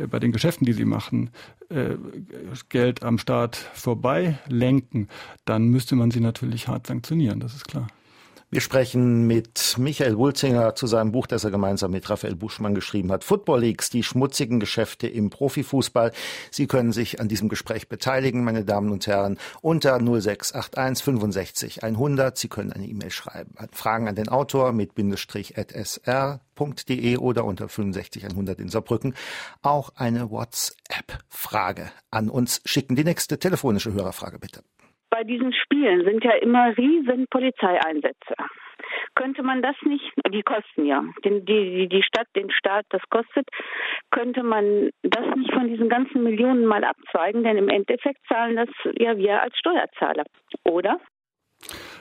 bei 0.07 0.20
den 0.20 0.33
Geschäften, 0.33 0.66
die 0.66 0.72
sie 0.72 0.85
machen, 0.85 1.31
äh, 1.68 1.96
Geld 2.68 3.02
am 3.02 3.18
Staat 3.18 3.57
vorbei 3.57 4.38
lenken, 4.48 5.09
dann 5.44 5.66
müsste 5.68 5.96
man 5.96 6.11
sie 6.11 6.20
natürlich 6.20 6.68
hart 6.68 6.87
sanktionieren, 6.87 7.40
das 7.40 7.55
ist 7.55 7.66
klar. 7.66 7.88
Wir 8.49 8.61
sprechen 8.61 9.27
mit 9.27 9.75
Michael 9.77 10.19
Wulzinger 10.19 10.77
zu 10.77 10.87
seinem 10.87 11.11
Buch, 11.11 11.27
das 11.27 11.43
er 11.43 11.51
gemeinsam 11.51 11.91
mit 11.91 12.09
Raphael 12.09 12.37
Buschmann 12.37 12.77
geschrieben 12.77 13.11
hat. 13.11 13.25
Football 13.25 13.63
Leagues, 13.63 13.91
die 13.91 14.05
schmutzigen 14.05 14.61
Geschäfte 14.61 15.09
im 15.09 15.31
Profifußball. 15.31 16.13
Sie 16.53 16.69
können 16.69 16.93
sich 16.93 17.21
an 17.21 17.27
diesem 17.27 17.49
Gespräch 17.49 17.89
beteiligen, 17.89 18.45
meine 18.45 18.65
Damen 18.65 18.93
und 18.93 19.05
Herren, 19.09 19.39
unter 19.63 19.99
0681 19.99 21.05
65 21.05 21.83
100. 21.83 22.39
Sie 22.39 22.47
können 22.47 22.73
eine 22.73 22.87
E-Mail 22.87 23.11
schreiben. 23.11 23.53
Fragen 23.73 24.07
an 24.07 24.15
den 24.15 24.29
Autor 24.29 24.71
mit 24.73 24.95
Bindestrich 24.95 25.59
at 25.59 25.73
sr.de 25.73 27.17
oder 27.17 27.45
unter 27.45 27.69
65 27.69 28.27
100 28.27 28.61
in 28.61 28.69
Saarbrücken. 28.69 29.17
Auch 29.63 29.91
eine 29.97 30.31
WhatsApp-Frage 30.31 31.91
an 32.13 32.31
uns 32.31 32.61
schicken. 32.65 32.95
Die 32.95 33.03
nächste 33.03 33.41
telefonische 33.41 33.93
Hörerfrage 33.93 34.39
bitte 34.39 34.63
bei 35.11 35.25
diesen 35.25 35.53
Spielen 35.53 36.05
sind 36.05 36.25
ja 36.25 36.33
immer 36.33 36.77
riesen 36.77 37.27
Polizeieinsätze. 37.31 38.35
Könnte 39.14 39.42
man 39.42 39.62
das 39.62 39.77
nicht, 39.83 40.05
die 40.31 40.42
kosten 40.42 40.85
ja, 40.85 41.03
die, 41.25 41.45
die, 41.45 41.88
die 41.88 42.03
Stadt, 42.03 42.29
den 42.37 42.51
Staat, 42.51 42.85
das 42.90 43.03
kostet, 43.11 43.49
könnte 44.11 44.42
man 44.42 44.90
das 45.03 45.25
nicht 45.37 45.53
von 45.53 45.69
diesen 45.69 45.88
ganzen 45.88 46.23
Millionen 46.23 46.66
mal 46.66 46.85
abzweigen, 46.85 47.42
denn 47.42 47.57
im 47.57 47.69
Endeffekt 47.69 48.21
zahlen 48.29 48.57
das 48.57 48.69
ja 48.99 49.16
wir 49.16 49.42
als 49.42 49.57
Steuerzahler, 49.59 50.25
oder? 50.64 51.01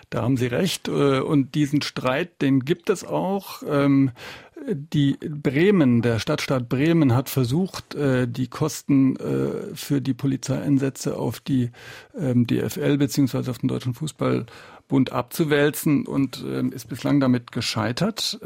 Da 0.10 0.22
haben 0.22 0.38
Sie 0.38 0.48
recht. 0.48 0.88
Äh, 0.88 1.20
und 1.22 1.56
diesen 1.56 1.82
Streit, 1.82 2.42
den 2.42 2.60
gibt 2.60 2.90
es 2.90 3.06
auch. 3.06 3.64
Ähm, 4.68 4.88
die 4.94 5.14
Bremen, 5.14 6.02
der 6.02 6.20
Stadtstaat 6.20 6.70
Bremen 6.70 7.16
hat 7.16 7.30
versucht, 7.30 7.96
äh, 7.96 8.28
die 8.28 8.48
Kosten 8.48 9.16
äh, 9.16 9.76
für 9.76 10.02
die 10.02 10.14
Polizeieinsätze 10.14 11.18
auf 11.18 11.40
die 11.40 11.72
ähm, 12.18 12.48
DFL 12.48 12.98
beziehungsweise 12.98 13.52
auf 13.52 13.58
den 13.58 13.68
Deutschen 13.68 13.94
Fußballbund 13.94 15.12
abzuwälzen 15.12 16.06
und 16.06 16.44
ähm, 16.48 16.72
ist 16.72 16.88
bislang 16.90 17.20
damit 17.20 17.52
gescheitert. 17.52 18.40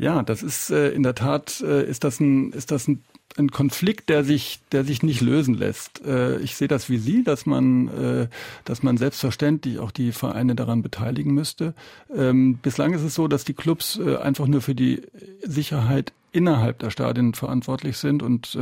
Ja, 0.00 0.22
das 0.22 0.42
ist 0.44 0.70
in 0.70 1.02
der 1.02 1.16
Tat 1.16 1.60
ist 1.60 2.04
das 2.04 2.20
ein 2.20 2.52
ist 2.52 2.70
das 2.70 2.86
ein 2.86 3.02
ein 3.36 3.50
Konflikt, 3.50 4.08
der 4.08 4.24
sich, 4.24 4.60
der 4.72 4.84
sich 4.84 5.02
nicht 5.02 5.20
lösen 5.20 5.54
lässt. 5.54 6.04
Äh, 6.04 6.38
ich 6.38 6.56
sehe 6.56 6.68
das 6.68 6.88
wie 6.88 6.98
Sie, 6.98 7.22
dass 7.22 7.46
man, 7.46 7.88
äh, 7.88 8.28
dass 8.64 8.82
man 8.82 8.96
selbstverständlich 8.96 9.78
auch 9.78 9.90
die 9.90 10.12
Vereine 10.12 10.54
daran 10.54 10.82
beteiligen 10.82 11.34
müsste. 11.34 11.74
Ähm, 12.14 12.58
bislang 12.62 12.94
ist 12.94 13.02
es 13.02 13.14
so, 13.14 13.28
dass 13.28 13.44
die 13.44 13.54
Clubs 13.54 13.98
äh, 13.98 14.16
einfach 14.16 14.46
nur 14.46 14.60
für 14.60 14.74
die 14.74 15.02
Sicherheit 15.42 16.12
innerhalb 16.32 16.78
der 16.78 16.90
Stadien 16.90 17.32
verantwortlich 17.32 17.96
sind 17.96 18.22
und, 18.22 18.54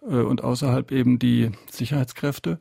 und 0.00 0.42
außerhalb 0.42 0.90
eben 0.90 1.20
die 1.20 1.52
Sicherheitskräfte. 1.70 2.58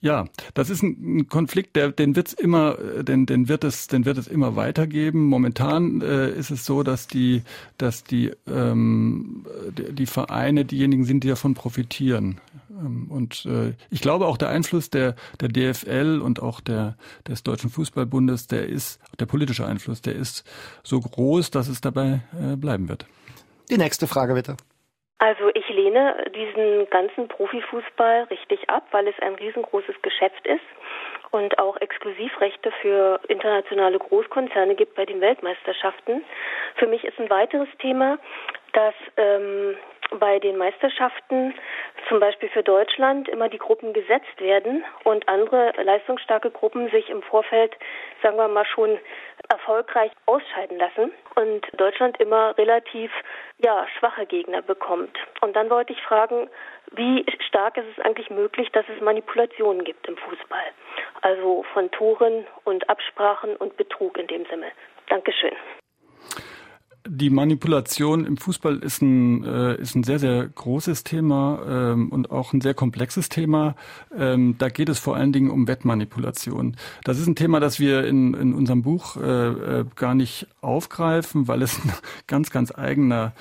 Ja, 0.00 0.26
das 0.54 0.70
ist 0.70 0.82
ein 0.82 1.28
Konflikt, 1.28 1.74
der, 1.74 1.90
den 1.90 2.14
wird's 2.14 2.32
immer, 2.32 2.74
den, 3.02 3.26
den 3.26 3.48
wird 3.48 3.64
es, 3.64 3.88
den 3.88 4.04
wird 4.04 4.16
es 4.16 4.28
immer 4.28 4.54
weitergeben. 4.54 5.24
Momentan 5.24 6.00
äh, 6.02 6.30
ist 6.30 6.50
es 6.50 6.64
so, 6.64 6.84
dass 6.84 7.08
die, 7.08 7.42
dass 7.78 8.04
die, 8.04 8.30
ähm, 8.46 9.44
die, 9.76 9.92
die 9.92 10.06
Vereine 10.06 10.64
diejenigen 10.64 11.04
sind, 11.04 11.24
die 11.24 11.28
davon 11.28 11.54
profitieren. 11.54 12.40
Ähm, 12.70 13.10
und 13.10 13.44
äh, 13.46 13.74
ich 13.90 14.00
glaube 14.00 14.26
auch 14.26 14.36
der 14.36 14.50
Einfluss 14.50 14.90
der, 14.90 15.16
der 15.40 15.48
DFL 15.48 16.20
und 16.22 16.40
auch 16.40 16.60
der, 16.60 16.96
des 17.26 17.42
Deutschen 17.42 17.70
Fußballbundes, 17.70 18.46
der 18.46 18.68
ist, 18.68 19.00
der 19.18 19.26
politische 19.26 19.66
Einfluss, 19.66 20.00
der 20.00 20.14
ist 20.14 20.44
so 20.84 21.00
groß, 21.00 21.50
dass 21.50 21.68
es 21.68 21.80
dabei 21.80 22.20
äh, 22.40 22.56
bleiben 22.56 22.88
wird. 22.88 23.06
Die 23.70 23.78
nächste 23.78 24.06
Frage 24.06 24.34
bitte. 24.34 24.56
Also 25.18 25.48
ich 25.54 25.67
lehne 25.78 26.24
diesen 26.34 26.90
ganzen 26.90 27.28
Profifußball 27.28 28.24
richtig 28.24 28.68
ab, 28.68 28.84
weil 28.90 29.06
es 29.06 29.18
ein 29.20 29.34
riesengroßes 29.34 30.02
Geschäft 30.02 30.44
ist 30.46 30.66
und 31.30 31.58
auch 31.58 31.76
Exklusivrechte 31.80 32.72
für 32.82 33.20
internationale 33.28 33.98
Großkonzerne 33.98 34.74
gibt 34.74 34.96
bei 34.96 35.04
den 35.04 35.20
Weltmeisterschaften. 35.20 36.24
Für 36.76 36.86
mich 36.86 37.04
ist 37.04 37.18
ein 37.20 37.30
weiteres 37.30 37.68
Thema, 37.78 38.18
dass 38.72 38.94
ähm, 39.16 39.76
bei 40.10 40.38
den 40.38 40.56
Meisterschaften 40.56 41.54
zum 42.08 42.20
Beispiel 42.20 42.48
für 42.48 42.62
Deutschland 42.62 43.28
immer 43.28 43.48
die 43.48 43.58
Gruppen 43.58 43.92
gesetzt 43.92 44.40
werden 44.40 44.84
und 45.04 45.28
andere 45.28 45.72
leistungsstarke 45.82 46.50
Gruppen 46.50 46.90
sich 46.90 47.10
im 47.10 47.22
Vorfeld, 47.22 47.76
sagen 48.22 48.36
wir 48.36 48.48
mal, 48.48 48.64
schon 48.64 48.98
erfolgreich 49.48 50.12
ausscheiden 50.26 50.78
lassen 50.78 51.12
und 51.34 51.66
Deutschland 51.76 52.18
immer 52.20 52.56
relativ 52.56 53.10
ja, 53.58 53.86
schwache 53.98 54.26
Gegner 54.26 54.62
bekommt. 54.62 55.16
Und 55.40 55.54
dann 55.56 55.70
wollte 55.70 55.92
ich 55.92 56.02
fragen, 56.02 56.48
wie 56.92 57.24
stark 57.46 57.76
ist 57.76 57.86
es 57.96 58.04
eigentlich 58.04 58.30
möglich, 58.30 58.70
dass 58.72 58.86
es 58.88 59.00
Manipulationen 59.00 59.84
gibt 59.84 60.06
im 60.08 60.16
Fußball? 60.16 60.64
Also 61.22 61.64
von 61.74 61.90
Toren 61.90 62.46
und 62.64 62.88
Absprachen 62.88 63.56
und 63.56 63.76
Betrug 63.76 64.16
in 64.18 64.26
dem 64.26 64.46
Sinne. 64.46 64.70
Dankeschön 65.08 65.56
die 67.06 67.30
Manipulation 67.30 68.24
im 68.24 68.36
Fußball 68.36 68.78
ist 68.78 69.02
ein, 69.02 69.44
äh, 69.44 69.80
ist 69.80 69.94
ein 69.94 70.04
sehr, 70.04 70.18
sehr 70.18 70.46
großes 70.46 71.04
Thema 71.04 71.60
ähm, 71.66 72.10
und 72.10 72.30
auch 72.30 72.52
ein 72.52 72.60
sehr 72.60 72.74
komplexes 72.74 73.28
Thema. 73.28 73.76
Ähm, 74.16 74.56
da 74.58 74.68
geht 74.68 74.88
es 74.88 74.98
vor 74.98 75.16
allen 75.16 75.32
Dingen 75.32 75.50
um 75.50 75.68
Wettmanipulation. 75.68 76.76
Das 77.04 77.18
ist 77.18 77.26
ein 77.26 77.36
Thema, 77.36 77.60
das 77.60 77.78
wir 77.78 78.06
in, 78.06 78.34
in 78.34 78.54
unserem 78.54 78.82
Buch 78.82 79.16
äh, 79.16 79.20
äh 79.80 79.84
gar 79.96 80.14
nicht 80.14 80.46
aufgreifen, 80.60 81.48
weil 81.48 81.62
es 81.62 81.78
ein 81.78 81.92
ganz, 82.26 82.50
ganz 82.50 82.72
eigener 82.76 83.32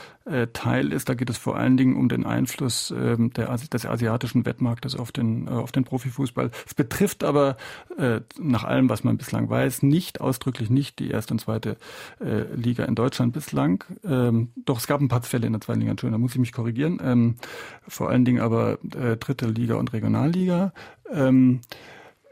Teil 0.51 0.91
ist. 0.91 1.09
Da 1.09 1.13
geht 1.13 1.30
es 1.30 1.38
vor 1.38 1.55
allen 1.57 1.78
Dingen 1.78 1.95
um 1.95 2.09
den 2.09 2.25
Einfluss 2.25 2.91
ähm, 2.91 3.32
der, 3.34 3.55
des 3.55 3.86
asiatischen 3.86 4.45
Wettmarktes 4.45 4.95
auf 4.95 5.11
den, 5.11 5.47
äh, 5.47 5.51
auf 5.51 5.71
den 5.71 5.84
Profifußball. 5.84 6.51
Es 6.65 6.73
betrifft 6.73 7.23
aber 7.23 7.57
äh, 7.97 8.21
nach 8.39 8.63
allem, 8.63 8.89
was 8.89 9.03
man 9.03 9.17
bislang 9.17 9.49
weiß, 9.49 9.84
nicht 9.84 10.21
ausdrücklich 10.21 10.69
nicht 10.69 10.99
die 10.99 11.09
erste 11.09 11.34
und 11.34 11.39
zweite 11.39 11.78
äh, 12.19 12.43
Liga 12.55 12.86
in 12.86 12.95
Deutschland 12.95 13.34
bislang. 13.34 13.84
Ähm, 14.03 14.49
doch 14.65 14.80
es 14.80 14.88
gab 14.88 15.01
ein 15.01 15.07
paar 15.07 15.21
Fälle 15.21 15.47
in 15.47 15.53
der 15.53 15.61
zweiten 15.61 15.80
Liga, 15.80 15.91
Entschuldigung, 15.91 16.19
da 16.19 16.23
muss 16.23 16.34
ich 16.34 16.39
mich 16.39 16.51
korrigieren. 16.51 16.99
Ähm, 17.03 17.36
vor 17.88 18.09
allen 18.09 18.25
Dingen 18.25 18.41
aber 18.41 18.80
äh, 18.95 19.17
dritte 19.17 19.47
Liga 19.47 19.75
und 19.75 19.93
Regionalliga. 19.93 20.73
Ähm, 21.11 21.61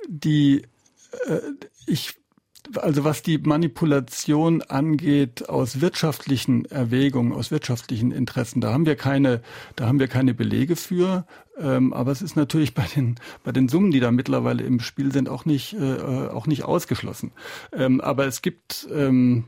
die 0.08 0.64
äh, 1.28 1.40
ich 1.86 2.16
also 2.76 3.04
was 3.04 3.22
die 3.22 3.38
Manipulation 3.38 4.62
angeht 4.62 5.50
aus 5.50 5.82
wirtschaftlichen 5.82 6.66
Erwägungen, 6.66 7.34
aus 7.34 7.52
wirtschaftlichen 7.52 8.12
Interessen, 8.12 8.62
da 8.62 8.74
haben 8.74 8.86
wir 8.86 8.96
keine, 8.96 9.42
da 9.76 9.88
haben 9.88 10.00
wir 10.00 10.08
keine 10.08 10.34
Belege 10.34 10.76
für. 10.76 11.26
Ähm, 11.58 11.94
aber 11.94 12.12
es 12.12 12.22
ist 12.22 12.36
natürlich 12.36 12.74
bei 12.74 12.86
den 12.96 13.16
bei 13.44 13.52
den 13.52 13.70
Summen, 13.70 13.92
die 13.92 14.02
da 14.02 14.12
mittlerweile 14.12 14.64
im 14.64 14.82
Spiel 14.82 15.14
sind, 15.14 15.30
auch 15.30 15.46
nicht 15.46 15.74
äh, 15.74 16.28
auch 16.28 16.48
nicht 16.48 16.64
ausgeschlossen. 16.64 17.32
Ähm, 17.72 18.02
aber 18.02 18.26
es 18.26 18.42
gibt 18.42 18.88
ähm, 18.94 19.46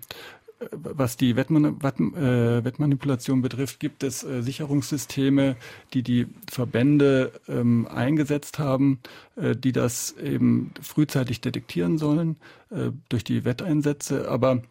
was 0.72 1.18
die 1.18 1.36
Wettman 1.36 1.66
äh, 1.66 2.64
Wettmanipulation 2.64 3.42
betrifft, 3.42 3.80
gibt 3.80 4.04
es 4.04 4.24
äh, 4.24 4.42
Sicherungssysteme, 4.42 5.56
die 5.94 6.02
die 6.02 6.28
Verbände 6.50 7.32
ähm, 7.48 7.88
eingesetzt 7.88 8.58
haben, 8.58 9.00
äh, 9.36 9.56
die 9.56 9.72
das 9.72 10.14
eben 10.14 10.72
frühzeitig 10.82 11.42
detektieren 11.42 11.98
sollen 11.98 12.38
äh, 12.72 12.92
durch 13.10 13.24
die 13.24 13.46
Wetteinsätze. 13.46 14.30
Aber 14.30 14.64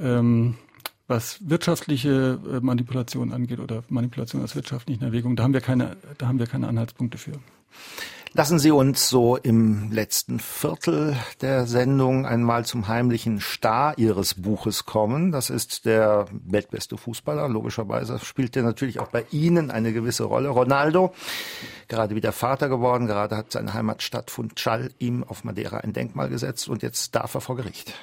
ähm, 0.00 0.54
was 1.08 1.38
wirtschaftliche 1.48 2.38
äh, 2.48 2.60
Manipulation 2.60 3.32
angeht 3.32 3.58
oder 3.60 3.82
Manipulation 3.88 4.42
aus 4.42 4.54
wirtschaftlichen 4.54 5.04
Erwägungen, 5.04 5.36
da 5.36 5.42
haben 5.42 5.54
wir 5.54 5.60
keine, 5.60 5.96
da 6.18 6.28
haben 6.28 6.38
wir 6.38 6.46
keine 6.46 6.68
Anhaltspunkte 6.68 7.18
für. 7.18 7.32
Lassen 8.36 8.58
Sie 8.58 8.70
uns 8.70 9.08
so 9.08 9.38
im 9.38 9.90
letzten 9.90 10.40
Viertel 10.40 11.16
der 11.40 11.66
Sendung 11.66 12.26
einmal 12.26 12.66
zum 12.66 12.86
heimlichen 12.86 13.40
Star 13.40 13.96
Ihres 13.96 14.34
Buches 14.34 14.84
kommen. 14.84 15.32
Das 15.32 15.48
ist 15.48 15.86
der 15.86 16.26
weltbeste 16.30 16.98
Fußballer. 16.98 17.48
Logischerweise 17.48 18.18
spielt 18.18 18.54
er 18.54 18.62
natürlich 18.62 19.00
auch 19.00 19.08
bei 19.08 19.24
Ihnen 19.30 19.70
eine 19.70 19.94
gewisse 19.94 20.24
Rolle. 20.24 20.50
Ronaldo, 20.50 21.14
gerade 21.88 22.14
wieder 22.14 22.32
Vater 22.32 22.68
geworden, 22.68 23.06
gerade 23.06 23.38
hat 23.38 23.52
seine 23.52 23.72
Heimatstadt 23.72 24.30
Funchal 24.30 24.90
ihm 24.98 25.24
auf 25.24 25.44
Madeira 25.44 25.78
ein 25.78 25.94
Denkmal 25.94 26.28
gesetzt 26.28 26.68
und 26.68 26.82
jetzt 26.82 27.14
darf 27.14 27.34
er 27.34 27.40
vor 27.40 27.56
Gericht. 27.56 27.94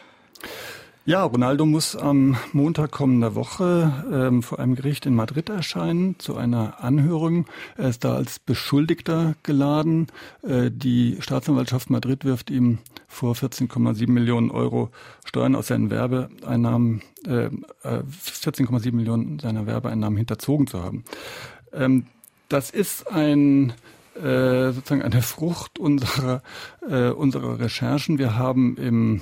Ja, 1.06 1.26
Ronaldo 1.26 1.66
muss 1.66 1.98
am 1.98 2.38
Montag 2.54 2.92
kommender 2.92 3.36
Woche 3.36 3.92
ähm, 4.10 4.42
vor 4.42 4.60
einem 4.60 4.76
Gericht 4.76 5.06
in 5.06 5.16
Madrid 5.16 5.50
erscheinen 5.50 6.18
zu 6.18 6.38
einer 6.38 6.82
Anhörung. 6.82 7.46
Er 7.76 7.90
ist 7.90 8.06
da 8.06 8.16
als 8.16 8.40
Beschuldigter 8.40 9.36
geladen. 9.44 10.08
Äh, 10.44 10.72
die 10.72 11.18
Staatsanwaltschaft 11.20 11.90
Madrid 11.90 12.24
wirft 12.24 12.50
ihm 12.50 12.78
vor 13.10 13.36
14,7 13.36 14.10
Millionen 14.10 14.50
Euro 14.50 14.92
Steuern 15.26 15.58
aus 15.58 15.68
seinen 15.68 15.90
Werbeeinnahmen, 15.90 17.02
äh, 17.26 17.50
14,7 17.84 18.88
äh, 18.88 18.92
Millionen 18.94 19.40
seiner 19.40 19.66
Werbeeinnahmen 19.66 20.16
hinterzogen 20.16 20.68
zu 20.68 20.82
haben. 20.82 21.04
Ähm, 21.74 22.06
das 22.48 22.70
ist 22.70 23.12
ein 23.12 23.74
äh, 24.16 24.72
sozusagen 24.72 25.02
eine 25.02 25.22
Frucht 25.22 25.80
unserer, 25.80 26.44
äh, 26.88 27.10
unserer 27.10 27.60
Recherchen. 27.60 28.20
Wir 28.20 28.38
haben 28.38 28.78
im 28.78 29.22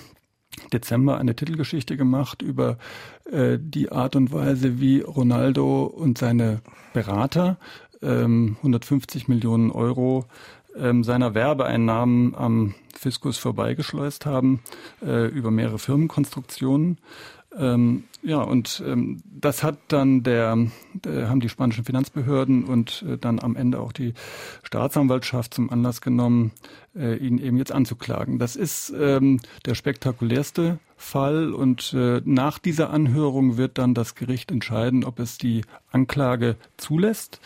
Dezember 0.74 1.18
eine 1.18 1.36
Titelgeschichte 1.36 1.98
gemacht 1.98 2.42
über 2.42 2.78
äh, 3.32 3.58
die 3.60 3.92
Art 3.92 4.16
und 4.16 4.32
Weise, 4.32 4.80
wie 4.80 5.02
Ronaldo 5.02 5.84
und 5.84 6.18
seine 6.18 6.62
Berater 6.94 7.58
ähm, 8.02 8.56
150 8.58 9.28
Millionen 9.28 9.72
Euro 9.72 10.26
ähm, 10.76 11.04
seiner 11.04 11.34
Werbeeinnahmen 11.34 12.36
am 12.36 12.76
Fiskus 12.98 13.38
vorbeigeschleust 13.38 14.26
haben 14.26 14.62
äh, 15.02 15.28
über 15.28 15.52
mehrere 15.52 15.80
Firmenkonstruktionen. 15.80 16.98
Ähm, 17.58 18.06
ja, 18.22 18.38
und 18.38 18.82
ähm, 18.86 19.22
das 19.26 19.64
hat 19.64 19.78
dann 19.90 20.24
der, 20.24 20.58
der, 20.94 21.30
haben 21.30 21.42
die 21.42 21.50
spanischen 21.50 21.84
Finanzbehörden 21.84 22.64
und 22.64 23.04
äh, 23.08 23.18
dann 23.18 23.40
am 23.40 23.56
Ende 23.56 23.80
auch 23.80 23.92
die 23.92 24.14
Staatsanwaltschaft 24.64 25.54
zum 25.54 25.70
Anlass 25.70 26.02
genommen, 26.02 26.52
äh, 26.96 27.16
ihn 27.18 27.40
eben 27.40 27.58
jetzt 27.58 27.74
anzuklagen. 27.74 28.40
Das 28.40 28.56
ist 28.56 28.94
ähm, 28.98 29.40
der 29.66 29.76
spektakulärste 29.76 30.80
Fall 30.96 31.52
und 31.52 31.94
äh, 31.94 32.22
nach 32.24 32.58
dieser 32.58 32.92
Anhörung 32.92 33.58
wird 33.58 33.78
dann 33.78 33.96
das 33.96 34.16
Gericht 34.16 34.52
entscheiden, 34.52 35.04
ob 35.04 35.20
es 35.20 35.38
die 35.38 35.64
Anklage 35.92 36.56
zulässt. 36.78 37.42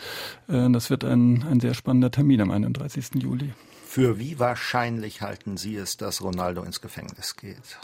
Äh, 0.46 0.70
das 0.70 0.88
wird 0.88 1.04
ein, 1.04 1.44
ein 1.50 1.58
sehr 1.58 1.74
spannender 1.74 2.12
Termin 2.12 2.42
am 2.42 2.50
31. 2.52 3.22
Juli. 3.22 3.52
Für 3.86 4.18
wie 4.20 4.38
wahrscheinlich 4.38 5.22
halten 5.22 5.56
Sie 5.56 5.74
es, 5.74 5.96
dass 5.96 6.22
Ronaldo 6.22 6.62
ins 6.62 6.80
Gefängnis 6.80 7.36
geht? 7.36 7.78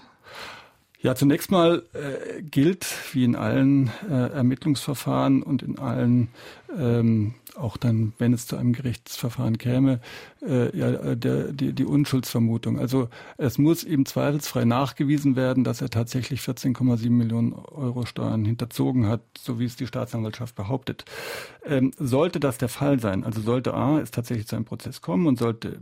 Ja, 1.03 1.17
zunächst 1.17 1.51
mal 1.51 1.83
äh, 1.95 2.43
gilt, 2.43 2.87
wie 3.13 3.25
in 3.25 3.35
allen 3.35 3.91
äh, 4.09 4.13
Ermittlungsverfahren 4.13 5.43
und 5.43 5.61
in 5.65 5.81
allen, 5.81 6.29
ähm, 6.79 7.35
auch 7.57 7.77
dann, 7.77 8.13
wenn 8.19 8.33
es 8.33 8.47
zu 8.47 8.57
einem 8.57 8.73
Gerichtsverfahren 8.73 9.59
käme, 9.59 10.01
äh, 10.47 10.77
ja, 10.79 10.91
äh, 10.91 11.17
der, 11.17 11.53
die, 11.53 11.73
die 11.73 11.85
Unschuldsvermutung. 11.85 12.79
Also 12.79 13.09
es 13.37 13.59
muss 13.59 13.83
ihm 13.83 14.07
zweifelsfrei 14.07 14.65
nachgewiesen 14.65 15.35
werden, 15.35 15.65
dass 15.65 15.81
er 15.81 15.91
tatsächlich 15.91 16.41
14,7 16.41 17.11
Millionen 17.11 17.53
Euro 17.53 18.07
Steuern 18.07 18.45
hinterzogen 18.45 19.09
hat, 19.09 19.23
so 19.37 19.59
wie 19.59 19.65
es 19.65 19.75
die 19.75 19.89
Staatsanwaltschaft 19.89 20.55
behauptet. 20.55 21.05
Ähm, 21.65 21.91
sollte 21.99 22.39
das 22.39 22.59
der 22.59 22.69
Fall 22.69 23.01
sein, 23.01 23.25
also 23.25 23.41
sollte 23.41 23.75
A, 23.75 23.99
es 23.99 24.13
tatsächlich 24.13 24.47
zu 24.47 24.55
einem 24.55 24.67
Prozess 24.67 25.01
kommen 25.01 25.27
und 25.27 25.37
sollte 25.37 25.81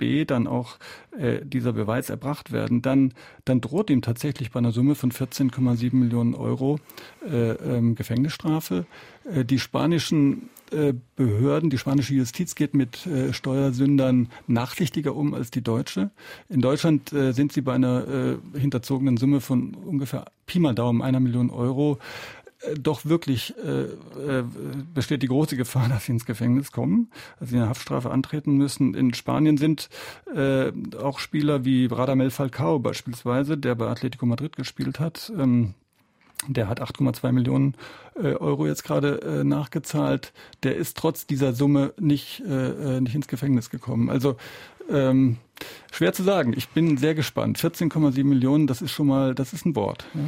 B 0.00 0.24
dann 0.24 0.48
auch 0.48 0.78
äh, 1.16 1.44
dieser 1.44 1.72
Beweis 1.72 2.10
erbracht 2.10 2.50
werden, 2.50 2.82
dann, 2.82 3.14
dann 3.44 3.60
droht 3.60 3.90
ihm 3.90 4.02
tatsächlich 4.02 4.50
bei 4.50 4.58
einer 4.58 4.72
Summe 4.72 4.96
von 4.96 5.12
14,7 5.12 5.94
Millionen 5.94 6.34
Euro 6.34 6.80
äh, 7.24 7.52
ähm, 7.52 7.94
Gefängnisstrafe. 7.94 8.86
Äh, 9.32 9.44
die 9.44 9.60
spanischen 9.60 10.48
äh, 10.72 10.94
Behörden, 11.16 11.68
die 11.70 11.78
spanische 11.78 12.14
Justiz 12.14 12.54
geht 12.54 12.74
mit 12.74 13.06
äh, 13.06 13.32
Steuersündern 13.32 14.28
nachsichtiger 14.46 15.14
um 15.14 15.34
als 15.34 15.50
die 15.50 15.62
deutsche. 15.62 16.10
In 16.48 16.60
Deutschland 16.60 17.12
äh, 17.12 17.32
sind 17.32 17.52
sie 17.52 17.60
bei 17.60 17.74
einer 17.74 18.38
äh, 18.54 18.58
hinterzogenen 18.58 19.16
Summe 19.16 19.40
von 19.40 19.74
ungefähr 19.74 20.26
Pi 20.46 20.58
mal 20.58 20.74
Daumen 20.74 21.02
einer 21.02 21.20
Million 21.20 21.50
Euro 21.50 21.98
doch 22.78 23.04
wirklich 23.04 23.54
äh, 23.58 23.82
äh, 23.82 24.44
besteht 24.94 25.22
die 25.22 25.28
große 25.28 25.56
Gefahr, 25.56 25.88
dass 25.90 26.04
sie 26.04 26.12
ins 26.12 26.26
Gefängnis 26.26 26.72
kommen, 26.72 27.10
dass 27.38 27.50
sie 27.50 27.56
eine 27.56 27.68
Haftstrafe 27.68 28.10
antreten 28.10 28.56
müssen. 28.56 28.94
In 28.94 29.14
Spanien 29.14 29.56
sind 29.56 29.88
äh, 30.34 30.72
auch 30.96 31.18
Spieler 31.18 31.64
wie 31.64 31.86
Radamel 31.86 32.30
Falcao 32.30 32.78
beispielsweise, 32.78 33.56
der 33.56 33.74
bei 33.74 33.88
Atletico 33.88 34.26
Madrid 34.26 34.56
gespielt 34.56 35.00
hat. 35.00 35.32
Ähm, 35.36 35.74
der 36.48 36.68
hat 36.68 36.80
8,2 36.80 37.32
Millionen 37.32 37.74
äh, 38.14 38.34
Euro 38.34 38.66
jetzt 38.66 38.82
gerade 38.82 39.20
äh, 39.20 39.44
nachgezahlt. 39.44 40.32
Der 40.62 40.76
ist 40.76 40.96
trotz 40.96 41.26
dieser 41.26 41.52
Summe 41.52 41.92
nicht, 41.98 42.40
äh, 42.40 42.96
äh 42.96 43.00
nicht 43.00 43.14
ins 43.14 43.28
Gefängnis 43.28 43.68
gekommen. 43.68 44.08
Also 44.08 44.36
ähm, 44.90 45.36
schwer 45.92 46.12
zu 46.14 46.22
sagen. 46.22 46.54
Ich 46.56 46.68
bin 46.70 46.96
sehr 46.96 47.14
gespannt. 47.14 47.58
14,7 47.58 48.24
Millionen, 48.24 48.66
das 48.66 48.80
ist 48.80 48.90
schon 48.90 49.06
mal, 49.06 49.34
das 49.34 49.52
ist 49.52 49.66
ein 49.66 49.76
Wort. 49.76 50.06
Ja. 50.14 50.20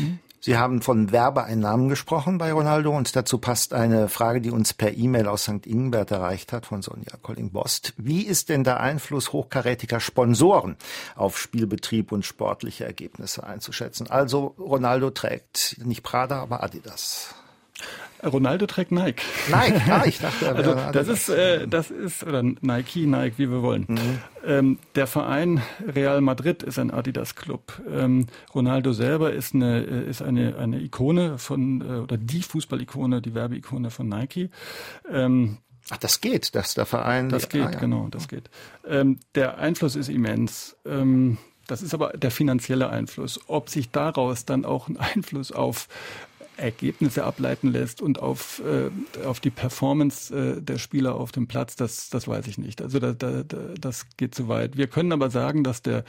Mhm. 0.00 0.18
Sie 0.44 0.58
haben 0.58 0.82
von 0.82 1.10
Werbeeinnahmen 1.10 1.88
gesprochen 1.88 2.36
bei 2.36 2.52
Ronaldo 2.52 2.94
und 2.94 3.16
dazu 3.16 3.38
passt 3.38 3.72
eine 3.72 4.10
Frage, 4.10 4.42
die 4.42 4.50
uns 4.50 4.74
per 4.74 4.92
E-Mail 4.92 5.26
aus 5.26 5.44
St. 5.44 5.66
Ingbert 5.66 6.10
erreicht 6.10 6.52
hat 6.52 6.66
von 6.66 6.82
Sonja 6.82 7.16
Colling-Bost. 7.22 7.94
Wie 7.96 8.20
ist 8.20 8.50
denn 8.50 8.62
der 8.62 8.78
Einfluss 8.78 9.32
hochkarätiger 9.32 10.00
Sponsoren 10.00 10.76
auf 11.16 11.38
Spielbetrieb 11.38 12.12
und 12.12 12.26
sportliche 12.26 12.84
Ergebnisse 12.84 13.44
einzuschätzen? 13.44 14.10
Also 14.10 14.54
Ronaldo 14.58 15.08
trägt 15.08 15.78
nicht 15.82 16.02
Prada, 16.02 16.42
aber 16.42 16.62
Adidas. 16.62 17.34
Ronaldo 18.24 18.66
trägt 18.66 18.92
Nike. 18.92 19.22
Nike, 19.50 19.90
ah, 19.90 20.04
ich 20.06 20.18
dachte, 20.18 20.46
er 20.46 20.56
also 20.56 20.74
das 20.92 21.08
ist, 21.08 21.28
äh, 21.28 21.68
das 21.68 21.90
ist 21.90 22.24
oder 22.24 22.42
Nike, 22.42 23.06
Nike, 23.06 23.38
wie 23.38 23.50
wir 23.50 23.62
wollen. 23.62 23.86
Mhm. 23.88 24.18
Ähm, 24.46 24.78
der 24.94 25.06
Verein 25.06 25.62
Real 25.86 26.20
Madrid 26.20 26.62
ist 26.62 26.78
ein 26.78 26.90
Adidas-Club. 26.90 27.82
Ähm, 27.90 28.26
Ronaldo 28.54 28.92
selber 28.92 29.32
ist 29.32 29.54
eine 29.54 29.84
äh, 29.84 30.08
ist 30.08 30.22
eine 30.22 30.56
eine 30.56 30.80
Ikone 30.80 31.38
von 31.38 31.80
äh, 31.80 32.00
oder 32.00 32.16
die 32.16 32.42
Fußballikone, 32.42 33.20
die 33.20 33.34
Werbeikone 33.34 33.90
von 33.90 34.08
Nike. 34.08 34.50
Ähm, 35.10 35.58
Ach, 35.90 35.98
das 35.98 36.22
geht, 36.22 36.54
dass 36.54 36.72
der 36.72 36.86
Verein. 36.86 37.28
Das 37.28 37.50
geht, 37.50 37.62
ah, 37.62 37.70
ja. 37.70 37.78
genau, 37.78 38.08
das 38.10 38.28
geht. 38.28 38.48
Ähm, 38.88 39.18
der 39.34 39.58
Einfluss 39.58 39.96
ist 39.96 40.08
immens. 40.08 40.76
Ähm, 40.86 41.36
das 41.66 41.82
ist 41.82 41.94
aber 41.94 42.10
der 42.10 42.30
finanzielle 42.30 42.90
Einfluss. 42.90 43.40
Ob 43.46 43.68
sich 43.68 43.90
daraus 43.90 44.44
dann 44.44 44.64
auch 44.64 44.88
ein 44.88 44.96
Einfluss 44.96 45.52
auf 45.52 45.88
Ergebnisse 46.56 47.24
ableiten 47.24 47.72
lässt 47.72 48.02
und 48.02 48.20
auf, 48.20 48.62
äh, 48.64 49.24
auf 49.24 49.40
die 49.40 49.50
Performance 49.50 50.34
äh, 50.34 50.62
der 50.62 50.78
Spieler 50.78 51.14
auf 51.14 51.32
dem 51.32 51.46
Platz, 51.46 51.76
das, 51.76 52.10
das 52.10 52.28
weiß 52.28 52.46
ich 52.46 52.58
nicht. 52.58 52.82
Also 52.82 52.98
da, 52.98 53.12
da, 53.12 53.42
da, 53.42 53.58
das 53.78 54.06
geht 54.16 54.34
zu 54.34 54.48
weit. 54.48 54.76
Wir 54.76 54.86
können 54.86 55.12
aber 55.12 55.30
sagen, 55.30 55.64
dass 55.64 55.82
der, 55.82 56.04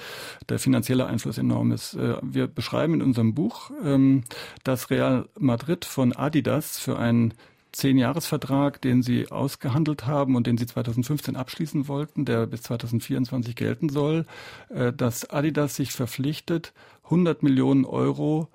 der 0.49 0.59
finanzielle 0.59 1.05
Einfluss 1.05 1.37
enorm 1.37 1.71
ist. 1.71 1.95
Äh, 1.95 2.17
wir 2.21 2.47
beschreiben 2.47 2.95
in 2.95 3.01
unserem 3.01 3.33
Buch, 3.33 3.71
ähm, 3.83 4.23
dass 4.63 4.89
Real 4.89 5.27
Madrid 5.37 5.85
von 5.85 6.13
Adidas 6.13 6.77
für 6.79 6.97
einen 6.97 7.33
Zehn-Jahres-Vertrag, 7.75 8.81
den 8.81 9.03
sie 9.03 9.29
ausgehandelt 9.31 10.07
haben 10.07 10.35
und 10.35 10.47
den 10.47 10.57
sie 10.57 10.65
2015 10.65 11.35
abschließen 11.35 11.87
wollten, 11.87 12.23
der 12.23 12.47
bis 12.47 12.61
2024 12.63 13.55
gelten 13.55 13.89
soll, 13.89 14.25
äh, 14.69 14.93
dass 14.93 15.29
Adidas 15.29 15.75
sich 15.75 15.91
verpflichtet, 15.91 16.73
100 17.05 17.43
Millionen 17.43 17.85
Euro 17.85 18.47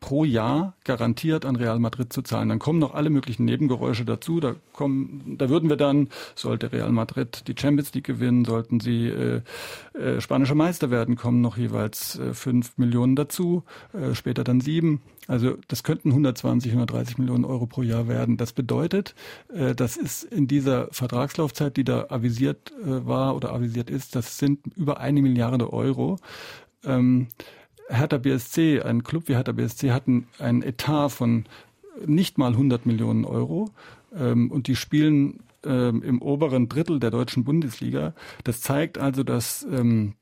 pro 0.00 0.24
Jahr 0.24 0.74
garantiert 0.84 1.44
an 1.44 1.56
Real 1.56 1.78
Madrid 1.78 2.12
zu 2.12 2.22
zahlen. 2.22 2.48
Dann 2.48 2.58
kommen 2.58 2.78
noch 2.78 2.94
alle 2.94 3.10
möglichen 3.10 3.44
Nebengeräusche 3.44 4.04
dazu. 4.04 4.40
Da 4.40 4.54
kommen, 4.72 5.36
da 5.38 5.48
würden 5.48 5.68
wir 5.68 5.76
dann, 5.76 6.08
sollte 6.34 6.72
Real 6.72 6.92
Madrid 6.92 7.48
die 7.48 7.54
Champions 7.58 7.94
League 7.94 8.04
gewinnen, 8.04 8.44
sollten 8.44 8.80
sie 8.80 9.08
äh, 9.08 9.42
äh, 9.94 10.20
spanische 10.20 10.54
Meister 10.54 10.90
werden, 10.90 11.16
kommen 11.16 11.40
noch 11.40 11.56
jeweils 11.56 12.18
äh, 12.18 12.34
fünf 12.34 12.76
Millionen 12.78 13.16
dazu, 13.16 13.64
äh, 13.92 14.14
später 14.14 14.44
dann 14.44 14.60
sieben. 14.60 15.00
Also 15.26 15.56
das 15.68 15.82
könnten 15.82 16.10
120, 16.10 16.70
130 16.70 17.18
Millionen 17.18 17.44
Euro 17.44 17.66
pro 17.66 17.82
Jahr 17.82 18.06
werden. 18.06 18.36
Das 18.36 18.52
bedeutet, 18.52 19.14
äh, 19.52 19.74
das 19.74 19.96
ist 19.96 20.24
in 20.24 20.46
dieser 20.46 20.88
Vertragslaufzeit, 20.92 21.76
die 21.76 21.84
da 21.84 22.06
avisiert 22.10 22.72
äh, 22.82 23.06
war 23.06 23.34
oder 23.34 23.52
avisiert 23.52 23.90
ist, 23.90 24.14
das 24.14 24.38
sind 24.38 24.60
über 24.76 25.00
eine 25.00 25.22
Milliarde 25.22 25.72
Euro. 25.72 26.18
Ähm, 26.84 27.28
Hertha 27.88 28.18
BSC, 28.18 28.82
ein 28.82 29.04
Club 29.04 29.28
wie 29.28 29.34
Hertha 29.34 29.52
BSC, 29.52 29.92
hatten 29.92 30.26
einen 30.38 30.62
Etat 30.62 31.10
von 31.10 31.44
nicht 32.04 32.38
mal 32.38 32.52
100 32.52 32.86
Millionen 32.86 33.24
Euro 33.24 33.70
ähm, 34.14 34.50
und 34.50 34.66
die 34.66 34.76
spielen 34.76 35.40
ähm, 35.64 36.02
im 36.02 36.22
oberen 36.22 36.68
Drittel 36.68 37.00
der 37.00 37.10
deutschen 37.10 37.44
Bundesliga. 37.44 38.14
Das 38.44 38.60
zeigt 38.60 38.98
also, 38.98 39.22
dass 39.22 39.66
ähm, 39.70 40.14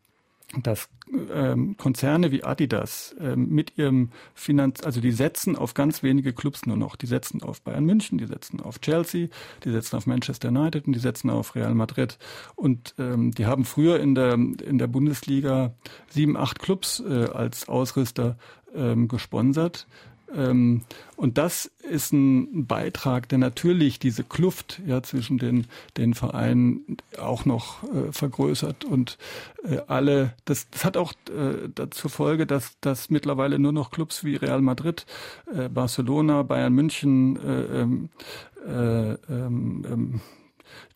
dass 0.63 0.89
ähm, 1.33 1.77
Konzerne 1.77 2.33
wie 2.33 2.45
Adidas 2.45 3.15
ähm, 3.21 3.49
mit 3.49 3.77
ihrem 3.79 4.11
Finanz, 4.35 4.83
also 4.83 5.01
die 5.01 5.13
setzen 5.13 5.57
auf 5.57 5.75
ganz 5.75 6.03
wenige 6.03 6.33
Clubs 6.33 6.67
nur 6.67 6.77
noch. 6.77 6.97
Die 6.97 7.07
setzen 7.07 7.43
auf 7.43 7.63
Bayern 7.63 7.85
München, 7.85 8.19
die 8.19 8.27
setzen 8.27 8.61
auf 8.61 8.81
Chelsea, 8.81 9.29
die 9.65 9.71
setzen 9.71 9.97
auf 9.97 10.07
Manchester 10.07 10.49
United 10.49 10.87
und 10.87 10.95
die 10.95 11.01
setzen 11.01 11.31
auf 11.31 11.55
Real 11.55 11.75
Madrid. 11.75 12.19
Und 12.57 12.95
ähm, 12.99 13.33
die 13.33 13.47
haben 13.47 13.65
früher 13.65 14.01
in 14.01 14.15
der 14.15 14.35
in 14.35 14.79
der 14.79 14.87
Bundesliga 14.87 15.75
sieben, 16.09 16.37
acht 16.37 16.59
Clubs 16.59 17.01
äh, 17.01 17.27
als 17.27 17.69
Ausrüster 17.69 18.37
ähm, 18.75 19.09
gesponsert. 19.09 19.87
Ähm, 20.35 20.83
und 21.17 21.39
das 21.39 21.71
ist 21.89 22.13
ein 22.13 22.67
Beitrag, 22.67 23.29
der 23.29 23.39
natürlich 23.39 23.99
diese 23.99 24.25
Kluft 24.25 24.81
ja 24.87 25.03
zwischen 25.03 25.39
den, 25.39 25.67
den 25.97 26.15
Vereinen 26.15 26.97
auch 27.19 27.45
noch 27.45 27.83
äh, 27.85 28.13
vergrößert 28.13 28.85
und 28.85 29.19
äh, 29.65 29.79
alle, 29.87 30.35
das, 30.45 30.69
das 30.71 30.85
hat 30.85 30.97
auch 30.97 31.13
äh, 31.29 31.91
zur 31.91 32.11
Folge, 32.11 32.47
dass, 32.47 32.79
dass 32.81 33.11
mittlerweile 33.11 33.59
nur 33.59 33.73
noch 33.73 33.91
Clubs 33.91 34.25
wie 34.25 34.37
Real 34.37 34.61
Madrid, 34.61 35.07
äh, 35.55 35.69
Barcelona, 35.69 36.43
Bayern 36.43 36.73
München, 36.73 37.37
äh, 37.37 37.81
ähm, 37.81 38.09
äh, 38.67 39.13
ähm, 39.33 40.21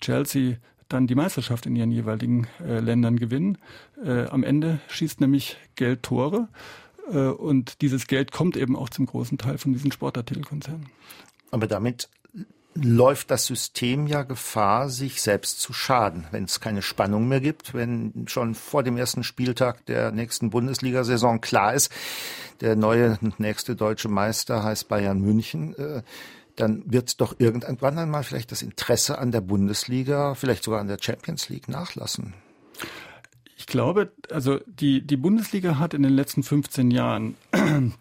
Chelsea 0.01 0.57
dann 0.89 1.07
die 1.07 1.15
Meisterschaft 1.15 1.67
in 1.67 1.77
ihren 1.77 1.91
jeweiligen 1.91 2.47
äh, 2.67 2.81
Ländern 2.81 3.17
gewinnen. 3.17 3.59
Am 4.31 4.45
Ende 4.45 4.79
schießt 4.89 5.21
nämlich 5.21 5.57
Geld 5.75 6.05
Tore. 6.05 6.49
Äh, 7.11 7.29
und 7.29 7.81
dieses 7.83 8.07
Geld 8.07 8.33
kommt 8.33 8.57
eben 8.57 8.77
auch 8.77 8.89
zum 8.89 9.07
großen 9.07 9.39
Teil 9.39 9.59
von 9.59 9.73
diesen 9.73 9.93
Sportartikelkonzernen. 9.93 10.87
Aber 11.51 11.67
damit 11.67 12.09
läuft 12.75 13.31
das 13.31 13.47
System 13.47 14.07
ja 14.07 14.23
Gefahr, 14.23 14.89
sich 14.89 15.21
selbst 15.21 15.61
zu 15.61 15.73
schaden, 15.73 16.27
wenn 16.31 16.45
es 16.45 16.61
keine 16.61 16.83
Spannung 16.83 17.27
mehr 17.27 17.41
gibt, 17.41 17.75
wenn 17.75 18.27
schon 18.29 18.55
vor 18.55 18.83
dem 18.83 18.97
ersten 18.97 19.25
Spieltag 19.25 19.85
der 19.87 20.13
nächsten 20.13 20.51
Bundesliga-Saison 20.51 21.41
klar 21.41 21.75
ist, 21.75 21.91
der 22.61 22.77
neue 22.77 23.19
nächste 23.39 23.75
deutsche 23.75 24.09
Meister 24.09 24.63
heißt 24.63 24.89
Bayern 24.89 25.21
München, 25.21 25.75
äh, 25.77 26.03
dann 26.55 26.83
wird 26.87 27.21
doch 27.21 27.37
irgendwann 27.39 27.99
einmal 27.99 28.25
vielleicht 28.25 28.53
das 28.53 28.63
Interesse 28.63 29.19
an 29.19 29.33
der 29.33 29.41
Bundesliga, 29.41 30.35
vielleicht 30.35 30.65
sogar 30.65 30.81
an 30.81 30.89
der 30.89 30.99
Champions 31.01 31.49
League 31.49 31.69
nachlassen. 31.69 32.35
Ich 33.69 33.73
glaube, 33.73 34.11
also 34.31 34.61
die, 34.65 35.07
die 35.07 35.19
Bundesliga 35.19 35.79
hat 35.79 35.93
in 35.93 36.03
den 36.03 36.15
letzten 36.15 36.43
15 36.43 36.91
Jahren 36.91 37.35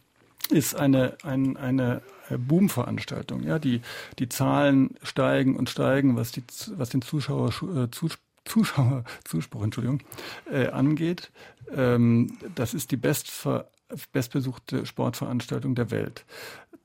ist 0.50 0.78
eine, 0.78 1.18
ein, 1.24 1.58
eine 1.58 2.02
Boom-Veranstaltung. 2.30 3.44
Ja, 3.44 3.60
die, 3.60 3.82
die 4.18 4.30
Zahlen 4.30 4.96
steigen 5.04 5.58
und 5.58 5.70
steigen, 5.70 6.16
was, 6.16 6.32
die, 6.32 6.42
was 6.78 6.88
den 6.88 7.02
Zuschauer, 7.02 7.50
äh, 7.50 7.90
Zuschauer, 8.46 9.04
Zuspruch, 9.26 9.62
Entschuldigung, 9.62 10.04
äh, 10.50 10.68
angeht. 10.68 11.32
Ähm, 11.70 12.38
das 12.56 12.74
ist 12.74 12.92
die 12.92 12.98
bestver, 12.98 13.70
bestbesuchte 14.14 14.86
Sportveranstaltung 14.86 15.76
der 15.76 15.92
Welt. 15.92 16.24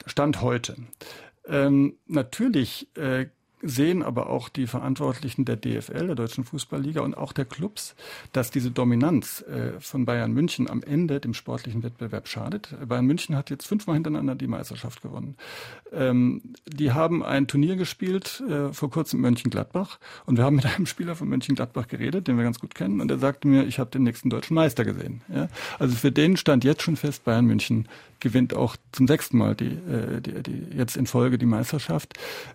Stand 0.06 0.42
heute. 0.42 0.74
Ähm, 1.46 1.98
natürlich 2.08 2.88
äh, 2.96 3.26
sehen 3.62 4.02
aber 4.02 4.28
auch 4.28 4.48
die 4.48 4.66
Verantwortlichen 4.66 5.44
der 5.44 5.56
DFL, 5.56 6.08
der 6.08 6.14
Deutschen 6.14 6.44
Fußballliga 6.44 7.00
und 7.00 7.16
auch 7.16 7.32
der 7.32 7.44
Clubs, 7.44 7.94
dass 8.32 8.50
diese 8.50 8.70
Dominanz 8.70 9.42
äh, 9.42 9.80
von 9.80 10.04
Bayern 10.04 10.32
München 10.32 10.68
am 10.68 10.82
Ende 10.82 11.20
dem 11.20 11.34
sportlichen 11.34 11.82
Wettbewerb 11.82 12.28
schadet. 12.28 12.74
Bayern 12.86 13.06
München 13.06 13.36
hat 13.36 13.50
jetzt 13.50 13.66
fünfmal 13.66 13.94
hintereinander 13.94 14.34
die 14.34 14.46
Meisterschaft 14.46 15.02
gewonnen. 15.02 15.36
Ähm, 15.92 16.42
die 16.66 16.92
haben 16.92 17.22
ein 17.22 17.46
Turnier 17.46 17.76
gespielt, 17.76 18.42
äh, 18.48 18.72
vor 18.72 18.90
kurzem 18.90 19.18
in 19.18 19.22
Mönchengladbach 19.22 19.98
und 20.26 20.36
wir 20.36 20.44
haben 20.44 20.56
mit 20.56 20.66
einem 20.66 20.86
Spieler 20.86 21.14
von 21.14 21.28
Mönchengladbach 21.28 21.88
geredet, 21.88 22.28
den 22.28 22.36
wir 22.36 22.44
ganz 22.44 22.58
gut 22.58 22.74
kennen 22.74 23.00
und 23.00 23.08
der 23.08 23.18
sagte 23.18 23.46
mir, 23.48 23.64
ich 23.64 23.78
habe 23.78 23.90
den 23.90 24.02
nächsten 24.02 24.30
deutschen 24.30 24.54
Meister 24.54 24.84
gesehen. 24.84 25.22
Also 25.78 25.96
für 25.96 26.12
den 26.12 26.36
stand 26.36 26.64
jetzt 26.64 26.82
schon 26.82 26.96
fest, 26.96 27.24
Bayern 27.24 27.46
München 27.46 27.88
gewinnt 28.22 28.54
auch 28.54 28.76
zum 28.92 29.06
sechsten 29.06 29.36
Mal 29.36 29.54
die, 29.54 29.66
äh, 29.66 30.20
die, 30.20 30.42
die 30.42 30.76
jetzt 30.76 30.96
in 30.96 31.06
Folge 31.06 31.36
die 31.38 31.46
Meisterschaft. 31.46 32.14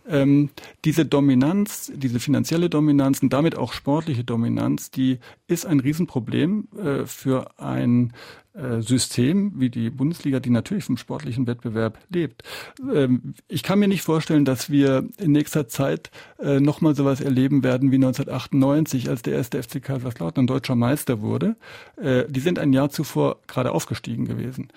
Ähm, 0.09 0.49
diese 0.86 1.05
Dominanz, 1.05 1.91
diese 1.93 2.20
finanzielle 2.20 2.70
Dominanz 2.70 3.22
und 3.22 3.32
damit 3.34 3.55
auch 3.55 3.74
sportliche 3.74 4.24
Dominanz, 4.24 4.89
die 4.89 5.20
ist 5.47 5.65
ein 5.65 5.79
Riesenproblem 5.79 6.67
äh, 6.77 7.05
für 7.05 7.59
ein 7.59 8.13
äh, 8.57 8.81
System 8.81 9.53
wie 9.55 9.69
die 9.69 9.91
Bundesliga, 9.91 10.39
die 10.39 10.49
natürlich 10.49 10.85
vom 10.85 10.97
sportlichen 10.97 11.45
Wettbewerb 11.45 11.99
lebt. 12.09 12.43
Ähm, 12.91 13.35
ich 13.47 13.61
kann 13.61 13.77
mir 13.77 13.87
nicht 13.87 14.01
vorstellen, 14.01 14.45
dass 14.45 14.71
wir 14.71 15.07
in 15.19 15.31
nächster 15.31 15.67
Zeit 15.67 16.09
äh, 16.39 16.59
nochmal 16.59 16.95
sowas 16.95 17.21
erleben 17.21 17.63
werden 17.63 17.91
wie 17.91 17.97
1998, 17.97 19.09
als 19.09 19.21
der 19.21 19.35
erste 19.35 19.61
FC 19.61 19.81
Kaiserslautern 19.81 20.47
deutscher 20.47 20.75
Meister 20.75 21.21
wurde. 21.21 21.55
Äh, 21.97 22.23
die 22.29 22.39
sind 22.39 22.57
ein 22.57 22.73
Jahr 22.73 22.89
zuvor 22.89 23.37
gerade 23.45 23.71
aufgestiegen 23.71 24.25
gewesen. 24.25 24.69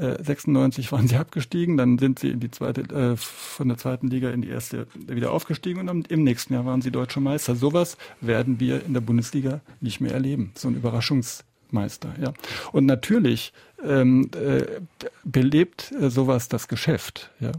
96 0.00 0.92
waren 0.92 1.08
sie 1.08 1.16
abgestiegen, 1.16 1.76
dann 1.76 1.98
sind 1.98 2.20
sie 2.20 2.28
in 2.28 2.38
die 2.38 2.52
zweite, 2.52 3.16
von 3.16 3.66
der 3.66 3.78
zweiten 3.78 4.06
Liga 4.06 4.30
in 4.30 4.42
die 4.42 4.48
erste 4.48 4.86
wieder 4.94 5.32
aufgestiegen 5.32 5.88
und 5.88 6.08
im 6.08 6.22
nächsten 6.22 6.54
Jahr 6.54 6.64
waren 6.64 6.82
sie 6.82 6.92
deutscher 6.92 7.18
Meister. 7.18 7.56
Sowas 7.56 7.96
werden 8.20 8.60
wir 8.60 8.84
in 8.86 8.94
der 8.94 9.00
Bundesliga 9.00 9.60
nicht 9.80 10.00
mehr 10.00 10.14
erleben. 10.18 10.52
So 10.56 10.68
ein 10.68 10.74
Überraschungs 10.74 11.44
Meister, 11.70 12.14
ja. 12.20 12.32
Und 12.72 12.86
natürlich 12.86 13.52
ähm, 13.84 14.30
äh, 14.34 14.80
belebt 15.24 15.92
äh, 15.92 16.10
sowas 16.10 16.48
das 16.48 16.68
Geschäft, 16.68 17.30
ja. 17.40 17.52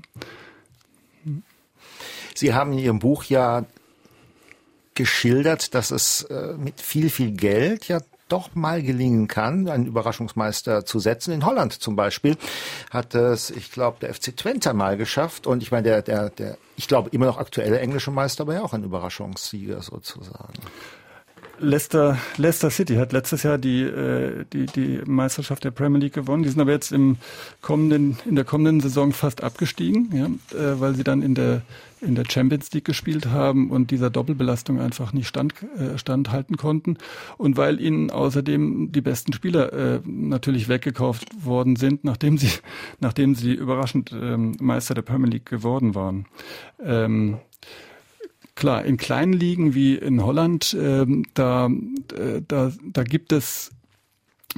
Sie 2.36 2.53
haben 2.53 2.74
in 2.74 2.80
Ihrem 2.80 2.99
Buch 2.99 3.26
ja 3.26 3.66
geschildert, 4.95 5.76
dass 5.76 5.91
es 5.91 6.24
äh, 6.24 6.53
mit 6.57 6.80
viel, 6.82 7.10
viel 7.10 7.32
Geld 7.32 7.88
ja 7.88 7.99
doch 8.30 8.53
mal 8.55 8.82
gelingen 8.82 9.28
kann, 9.28 9.68
einen 9.68 9.88
Überraschungsmeister 9.88 10.86
zu 10.86 10.99
setzen. 10.99 11.34
In 11.34 11.45
Holland 11.45 11.74
zum 11.74 11.95
Beispiel 11.95 12.38
hat 12.91 13.16
es, 13.16 13.49
ich 13.49 13.72
glaube, 13.72 13.97
der 14.01 14.14
FC 14.14 14.36
Twente 14.38 14.74
mal 14.74 14.97
geschafft. 14.97 15.47
Und 15.47 15.64
ich 15.64 15.72
meine, 15.72 15.84
der, 15.84 16.01
der, 16.01 16.30
der, 16.30 16.57
ich 16.78 16.88
glaube, 16.88 17.10
immer 17.10 17.26
noch 17.26 17.38
aktuelle 17.38 17.80
englische 17.80 18.12
Meister, 18.12 18.43
aber 18.43 18.53
ja 18.53 18.62
auch 18.62 18.74
ein 18.74 18.84
Überraschungssieger 18.84 19.82
sozusagen. 19.82 20.53
Leicester, 21.60 22.18
Leicester 22.38 22.70
City 22.70 22.95
hat 22.95 23.12
letztes 23.12 23.43
Jahr 23.43 23.57
die, 23.57 23.84
äh, 23.84 24.45
die, 24.51 24.66
die 24.66 25.01
Meisterschaft 25.05 25.64
der 25.64 25.72
Premier 25.72 25.99
League 25.99 26.14
gewonnen. 26.14 26.43
Die 26.43 26.49
sind 26.49 26.62
aber 26.62 26.72
jetzt 26.72 26.91
im 26.91 27.18
kommenden, 27.62 28.18
in 28.26 28.36
der 28.36 28.45
kommenden 28.45 28.80
Saison 28.80 29.12
fast 29.14 29.43
abgestiegen, 29.43 30.10
ja, 30.14 30.26
äh, 30.57 30.80
weil 30.80 30.95
sie 30.95 31.03
dann 31.03 31.22
in 31.22 31.36
der, 31.36 31.62
in 32.01 32.16
der 32.16 32.26
Champions 32.30 32.72
League 32.72 32.86
gespielt 32.86 33.28
haben 33.28 33.72
und 33.72 33.91
dieser 33.91 34.10
Doppelbelastung 34.10 34.80
einfach 34.80 35.14
nicht 35.14 35.28
stand, 35.28 35.53
äh, 35.78 35.97
standhalten 35.97 36.57
konnten. 36.57 36.97
Und 37.38 37.57
weil 37.57 37.80
ihnen 37.80 38.10
außerdem 38.10 38.91
die 38.91 39.01
besten 39.01 39.34
Spieler 39.34 40.01
natürlich 40.05 40.70
weggekauft 40.70 41.28
worden 41.43 41.76
sind, 41.76 42.03
nachdem 42.03 42.38
sie, 42.38 42.51
nachdem 42.99 43.36
sie 43.36 43.53
überraschend 43.53 44.12
ähm, 44.14 44.55
Meister 44.60 44.93
der 44.93 45.01
Premier 45.01 45.30
League 45.30 45.45
geworden 45.45 45.95
waren. 45.95 46.26
Ähm, 46.84 47.38
Klar, 48.60 48.84
in 48.84 48.97
kleinen 48.97 49.32
Ligen 49.32 49.74
wie 49.74 49.95
in 49.95 50.22
Holland, 50.22 50.76
ähm, 50.78 51.24
da, 51.34 51.68
äh, 51.68 52.41
da, 52.45 52.74
da 52.84 53.03
gibt 53.03 53.32
es 53.32 53.72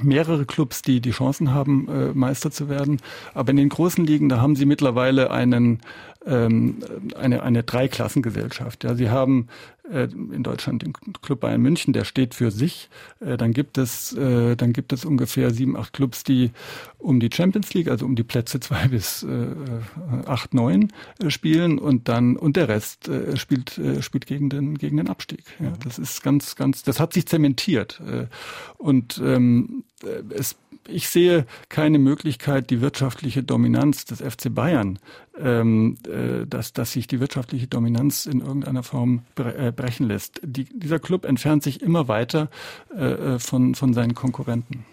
mehrere 0.02 0.44
Clubs, 0.44 0.82
die 0.82 1.00
die 1.00 1.12
Chancen 1.12 1.54
haben, 1.54 1.88
äh, 1.88 2.12
Meister 2.12 2.50
zu 2.50 2.68
werden. 2.68 3.00
Aber 3.32 3.50
in 3.50 3.58
den 3.58 3.68
großen 3.68 4.04
Ligen, 4.04 4.28
da 4.28 4.40
haben 4.40 4.56
sie 4.56 4.66
mittlerweile 4.66 5.30
einen 5.30 5.82
ähm, 6.26 6.78
eine, 7.16 7.44
eine 7.44 7.62
Dreiklassengesellschaft. 7.62 8.82
Ja, 8.82 8.96
sie 8.96 9.10
haben 9.10 9.46
äh, 9.46 9.71
in 9.84 10.42
Deutschland 10.44 10.82
den 10.82 10.92
Club 10.92 11.40
Bayern 11.40 11.60
München, 11.60 11.92
der 11.92 12.04
steht 12.04 12.34
für 12.34 12.50
sich. 12.50 12.88
Äh, 13.20 13.36
dann 13.36 13.52
gibt 13.52 13.78
es, 13.78 14.12
äh, 14.12 14.54
dann 14.54 14.72
gibt 14.72 14.92
es 14.92 15.04
ungefähr 15.04 15.50
sieben, 15.50 15.76
acht 15.76 15.92
Clubs, 15.92 16.22
die 16.22 16.52
um 16.98 17.18
die 17.18 17.30
Champions 17.32 17.74
League, 17.74 17.88
also 17.88 18.06
um 18.06 18.14
die 18.14 18.22
Plätze 18.22 18.60
zwei 18.60 18.88
bis 18.90 19.24
äh, 19.24 19.46
acht, 20.26 20.54
neun 20.54 20.92
äh, 21.20 21.30
spielen 21.30 21.78
und 21.78 22.08
dann 22.08 22.36
und 22.36 22.56
der 22.56 22.68
Rest 22.68 23.08
äh, 23.08 23.36
spielt 23.36 23.76
äh, 23.78 24.02
spielt 24.02 24.26
gegen 24.26 24.50
den 24.50 24.78
gegen 24.78 24.98
den 24.98 25.08
Abstieg. 25.08 25.42
Ja, 25.58 25.72
das 25.82 25.98
ist 25.98 26.22
ganz 26.22 26.54
ganz, 26.54 26.84
das 26.84 27.00
hat 27.00 27.12
sich 27.12 27.26
zementiert 27.26 28.00
äh, 28.06 28.26
und 28.78 29.20
ähm, 29.24 29.84
äh, 29.90 29.91
es 30.30 30.56
ich 30.88 31.08
sehe 31.08 31.46
keine 31.68 31.98
Möglichkeit, 31.98 32.70
die 32.70 32.80
wirtschaftliche 32.80 33.42
Dominanz 33.42 34.04
des 34.04 34.20
FC 34.20 34.52
Bayern, 34.52 34.98
ähm, 35.38 35.96
äh, 36.06 36.46
dass, 36.46 36.72
dass 36.72 36.92
sich 36.92 37.06
die 37.06 37.20
wirtschaftliche 37.20 37.66
Dominanz 37.66 38.26
in 38.26 38.40
irgendeiner 38.40 38.82
Form 38.82 39.24
bre 39.34 39.54
äh, 39.54 39.72
brechen 39.72 40.08
lässt. 40.08 40.40
Die, 40.42 40.64
dieser 40.64 40.98
Club 40.98 41.24
entfernt 41.24 41.62
sich 41.62 41.82
immer 41.82 42.08
weiter 42.08 42.48
äh, 42.94 43.04
äh 43.04 43.38
von, 43.38 43.74
von 43.74 43.94
seinen 43.94 44.14
Konkurrenten. 44.14 44.84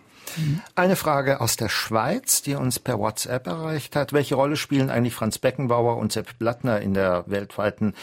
Eine 0.75 0.95
Frage 0.95 1.41
aus 1.41 1.55
der 1.55 1.69
Schweiz, 1.69 2.43
die 2.43 2.53
uns 2.53 2.77
per 2.77 2.99
WhatsApp 2.99 3.47
erreicht 3.47 3.95
hat. 3.95 4.13
Welche 4.13 4.35
Rolle 4.35 4.57
spielen 4.57 4.91
eigentlich 4.91 5.15
Franz 5.15 5.39
Beckenbauer 5.39 5.97
und 5.97 6.11
Sepp 6.11 6.37
Blattner 6.37 6.81
in 6.81 6.93
der 6.93 7.23
weltweiten, 7.25 7.95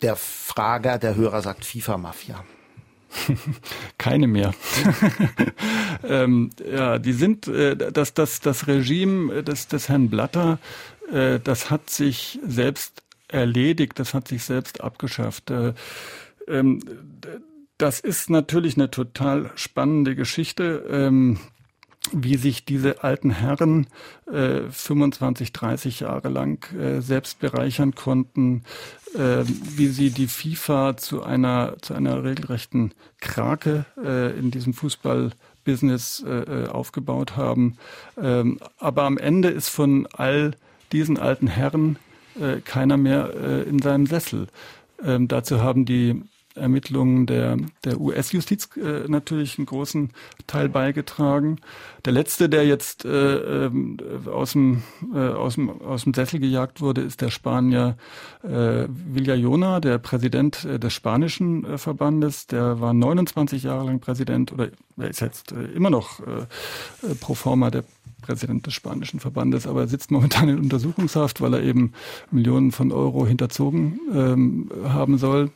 der 0.00 0.16
Frager, 0.16 0.96
der 0.96 1.14
Hörer 1.14 1.42
sagt 1.42 1.66
FIFA-Mafia? 1.66 2.42
Keine 3.98 4.26
mehr. 4.26 4.54
ähm, 6.04 6.50
ja, 6.70 6.98
die 6.98 7.12
sind 7.12 7.48
äh, 7.48 7.76
das, 7.76 8.14
das, 8.14 8.40
das 8.40 8.66
Regime 8.66 9.42
des, 9.42 9.68
des 9.68 9.88
Herrn 9.88 10.10
Blatter, 10.10 10.58
äh, 11.12 11.40
das 11.40 11.70
hat 11.70 11.90
sich 11.90 12.38
selbst 12.46 13.02
erledigt, 13.28 13.98
das 13.98 14.14
hat 14.14 14.28
sich 14.28 14.44
selbst 14.44 14.80
abgeschafft. 14.80 15.50
Äh, 15.50 15.74
ähm, 16.46 16.80
das 17.76 18.00
ist 18.00 18.30
natürlich 18.30 18.76
eine 18.76 18.90
total 18.90 19.50
spannende 19.54 20.16
Geschichte. 20.16 20.84
Ähm, 20.90 21.38
wie 22.12 22.36
sich 22.36 22.64
diese 22.64 23.02
alten 23.04 23.30
Herren 23.30 23.86
äh, 24.30 24.60
25, 24.70 25.52
30 25.52 26.00
Jahre 26.00 26.28
lang 26.28 26.64
äh, 26.74 27.00
selbst 27.00 27.40
bereichern 27.40 27.94
konnten, 27.94 28.64
äh, 29.14 29.44
wie 29.44 29.88
sie 29.88 30.10
die 30.10 30.26
FIFA 30.26 30.96
zu 30.96 31.22
einer 31.22 31.76
zu 31.80 31.94
einer 31.94 32.24
regelrechten 32.24 32.92
Krake 33.20 33.84
äh, 34.02 34.38
in 34.38 34.50
diesem 34.50 34.74
Fußballbusiness 34.74 36.24
äh, 36.26 36.30
äh, 36.30 36.68
aufgebaut 36.68 37.36
haben. 37.36 37.78
Ähm, 38.20 38.58
aber 38.78 39.04
am 39.04 39.18
Ende 39.18 39.48
ist 39.48 39.68
von 39.68 40.06
all 40.12 40.52
diesen 40.92 41.18
alten 41.18 41.46
Herren 41.46 41.98
äh, 42.40 42.60
keiner 42.60 42.96
mehr 42.96 43.30
äh, 43.34 43.62
in 43.62 43.80
seinem 43.80 44.06
Sessel. 44.06 44.48
Ähm, 45.04 45.28
dazu 45.28 45.62
haben 45.62 45.84
die 45.84 46.22
Ermittlungen 46.58 47.26
der, 47.26 47.56
der 47.84 48.00
US-Justiz 48.00 48.68
äh, 48.76 49.08
natürlich 49.08 49.58
einen 49.58 49.66
großen 49.66 50.10
Teil 50.46 50.68
beigetragen. 50.68 51.60
Der 52.04 52.12
letzte, 52.12 52.48
der 52.48 52.66
jetzt 52.66 53.04
äh, 53.04 53.66
ähm, 53.66 53.96
aus, 54.26 54.52
dem, 54.52 54.82
äh, 55.14 55.18
aus, 55.18 55.54
dem, 55.54 55.80
aus 55.82 56.04
dem 56.04 56.14
Sessel 56.14 56.40
gejagt 56.40 56.80
wurde, 56.80 57.00
ist 57.00 57.20
der 57.20 57.30
Spanier 57.30 57.96
äh, 58.42 58.86
Villajona, 58.88 59.80
der 59.80 59.98
Präsident 59.98 60.64
äh, 60.64 60.78
des 60.78 60.92
spanischen 60.92 61.64
äh, 61.64 61.78
Verbandes. 61.78 62.46
Der 62.46 62.80
war 62.80 62.92
29 62.92 63.62
Jahre 63.62 63.86
lang 63.86 64.00
Präsident 64.00 64.52
oder 64.52 64.68
er 64.96 65.08
ist 65.08 65.20
jetzt 65.20 65.52
äh, 65.52 65.64
immer 65.74 65.90
noch 65.90 66.20
äh, 66.20 67.14
pro 67.20 67.34
forma 67.34 67.70
der 67.70 67.84
Präsident 68.22 68.66
des 68.66 68.74
spanischen 68.74 69.20
Verbandes, 69.20 69.66
aber 69.66 69.82
er 69.82 69.88
sitzt 69.88 70.10
momentan 70.10 70.48
in 70.48 70.58
Untersuchungshaft, 70.58 71.40
weil 71.40 71.54
er 71.54 71.62
eben 71.62 71.92
Millionen 72.30 72.72
von 72.72 72.92
Euro 72.92 73.26
hinterzogen 73.26 74.00
ähm, 74.12 74.70
haben 74.84 75.18
soll. 75.18 75.50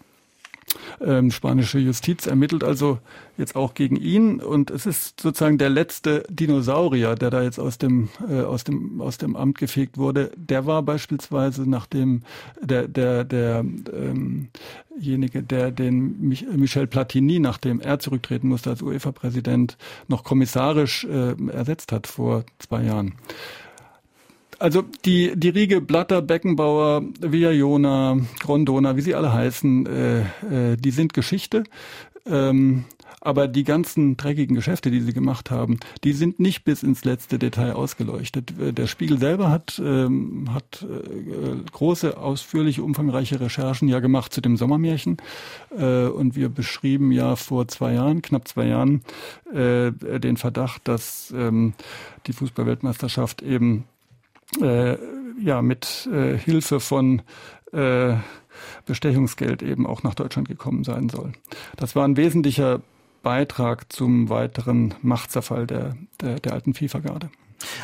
Ähm, 1.04 1.30
spanische 1.30 1.78
Justiz 1.78 2.26
ermittelt 2.26 2.62
also 2.62 2.98
jetzt 3.36 3.56
auch 3.56 3.74
gegen 3.74 3.96
ihn 3.96 4.40
und 4.40 4.70
es 4.70 4.86
ist 4.86 5.20
sozusagen 5.20 5.58
der 5.58 5.70
letzte 5.70 6.22
Dinosaurier, 6.28 7.14
der 7.14 7.30
da 7.30 7.42
jetzt 7.42 7.58
aus 7.58 7.78
dem 7.78 8.08
äh, 8.28 8.42
aus 8.42 8.64
dem 8.64 9.00
aus 9.00 9.18
dem 9.18 9.34
Amt 9.34 9.58
gefegt 9.58 9.98
wurde. 9.98 10.30
Der 10.36 10.66
war 10.66 10.82
beispielsweise 10.82 11.68
nach 11.68 11.86
dem 11.86 12.22
der 12.60 12.86
der 12.88 13.24
der 13.24 13.60
ähm, 13.60 14.48
der 14.94 15.70
den 15.70 16.20
Mich 16.20 16.46
Michel 16.46 16.86
Platini, 16.86 17.38
nachdem 17.38 17.80
er 17.80 17.98
zurücktreten 17.98 18.48
musste 18.48 18.70
als 18.70 18.82
UEFA-Präsident, 18.82 19.76
noch 20.06 20.22
kommissarisch 20.22 21.04
äh, 21.04 21.34
ersetzt 21.50 21.92
hat 21.92 22.06
vor 22.06 22.44
zwei 22.58 22.84
Jahren. 22.84 23.14
Also 24.62 24.84
die, 25.04 25.32
die 25.34 25.48
Riege 25.48 25.80
Blatter, 25.80 26.22
Beckenbauer, 26.22 27.02
Villajona, 27.20 28.18
Grondona, 28.38 28.96
wie 28.96 29.00
sie 29.00 29.16
alle 29.16 29.32
heißen, 29.32 29.86
äh, 29.86 30.20
äh, 30.20 30.76
die 30.76 30.92
sind 30.92 31.14
Geschichte. 31.14 31.64
Ähm, 32.26 32.84
aber 33.20 33.48
die 33.48 33.64
ganzen 33.64 34.16
dreckigen 34.16 34.54
Geschäfte, 34.54 34.92
die 34.92 35.00
sie 35.00 35.12
gemacht 35.12 35.50
haben, 35.50 35.80
die 36.04 36.12
sind 36.12 36.38
nicht 36.38 36.64
bis 36.64 36.84
ins 36.84 37.04
letzte 37.04 37.40
Detail 37.40 37.72
ausgeleuchtet. 37.72 38.54
Der 38.56 38.86
Spiegel 38.86 39.18
selber 39.18 39.50
hat, 39.50 39.82
ähm, 39.84 40.48
hat 40.54 40.86
äh, 40.88 41.56
große, 41.72 42.16
ausführliche, 42.16 42.84
umfangreiche 42.84 43.40
Recherchen 43.40 43.88
ja 43.88 43.98
gemacht 43.98 44.32
zu 44.32 44.40
dem 44.40 44.56
Sommermärchen. 44.56 45.16
Äh, 45.76 46.06
und 46.06 46.36
wir 46.36 46.48
beschrieben 46.48 47.10
ja 47.10 47.34
vor 47.34 47.66
zwei 47.66 47.94
Jahren, 47.94 48.22
knapp 48.22 48.46
zwei 48.46 48.68
Jahren, 48.68 49.02
äh, 49.52 49.90
den 50.20 50.36
Verdacht, 50.36 50.82
dass 50.86 51.34
ähm, 51.36 51.74
die 52.28 52.32
Fußballweltmeisterschaft 52.32 53.42
eben 53.42 53.86
äh, 54.60 54.96
ja 55.40 55.62
mit 55.62 56.08
äh, 56.12 56.36
Hilfe 56.36 56.80
von 56.80 57.22
äh, 57.72 58.14
Bestechungsgeld 58.86 59.62
eben 59.62 59.86
auch 59.86 60.02
nach 60.02 60.14
Deutschland 60.14 60.48
gekommen 60.48 60.84
sein 60.84 61.08
soll. 61.08 61.32
Das 61.76 61.96
war 61.96 62.04
ein 62.04 62.16
wesentlicher 62.16 62.80
Beitrag 63.22 63.92
zum 63.92 64.28
weiteren 64.28 64.94
Machtzerfall 65.02 65.66
der, 65.66 65.96
der, 66.20 66.40
der 66.40 66.52
alten 66.52 66.74
FIFA-Garde. 66.74 67.30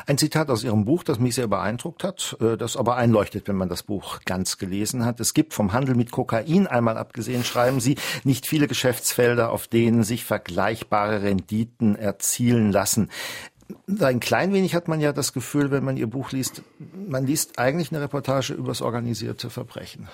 Ein 0.06 0.18
Zitat 0.18 0.50
aus 0.50 0.64
Ihrem 0.64 0.84
Buch, 0.84 1.04
das 1.04 1.18
mich 1.18 1.34
sehr 1.34 1.46
beeindruckt 1.46 2.04
hat, 2.04 2.36
äh, 2.40 2.56
das 2.56 2.76
aber 2.76 2.96
einleuchtet, 2.96 3.48
wenn 3.48 3.56
man 3.56 3.68
das 3.68 3.82
Buch 3.82 4.20
ganz 4.24 4.58
gelesen 4.58 5.04
hat. 5.04 5.20
Es 5.20 5.34
gibt 5.34 5.54
vom 5.54 5.72
Handel 5.72 5.94
mit 5.94 6.10
Kokain 6.10 6.66
einmal 6.66 6.98
abgesehen, 6.98 7.44
schreiben 7.44 7.80
Sie, 7.80 7.96
nicht 8.24 8.46
viele 8.46 8.68
Geschäftsfelder, 8.68 9.50
auf 9.50 9.68
denen 9.68 10.02
sich 10.02 10.24
vergleichbare 10.24 11.22
Renditen 11.22 11.96
erzielen 11.96 12.72
lassen 12.72 13.10
ein 14.00 14.20
klein 14.20 14.52
wenig 14.52 14.74
hat 14.74 14.88
man 14.88 15.00
ja 15.00 15.12
das 15.12 15.32
Gefühl, 15.32 15.70
wenn 15.70 15.84
man 15.84 15.96
Ihr 15.96 16.06
Buch 16.06 16.32
liest, 16.32 16.62
man 17.08 17.26
liest 17.26 17.58
eigentlich 17.58 17.90
eine 17.90 18.00
Reportage 18.00 18.54
über 18.54 18.68
das 18.68 18.82
organisierte 18.82 19.50
Verbrechen. 19.50 20.08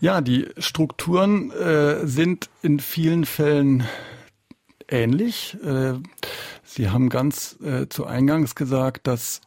Ja, 0.00 0.20
die 0.20 0.48
Strukturen 0.58 1.50
äh, 1.52 2.06
sind 2.06 2.50
in 2.62 2.80
vielen 2.80 3.24
Fällen 3.24 3.84
ähnlich. 4.88 5.56
Äh, 5.64 5.94
Sie 6.64 6.90
haben 6.90 7.08
ganz 7.08 7.56
äh, 7.62 7.88
zu 7.88 8.04
Eingangs 8.04 8.54
gesagt, 8.54 9.06
dass 9.06 9.40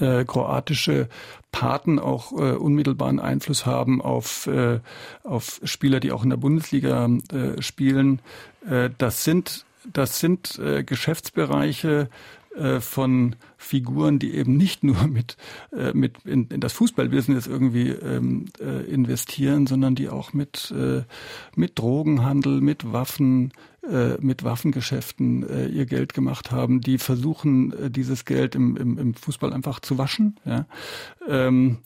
äh, 0.00 0.24
kroatische 0.24 1.08
Paten 1.50 1.98
auch 1.98 2.32
äh, 2.32 2.52
unmittelbaren 2.52 3.20
Einfluss 3.20 3.66
haben 3.66 4.00
auf, 4.00 4.46
äh, 4.46 4.80
auf 5.22 5.60
Spieler, 5.64 6.00
die 6.00 6.12
auch 6.12 6.24
in 6.24 6.30
der 6.30 6.36
Bundesliga 6.36 7.08
äh, 7.32 7.60
spielen. 7.62 8.20
Äh, 8.68 8.90
das 8.98 9.24
sind 9.24 9.64
das 9.92 10.20
sind 10.20 10.58
äh, 10.58 10.84
Geschäftsbereiche, 10.84 12.08
äh, 12.54 12.80
von 12.80 13.34
Figuren, 13.56 14.20
die 14.20 14.34
eben 14.34 14.56
nicht 14.56 14.84
nur 14.84 15.06
mit, 15.08 15.36
äh, 15.72 15.92
mit 15.92 16.18
in, 16.24 16.46
in 16.48 16.60
das 16.60 16.72
Fußballbusiness 16.74 17.48
irgendwie 17.48 17.88
ähm, 17.88 18.46
äh, 18.60 18.84
investieren, 18.84 19.66
sondern 19.66 19.96
die 19.96 20.08
auch 20.08 20.32
mit, 20.32 20.72
äh, 20.76 21.02
mit 21.56 21.78
Drogenhandel, 21.78 22.60
mit 22.60 22.92
Waffen, 22.92 23.52
äh, 23.88 24.18
mit 24.20 24.44
Waffengeschäften 24.44 25.48
äh, 25.48 25.66
ihr 25.66 25.86
Geld 25.86 26.14
gemacht 26.14 26.52
haben, 26.52 26.80
die 26.80 26.98
versuchen, 26.98 27.72
äh, 27.72 27.90
dieses 27.90 28.24
Geld 28.24 28.54
im, 28.54 28.76
im, 28.76 28.98
im 28.98 29.14
Fußball 29.14 29.52
einfach 29.52 29.80
zu 29.80 29.98
waschen. 29.98 30.38
Ja? 30.44 30.66
Ähm, 31.26 31.78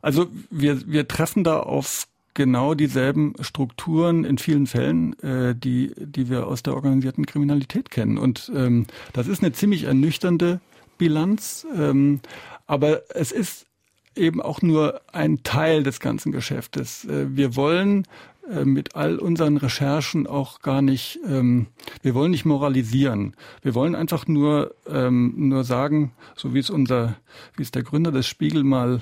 also 0.00 0.28
wir, 0.50 0.86
wir 0.90 1.06
treffen 1.08 1.44
da 1.44 1.60
auf 1.60 2.08
genau 2.36 2.74
dieselben 2.74 3.34
Strukturen 3.40 4.24
in 4.24 4.38
vielen 4.38 4.68
Fällen, 4.68 5.18
äh, 5.20 5.56
die, 5.56 5.92
die 5.98 6.30
wir 6.30 6.46
aus 6.46 6.62
der 6.62 6.74
organisierten 6.74 7.26
Kriminalität 7.26 7.90
kennen. 7.90 8.18
Und 8.18 8.52
ähm, 8.54 8.86
das 9.12 9.26
ist 9.26 9.42
eine 9.42 9.52
ziemlich 9.52 9.84
ernüchternde 9.84 10.60
Bilanz, 10.98 11.66
ähm, 11.76 12.20
aber 12.66 13.02
es 13.14 13.32
ist 13.32 13.66
eben 14.14 14.40
auch 14.40 14.62
nur 14.62 15.00
ein 15.12 15.42
Teil 15.42 15.82
des 15.82 15.98
ganzen 15.98 16.30
Geschäftes. 16.30 17.04
Äh, 17.06 17.36
wir 17.36 17.56
wollen 17.56 18.06
äh, 18.50 18.64
mit 18.64 18.94
all 18.94 19.18
unseren 19.18 19.56
Recherchen 19.56 20.26
auch 20.26 20.60
gar 20.60 20.82
nicht, 20.82 21.18
ähm, 21.28 21.66
wir 22.02 22.14
wollen 22.14 22.30
nicht 22.30 22.44
moralisieren. 22.44 23.34
Wir 23.62 23.74
wollen 23.74 23.94
einfach 23.94 24.26
nur, 24.26 24.74
ähm, 24.88 25.34
nur 25.36 25.64
sagen, 25.64 26.12
so 26.36 26.54
wie 26.54 26.60
es 26.60 26.70
unser, 26.70 27.16
wie 27.56 27.62
es 27.62 27.70
der 27.70 27.82
Gründer 27.82 28.12
des 28.12 28.26
Spiegel 28.26 28.62
mal 28.62 29.00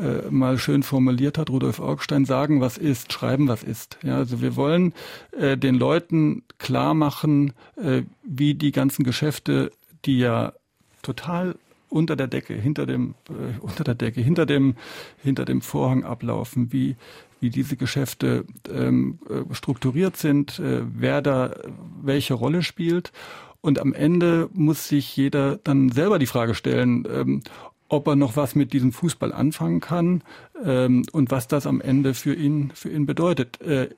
äh, 0.00 0.30
mal 0.30 0.58
schön 0.58 0.82
formuliert 0.82 1.38
hat, 1.38 1.50
Rudolf 1.50 1.80
Augstein, 1.80 2.24
sagen, 2.24 2.60
was 2.60 2.78
ist, 2.78 3.12
schreiben, 3.12 3.48
was 3.48 3.62
ist. 3.62 3.98
Ja, 4.02 4.16
also 4.16 4.40
wir 4.40 4.56
wollen 4.56 4.92
äh, 5.32 5.56
den 5.56 5.76
Leuten 5.76 6.42
klar 6.58 6.94
machen, 6.94 7.52
äh, 7.76 8.02
wie 8.22 8.54
die 8.54 8.72
ganzen 8.72 9.04
Geschäfte, 9.04 9.70
die 10.04 10.18
ja 10.18 10.52
total 11.02 11.56
unter 11.88 12.16
der 12.16 12.26
Decke, 12.26 12.54
hinter 12.54 12.86
dem, 12.86 13.14
äh, 13.28 13.58
unter 13.60 13.84
der 13.84 13.94
Decke, 13.94 14.20
hinter 14.20 14.46
dem, 14.46 14.74
hinter 15.22 15.44
dem 15.44 15.60
Vorhang 15.60 16.04
ablaufen, 16.04 16.72
wie, 16.72 16.96
wie 17.40 17.50
diese 17.50 17.76
Geschäfte 17.76 18.44
ähm, 18.68 19.18
äh, 19.28 19.54
strukturiert 19.54 20.16
sind, 20.16 20.58
äh, 20.58 20.82
wer 20.92 21.22
da 21.22 21.54
welche 22.02 22.34
Rolle 22.34 22.62
spielt. 22.62 23.12
Und 23.60 23.78
am 23.78 23.94
Ende 23.94 24.50
muss 24.52 24.88
sich 24.88 25.16
jeder 25.16 25.56
dann 25.56 25.90
selber 25.90 26.18
die 26.18 26.26
Frage 26.26 26.54
stellen, 26.54 27.06
ähm, 27.10 27.42
ob 27.94 28.08
er 28.08 28.16
noch 28.16 28.36
was 28.36 28.54
mit 28.54 28.72
diesem 28.72 28.92
Fußball 28.92 29.32
anfangen 29.32 29.80
kann 29.80 30.22
ähm, 30.64 31.04
und 31.12 31.30
was 31.30 31.48
das 31.48 31.66
am 31.66 31.80
Ende 31.80 32.14
für 32.14 32.34
ihn 32.34 32.72
für 32.74 32.90
ihn 32.90 33.06
bedeutet. 33.06 33.60
Äh, 33.60 33.90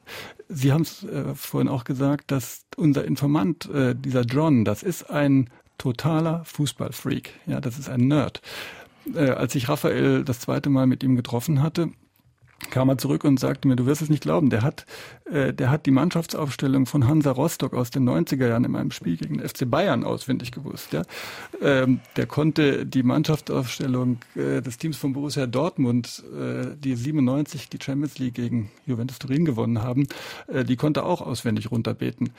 Sie 0.49 0.73
haben 0.73 0.83
es 0.83 1.03
äh, 1.05 1.35
vorhin 1.35 1.69
auch 1.69 1.85
gesagt, 1.85 2.31
dass 2.31 2.67
unser 2.77 3.05
Informant, 3.05 3.69
äh, 3.71 3.95
dieser 3.95 4.23
John, 4.23 4.65
das 4.65 4.83
ist 4.83 5.11
ein 5.11 5.51
totaler 5.79 6.45
Fußballfreak. 6.45 7.33
Ja, 7.47 7.61
das 7.61 7.79
ist 7.79 7.89
ein 7.89 8.07
Nerd. 8.07 8.41
Äh, 9.15 9.31
als 9.31 9.55
ich 9.55 9.69
Raphael 9.69 10.25
das 10.25 10.41
zweite 10.41 10.71
Mal 10.71 10.87
mit 10.87 11.03
ihm 11.03 11.17
getroffen 11.17 11.63
hatte, 11.63 11.91
kam 12.71 12.89
er 12.89 12.99
zurück 12.99 13.25
und 13.25 13.39
sagte 13.39 13.69
mir, 13.69 13.77
du 13.77 13.87
wirst 13.87 14.03
es 14.03 14.09
nicht 14.09 14.23
glauben, 14.23 14.51
der 14.51 14.63
hat, 14.63 14.87
äh, 15.31 15.53
der 15.53 15.71
hat 15.71 15.87
die 15.87 15.91
Mannschaftsaufstellung 15.91 16.87
von 16.87 17.07
Hansa 17.07 17.31
Rostock 17.31 17.75
aus 17.75 17.91
den 17.91 18.09
90er 18.09 18.49
Jahren 18.49 18.65
in 18.65 18.71
meinem 18.71 18.91
Spiel 18.91 19.17
gegen 19.17 19.39
den 19.39 19.49
FC 19.49 19.71
Bayern 19.71 20.05
auswendig 20.05 20.53
gewusst. 20.53 20.93
Ja? 20.93 21.03
Ähm, 21.61 22.01
der 22.17 22.27
konnte 22.27 22.87
die 22.87 23.03
Mannschaftsaufstellung 23.03 24.19
äh, 24.35 24.63
des 24.63 24.79
Teams 24.79 24.97
von 24.97 25.13
Borussia 25.13 25.47
Dortmund, 25.47 26.25
äh, 26.35 26.75
die 26.79 26.97
97 26.97 27.69
die 27.69 27.79
Champions 27.83 28.19
League 28.19 28.35
gegen 28.35 28.71
Juventus 28.87 29.19
Turin 29.19 29.45
gewonnen 29.45 29.83
haben, 29.83 30.07
äh, 30.47 30.65
die 30.65 30.77
konnte 30.77 31.05
auch 31.05 31.21
auswendig 31.21 31.71
runterbeten. 31.71 32.31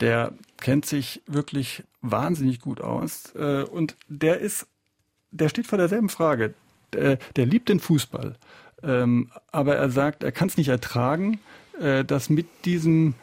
Der 0.00 0.32
kennt 0.58 0.86
sich 0.86 1.22
wirklich 1.26 1.84
wahnsinnig 2.00 2.60
gut 2.60 2.80
aus 2.80 3.34
äh, 3.34 3.62
und 3.62 3.96
der 4.08 4.40
ist, 4.40 4.66
der 5.30 5.48
steht 5.48 5.66
vor 5.66 5.78
derselben 5.78 6.08
Frage. 6.08 6.54
Der, 6.92 7.18
der 7.34 7.46
liebt 7.46 7.68
den 7.68 7.80
Fußball 7.80 8.36
ähm, 8.82 9.30
aber 9.52 9.76
er 9.76 9.90
sagt, 9.90 10.22
er 10.22 10.32
kann 10.32 10.48
es 10.48 10.56
nicht 10.56 10.68
ertragen, 10.68 11.40
äh, 11.80 12.04
dass 12.04 12.30
mit 12.30 12.46
diesem 12.64 13.14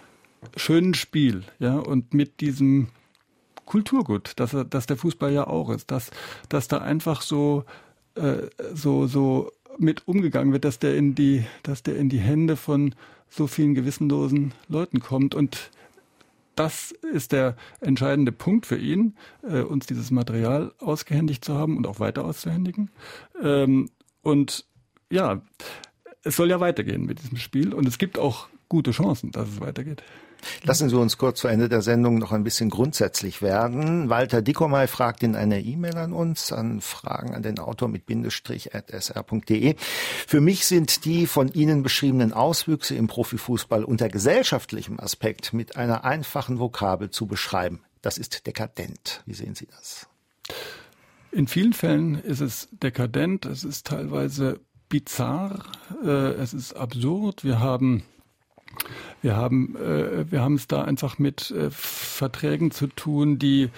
schönen 0.56 0.94
Spiel, 0.94 1.44
ja, 1.60 1.78
und 1.78 2.14
mit 2.14 2.42
diesem 2.42 2.88
Kulturgut, 3.66 4.34
dass 4.38 4.54
er, 4.54 4.66
dass 4.66 4.86
der 4.86 4.98
Fußball 4.98 5.32
ja 5.32 5.48
auch 5.48 5.70
ist, 5.70 5.92
dass, 5.92 6.12
dass 6.50 6.68
da 6.68 6.80
einfach 6.80 7.22
so, 7.22 7.64
äh, 8.16 8.50
so, 8.74 9.08
so 9.08 9.52
mit 9.78 10.08
umgegangen 10.08 10.54
wird, 10.54 10.66
dass 10.66 10.80
der 10.80 10.96
in 10.96 11.16
die, 11.16 11.46
dass 11.64 11.84
der 11.84 11.96
in 11.96 12.10
die 12.10 12.20
Hände 12.20 12.56
von 12.56 12.94
so 13.30 13.48
vielen 13.48 13.74
gewissenlosen 13.74 14.54
Leuten 14.68 15.00
kommt 15.00 15.34
und 15.34 15.72
das 16.56 16.92
ist 16.92 17.32
der 17.32 17.56
entscheidende 17.80 18.32
Punkt 18.32 18.68
für 18.68 18.78
ihn, 18.78 19.16
äh, 19.42 19.62
uns 19.62 19.88
dieses 19.88 20.12
Material 20.12 20.72
ausgehändigt 20.80 21.44
zu 21.44 21.56
haben 21.56 21.78
und 21.78 21.88
auch 21.88 22.00
weiter 22.00 22.26
auszuhändigen. 22.26 22.92
Ähm, 23.42 23.90
und 24.22 24.66
ja, 25.14 25.42
es 26.24 26.36
soll 26.36 26.50
ja 26.50 26.60
weitergehen 26.60 27.06
mit 27.06 27.22
diesem 27.22 27.38
Spiel 27.38 27.74
und 27.74 27.88
es 27.88 27.98
gibt 27.98 28.18
auch 28.18 28.48
gute 28.68 28.92
Chancen, 28.92 29.32
dass 29.32 29.48
es 29.48 29.62
weitergeht. 29.62 30.04
Lassen 30.64 30.90
Sie 30.90 30.98
uns 30.98 31.18
kurz 31.18 31.40
zu 31.40 31.48
Ende 31.48 31.70
der 31.70 31.82
Sendung 31.82 32.18
noch 32.18 32.32
ein 32.32 32.44
bisschen 32.44 32.70
grundsätzlich 32.70 33.42
werden. 33.42 34.10
Walter 34.10 34.42
Dickomay 34.42 34.88
fragt 34.88 35.24
in 35.24 35.36
einer 35.36 35.60
E-Mail 35.60 35.96
an 35.96 36.12
uns, 36.12 36.52
an 36.52 36.82
Fragen 36.82 37.34
an 37.34 37.44
den 37.44 37.60
Autor 37.60 37.88
mit 37.88 38.06
Bindestrich 38.06 38.76
at 38.76 38.90
sr.de. 38.90 39.76
Für 40.28 40.42
mich 40.42 40.66
sind 40.66 41.06
die 41.06 41.28
von 41.28 41.48
Ihnen 41.54 41.84
beschriebenen 41.84 42.34
Auswüchse 42.34 42.96
im 42.96 43.08
Profifußball 43.08 43.84
unter 43.86 44.10
gesellschaftlichem 44.10 45.00
Aspekt 45.00 45.54
mit 45.54 45.78
einer 45.78 46.04
einfachen 46.04 46.60
Vokabel 46.60 47.10
zu 47.10 47.26
beschreiben. 47.26 47.82
Das 48.02 48.18
ist 48.18 48.46
dekadent. 48.48 49.22
Wie 49.26 49.34
sehen 49.34 49.56
Sie 49.56 49.68
das? 49.68 50.08
In 51.32 51.48
vielen 51.48 51.74
Fällen 51.74 52.16
ist 52.16 52.42
es 52.42 52.68
dekadent. 52.72 53.46
Es 53.46 53.64
ist 53.64 53.88
teilweise 53.88 54.60
bizarr, 54.94 55.64
äh, 56.06 56.34
es 56.34 56.54
ist 56.54 56.74
absurd. 56.74 57.44
Wir 57.44 57.60
haben 57.60 58.04
wir 59.24 59.36
haben 59.36 59.76
äh, 59.76 60.32
wir 60.32 60.44
haben 60.44 60.54
es 60.54 60.68
da 60.68 60.84
einfach 60.84 61.18
mit 61.18 61.50
äh, 61.50 61.72
Verträgen 61.72 62.70
zu 62.70 62.86
tun, 62.86 63.40
die 63.40 63.70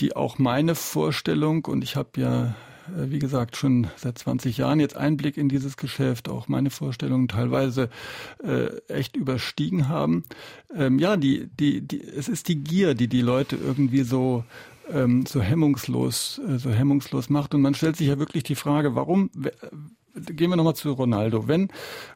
die 0.00 0.16
auch 0.16 0.40
meine 0.40 0.74
Vorstellung 0.74 1.64
und 1.66 1.84
ich 1.84 1.94
habe 1.94 2.08
ja 2.16 2.56
äh, 2.88 3.08
wie 3.08 3.20
gesagt 3.20 3.56
schon 3.56 3.86
seit 3.94 4.18
20 4.18 4.58
Jahren 4.58 4.80
jetzt 4.80 4.96
Einblick 4.96 5.36
in 5.36 5.48
dieses 5.48 5.76
Geschäft, 5.76 6.28
auch 6.28 6.48
meine 6.48 6.70
Vorstellungen 6.70 7.28
teilweise 7.28 7.88
äh, 8.42 8.76
echt 8.88 9.14
überstiegen 9.14 9.88
haben. 9.88 10.24
Ähm, 10.74 10.98
ja, 10.98 11.16
die 11.16 11.46
die 11.56 11.82
die 11.82 12.02
es 12.02 12.28
ist 12.28 12.48
die 12.48 12.56
Gier, 12.56 12.94
die 12.94 13.06
die 13.06 13.22
Leute 13.22 13.54
irgendwie 13.54 14.02
so 14.02 14.42
ähm, 14.90 15.24
so 15.24 15.40
hemmungslos 15.40 16.40
äh, 16.48 16.58
so 16.58 16.70
hemmungslos 16.70 17.30
macht 17.30 17.54
und 17.54 17.62
man 17.62 17.74
stellt 17.74 17.96
sich 17.96 18.08
ja 18.08 18.18
wirklich 18.18 18.42
die 18.42 18.56
Frage, 18.56 18.96
warum 18.96 19.30
gehen 20.14 20.50
wir 20.50 20.56
nochmal 20.56 20.76
zu 20.76 20.92
Ronaldo. 20.92 21.48
Wenn 21.48 21.68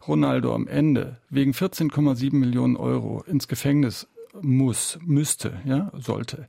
Ronaldo 0.07 0.55
am 0.55 0.67
Ende 0.67 1.19
wegen 1.31 1.53
14,7 1.53 2.35
Millionen 2.35 2.77
Euro 2.77 3.23
ins 3.27 3.49
Gefängnis 3.49 4.09
muss, 4.41 4.99
müsste, 5.05 5.61
ja, 5.65 5.91
sollte, 5.95 6.49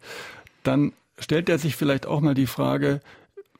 dann 0.63 0.93
stellt 1.17 1.49
er 1.49 1.57
sich 1.57 1.75
vielleicht 1.75 2.05
auch 2.05 2.21
mal 2.21 2.35
die 2.35 2.47
Frage, 2.47 3.01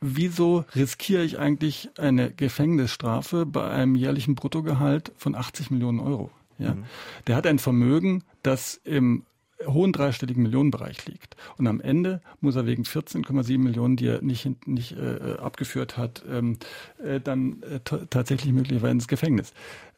wieso 0.02 0.66
riskiere 0.76 1.24
ich 1.24 1.40
eigentlich 1.40 1.90
eine 1.98 2.32
Gefängnisstrafe 2.32 3.46
bei 3.46 3.70
einem 3.70 3.96
jährlichen 3.96 4.36
Bruttogehalt 4.36 5.12
von 5.18 5.36
80 5.36 5.72
Millionen 5.72 6.00
Euro? 6.00 6.32
Ja, 6.58 6.76
mhm. 6.76 6.84
der 7.28 7.36
hat 7.36 7.48
ein 7.48 7.60
Vermögen, 7.60 8.24
das 8.44 8.80
im 8.84 9.24
hohen 9.66 9.92
dreistelligen 9.92 10.44
Millionenbereich 10.44 11.06
liegt. 11.06 11.36
Und 11.58 11.68
am 11.68 11.82
Ende 11.82 12.22
muss 12.40 12.56
er 12.56 12.66
wegen 12.66 12.84
14,7 12.84 13.58
Millionen, 13.60 13.96
die 13.96 14.08
er 14.08 14.22
nicht, 14.22 14.68
nicht 14.68 14.98
äh, 14.98 15.38
abgeführt 15.40 15.98
hat, 15.98 16.24
ähm, 16.30 16.58
äh, 17.04 17.20
dann 17.20 17.64
äh, 17.64 17.80
tatsächlich 18.10 18.54
möglicherweise 18.54 18.94
ins 18.94 19.08
Gefängnis. 19.08 19.54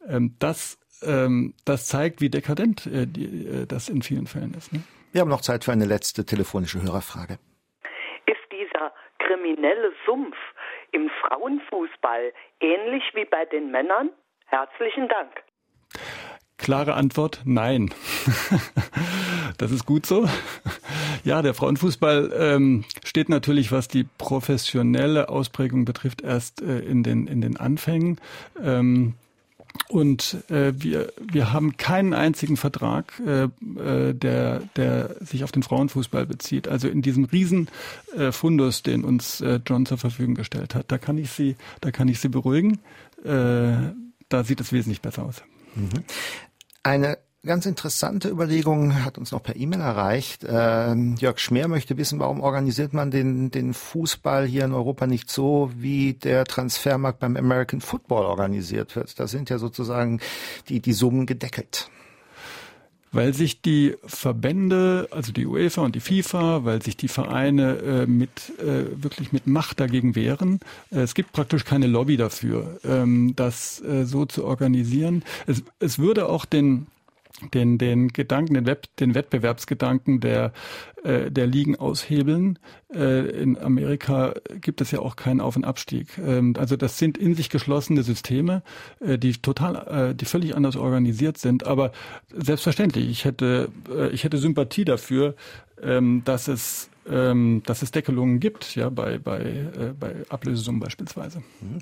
Ähm, 0.08 0.36
das, 0.40 0.80
ähm, 1.04 1.54
das 1.66 1.88
zeigt, 1.88 2.22
wie 2.22 2.30
dekadent 2.30 2.86
äh, 2.88 3.06
die, 3.06 3.48
äh, 3.48 3.66
das 3.68 3.90
in 3.90 4.02
vielen 4.02 4.28
Fällen 4.28 4.54
ist. 4.54 4.74
Ne? 4.74 4.82
Wir 5.12 5.22
haben 5.22 5.30
noch 5.30 5.42
Zeit 5.42 5.64
für 5.64 5.72
eine 5.72 5.86
letzte 5.86 6.26
telefonische 6.26 6.82
Hörerfrage. 6.82 7.38
Ist 8.26 8.52
dieser 8.52 8.94
kriminelle 9.20 9.92
Sumpf 10.06 10.38
im 10.92 11.10
Frauenfußball 11.22 12.34
ähnlich 12.60 13.04
wie 13.14 13.26
bei 13.26 13.46
den 13.46 13.72
Männern? 13.72 14.10
Herzlichen 14.48 15.08
Dank. 15.08 15.44
Klare 16.62 16.94
Antwort, 16.94 17.42
nein. 17.44 17.90
das 19.58 19.72
ist 19.72 19.88
gut 19.88 20.06
so. 20.06 20.30
Ja, 21.24 21.42
der 21.42 21.56
Frauenfußball 21.56 22.32
ähm, 22.38 22.84
steht 23.04 23.30
natürlich, 23.30 23.72
was 23.72 23.88
die 23.88 24.06
professionelle 24.20 25.30
Ausprägung 25.30 25.86
betrifft, 25.86 26.22
erst 26.22 26.62
äh, 26.62 26.80
in, 26.80 27.02
den, 27.02 27.26
in 27.26 27.42
den 27.42 27.58
Anfängen. 27.58 28.20
Ähm, 28.64 29.16
und 29.88 30.38
äh, 30.50 30.74
wir, 30.78 31.12
wir 31.20 31.52
haben 31.52 31.78
keinen 31.78 32.14
einzigen 32.14 32.58
Vertrag, 32.58 33.20
äh, 33.26 33.44
äh, 33.44 34.14
der, 34.14 34.62
der 34.76 35.16
sich 35.20 35.44
auf 35.44 35.52
den 35.52 35.64
Frauenfußball 35.64 36.28
bezieht. 36.28 36.68
Also 36.68 36.88
in 36.88 37.02
diesem 37.02 37.26
riesen 37.26 37.70
äh, 38.16 38.32
den 38.86 39.04
uns 39.04 39.42
äh, 39.42 39.60
John 39.66 39.88
zur 39.88 39.98
Verfügung 39.98 40.36
gestellt 40.36 40.76
hat, 40.76 40.92
da 40.92 41.00
kann 41.00 41.18
ich 41.18 41.32
Sie, 41.32 41.56
da 41.82 41.90
kann 41.90 42.08
ich 42.08 42.20
Sie 42.20 42.30
beruhigen. 42.30 42.80
Äh, 43.24 43.94
da 44.30 44.44
sieht 44.44 44.62
es 44.62 44.72
wesentlich 44.72 45.02
besser 45.02 45.24
aus. 45.24 45.42
Mhm. 45.76 45.90
Eine 46.84 47.20
ganz 47.44 47.66
interessante 47.66 48.30
Überlegung 48.30 49.04
hat 49.04 49.18
uns 49.18 49.32
noch 49.32 49.44
per 49.44 49.56
E-Mail 49.56 49.82
erreicht. 49.82 50.44
Äh, 50.44 50.94
Jörg 50.94 51.40
Schmer 51.40 51.68
möchte 51.68 51.98
wissen, 51.98 52.20
warum 52.20 52.42
organisiert 52.42 52.94
man 52.94 53.12
den, 53.12 53.52
den 53.52 53.74
Fußball 53.74 54.46
hier 54.46 54.66
in 54.66 54.74
Europa 54.74 55.08
nicht 55.08 55.30
so, 55.30 55.72
wie 55.76 56.14
der 56.14 56.46
Transfermarkt 56.46 57.20
beim 57.20 57.38
American 57.38 57.82
Football 57.82 58.26
organisiert 58.26 58.96
wird? 58.96 59.20
Da 59.20 59.28
sind 59.28 59.50
ja 59.50 59.58
sozusagen 59.58 60.20
die, 60.70 60.80
die 60.80 60.94
Summen 60.94 61.26
gedeckelt 61.26 61.90
weil 63.12 63.34
sich 63.34 63.62
die 63.62 63.96
Verbände, 64.06 65.08
also 65.12 65.32
die 65.32 65.46
UEFA 65.46 65.82
und 65.82 65.96
die 65.96 66.00
FIFA, 66.00 66.64
weil 66.64 66.82
sich 66.82 66.98
die 66.98 67.08
Vereine 67.08 67.78
äh, 67.78 68.06
mit 68.06 68.54
äh, 68.60 69.04
wirklich 69.04 69.32
mit 69.32 69.48
Macht 69.48 69.80
dagegen 69.80 70.16
wehren. 70.16 70.60
Äh, 70.92 71.00
es 71.00 71.14
gibt 71.14 71.34
praktisch 71.34 71.66
keine 71.66 71.88
Lobby 71.88 72.18
dafür, 72.18 72.80
ähm, 72.84 73.34
das 73.36 73.82
äh, 73.82 74.06
so 74.06 74.26
zu 74.26 74.46
organisieren. 74.46 75.24
Es, 75.48 75.64
es 75.80 76.00
würde 76.00 76.30
auch 76.30 76.46
den 76.46 76.88
den, 77.54 77.78
den 77.78 78.10
Gedanken, 78.10 78.54
den, 78.54 78.66
Web, 78.66 78.88
den 79.00 79.16
Wettbewerbsgedanken 79.16 80.20
der, 80.20 80.54
äh, 81.04 81.32
der 81.32 81.48
Ligen 81.48 81.76
aushebeln. 81.76 82.60
Äh, 82.94 83.30
in 83.42 83.58
Amerika 83.58 84.34
gibt 84.60 84.82
es 84.82 84.92
ja 84.92 85.00
auch 85.00 85.16
keinen 85.16 85.42
Auf- 85.42 85.56
und 85.56 85.66
Abstieg. 85.66 86.18
Ähm, 86.18 86.56
also 86.58 86.76
das 86.76 86.98
sind 86.98 87.18
in 87.18 87.36
sich 87.36 87.50
geschlossene 87.50 88.04
Systeme, 88.04 88.64
äh, 89.00 89.18
die 89.18 89.34
total, 89.34 90.12
äh, 90.12 90.16
die 90.16 90.26
völlig 90.26 90.56
anders 90.56 90.76
organisiert 90.76 91.38
sind. 91.38 91.66
Aber 91.66 91.92
selbstverständlich, 92.34 93.10
ich 93.10 93.26
hätte, 93.26 93.70
äh, 93.90 94.10
ich 94.10 94.24
hätte 94.24 94.38
Sympathie 94.38 94.86
dafür, 94.86 95.36
ähm, 95.82 96.22
dass 96.26 96.48
es 96.48 96.90
ähm, 97.10 97.64
dass 97.66 97.82
es 97.82 97.92
Deckelungen 97.92 98.40
gibt, 98.40 98.76
ja, 98.76 98.90
bei, 98.90 99.18
bei, 99.18 99.40
äh, 99.40 99.94
bei 100.00 100.16
Ablösesummen 100.30 100.80
beispielsweise. 100.80 101.40
Mhm. 101.62 101.80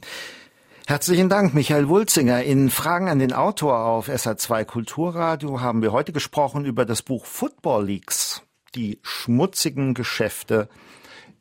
Herzlichen 0.90 1.30
Dank, 1.30 1.54
Michael 1.54 1.88
Wulzinger. 1.88 2.42
In 2.42 2.72
Fragen 2.72 3.10
an 3.10 3.20
den 3.20 3.32
Autor 3.32 3.86
auf 3.86 4.10
SA2 4.10 4.66
Kulturradio 4.66 5.62
haben 5.62 5.84
wir 5.84 5.92
heute 5.92 6.12
gesprochen 6.12 6.66
über 6.66 6.84
das 6.84 7.04
Buch 7.04 7.28
Football 7.28 7.86
Leaks, 7.86 8.42
die 8.74 8.98
schmutzigen 9.04 9.94
Geschäfte 9.94 10.68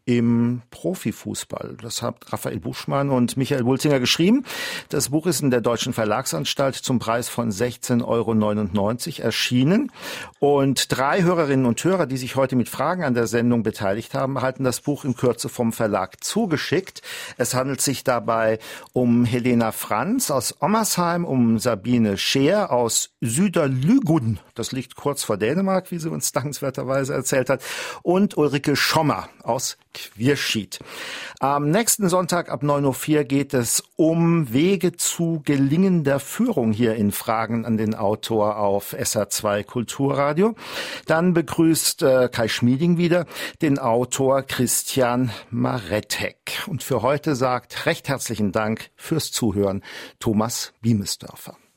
im 0.09 0.63
Profifußball. 0.71 1.77
Das 1.83 2.01
hat 2.01 2.33
Raphael 2.33 2.61
Buschmann 2.61 3.11
und 3.11 3.37
Michael 3.37 3.67
Wulzinger 3.67 4.01
geschrieben. 4.01 4.47
Das 4.89 5.11
Buch 5.11 5.27
ist 5.27 5.43
in 5.43 5.51
der 5.51 5.61
Deutschen 5.61 5.93
Verlagsanstalt 5.93 6.77
zum 6.77 6.99
Preis 6.99 7.29
von 7.29 7.51
16,99 7.51 8.07
Euro 8.07 9.23
erschienen. 9.23 9.93
Und 10.39 10.97
drei 10.97 11.25
Hörerinnen 11.25 11.67
und 11.67 11.85
Hörer, 11.85 12.07
die 12.07 12.17
sich 12.17 12.37
heute 12.37 12.57
mit 12.57 12.71
Fragen 12.71 13.05
an 13.05 13.13
der 13.13 13.27
Sendung 13.27 13.63
beteiligt 13.63 14.15
haben, 14.15 14.37
erhalten 14.37 14.65
das 14.65 14.81
Buch 14.81 15.05
in 15.05 15.15
Kürze 15.15 15.51
vom 15.51 15.75
Verlag 15.75 16.25
zugeschickt. 16.25 17.03
Es 17.37 17.53
handelt 17.53 17.83
sich 17.83 18.03
dabei 18.03 18.61
um 18.95 19.27
Helena 19.27 19.73
Franz 19.73 20.31
aus 20.31 20.55
Ommersheim, 20.63 21.27
um 21.27 21.59
Sabine 21.59 22.17
Scheer 22.17 22.73
aus 22.73 23.11
Süderlügun. 23.21 24.41
Das 24.55 24.73
liegt 24.73 24.97
kurz 24.97 25.23
vor 25.23 25.37
Dänemark, 25.37 25.91
wie 25.91 25.99
sie 25.99 26.11
uns 26.11 26.33
dankenswerterweise 26.39 27.13
erzählt 27.13 27.51
hat. 27.51 27.63
Und 28.03 28.39
Ulrike 28.39 28.75
Schommer 28.75 29.29
aus 29.43 29.77
Quierschied. 29.99 30.79
Am 31.41 31.71
nächsten 31.71 32.09
Sonntag 32.09 32.51
ab 32.51 32.63
9.04 32.63 33.17
Uhr 33.19 33.25
geht 33.25 33.55
es 33.55 33.83
um 33.97 34.53
Wege 34.53 34.97
zu 34.97 35.43
gelingender 35.45 36.21
Führung 36.21 36.73
hier 36.73 36.95
in 36.95 37.13
Fragen 37.13 37.65
an 37.65 37.77
den 37.77 37.95
Autor 37.95 38.57
auf 38.57 38.95
SA2 38.95 39.65
Kulturradio. 39.65 40.55
Dann 41.07 41.35
begrüßt 41.35 42.03
äh, 42.03 42.29
Kai 42.33 42.49
Schmieding 42.49 42.97
wieder 42.97 43.27
den 43.61 43.79
Autor 43.79 44.43
Christian 44.43 45.31
Maretek. 45.51 46.63
Und 46.67 46.83
für 46.83 47.03
heute 47.03 47.35
sagt 47.35 47.87
recht 47.87 48.09
herzlichen 48.09 48.53
Dank 48.53 48.91
fürs 48.97 49.33
Zuhören 49.33 49.83
Thomas 50.19 50.73
Biemesdörfer. 50.81 51.59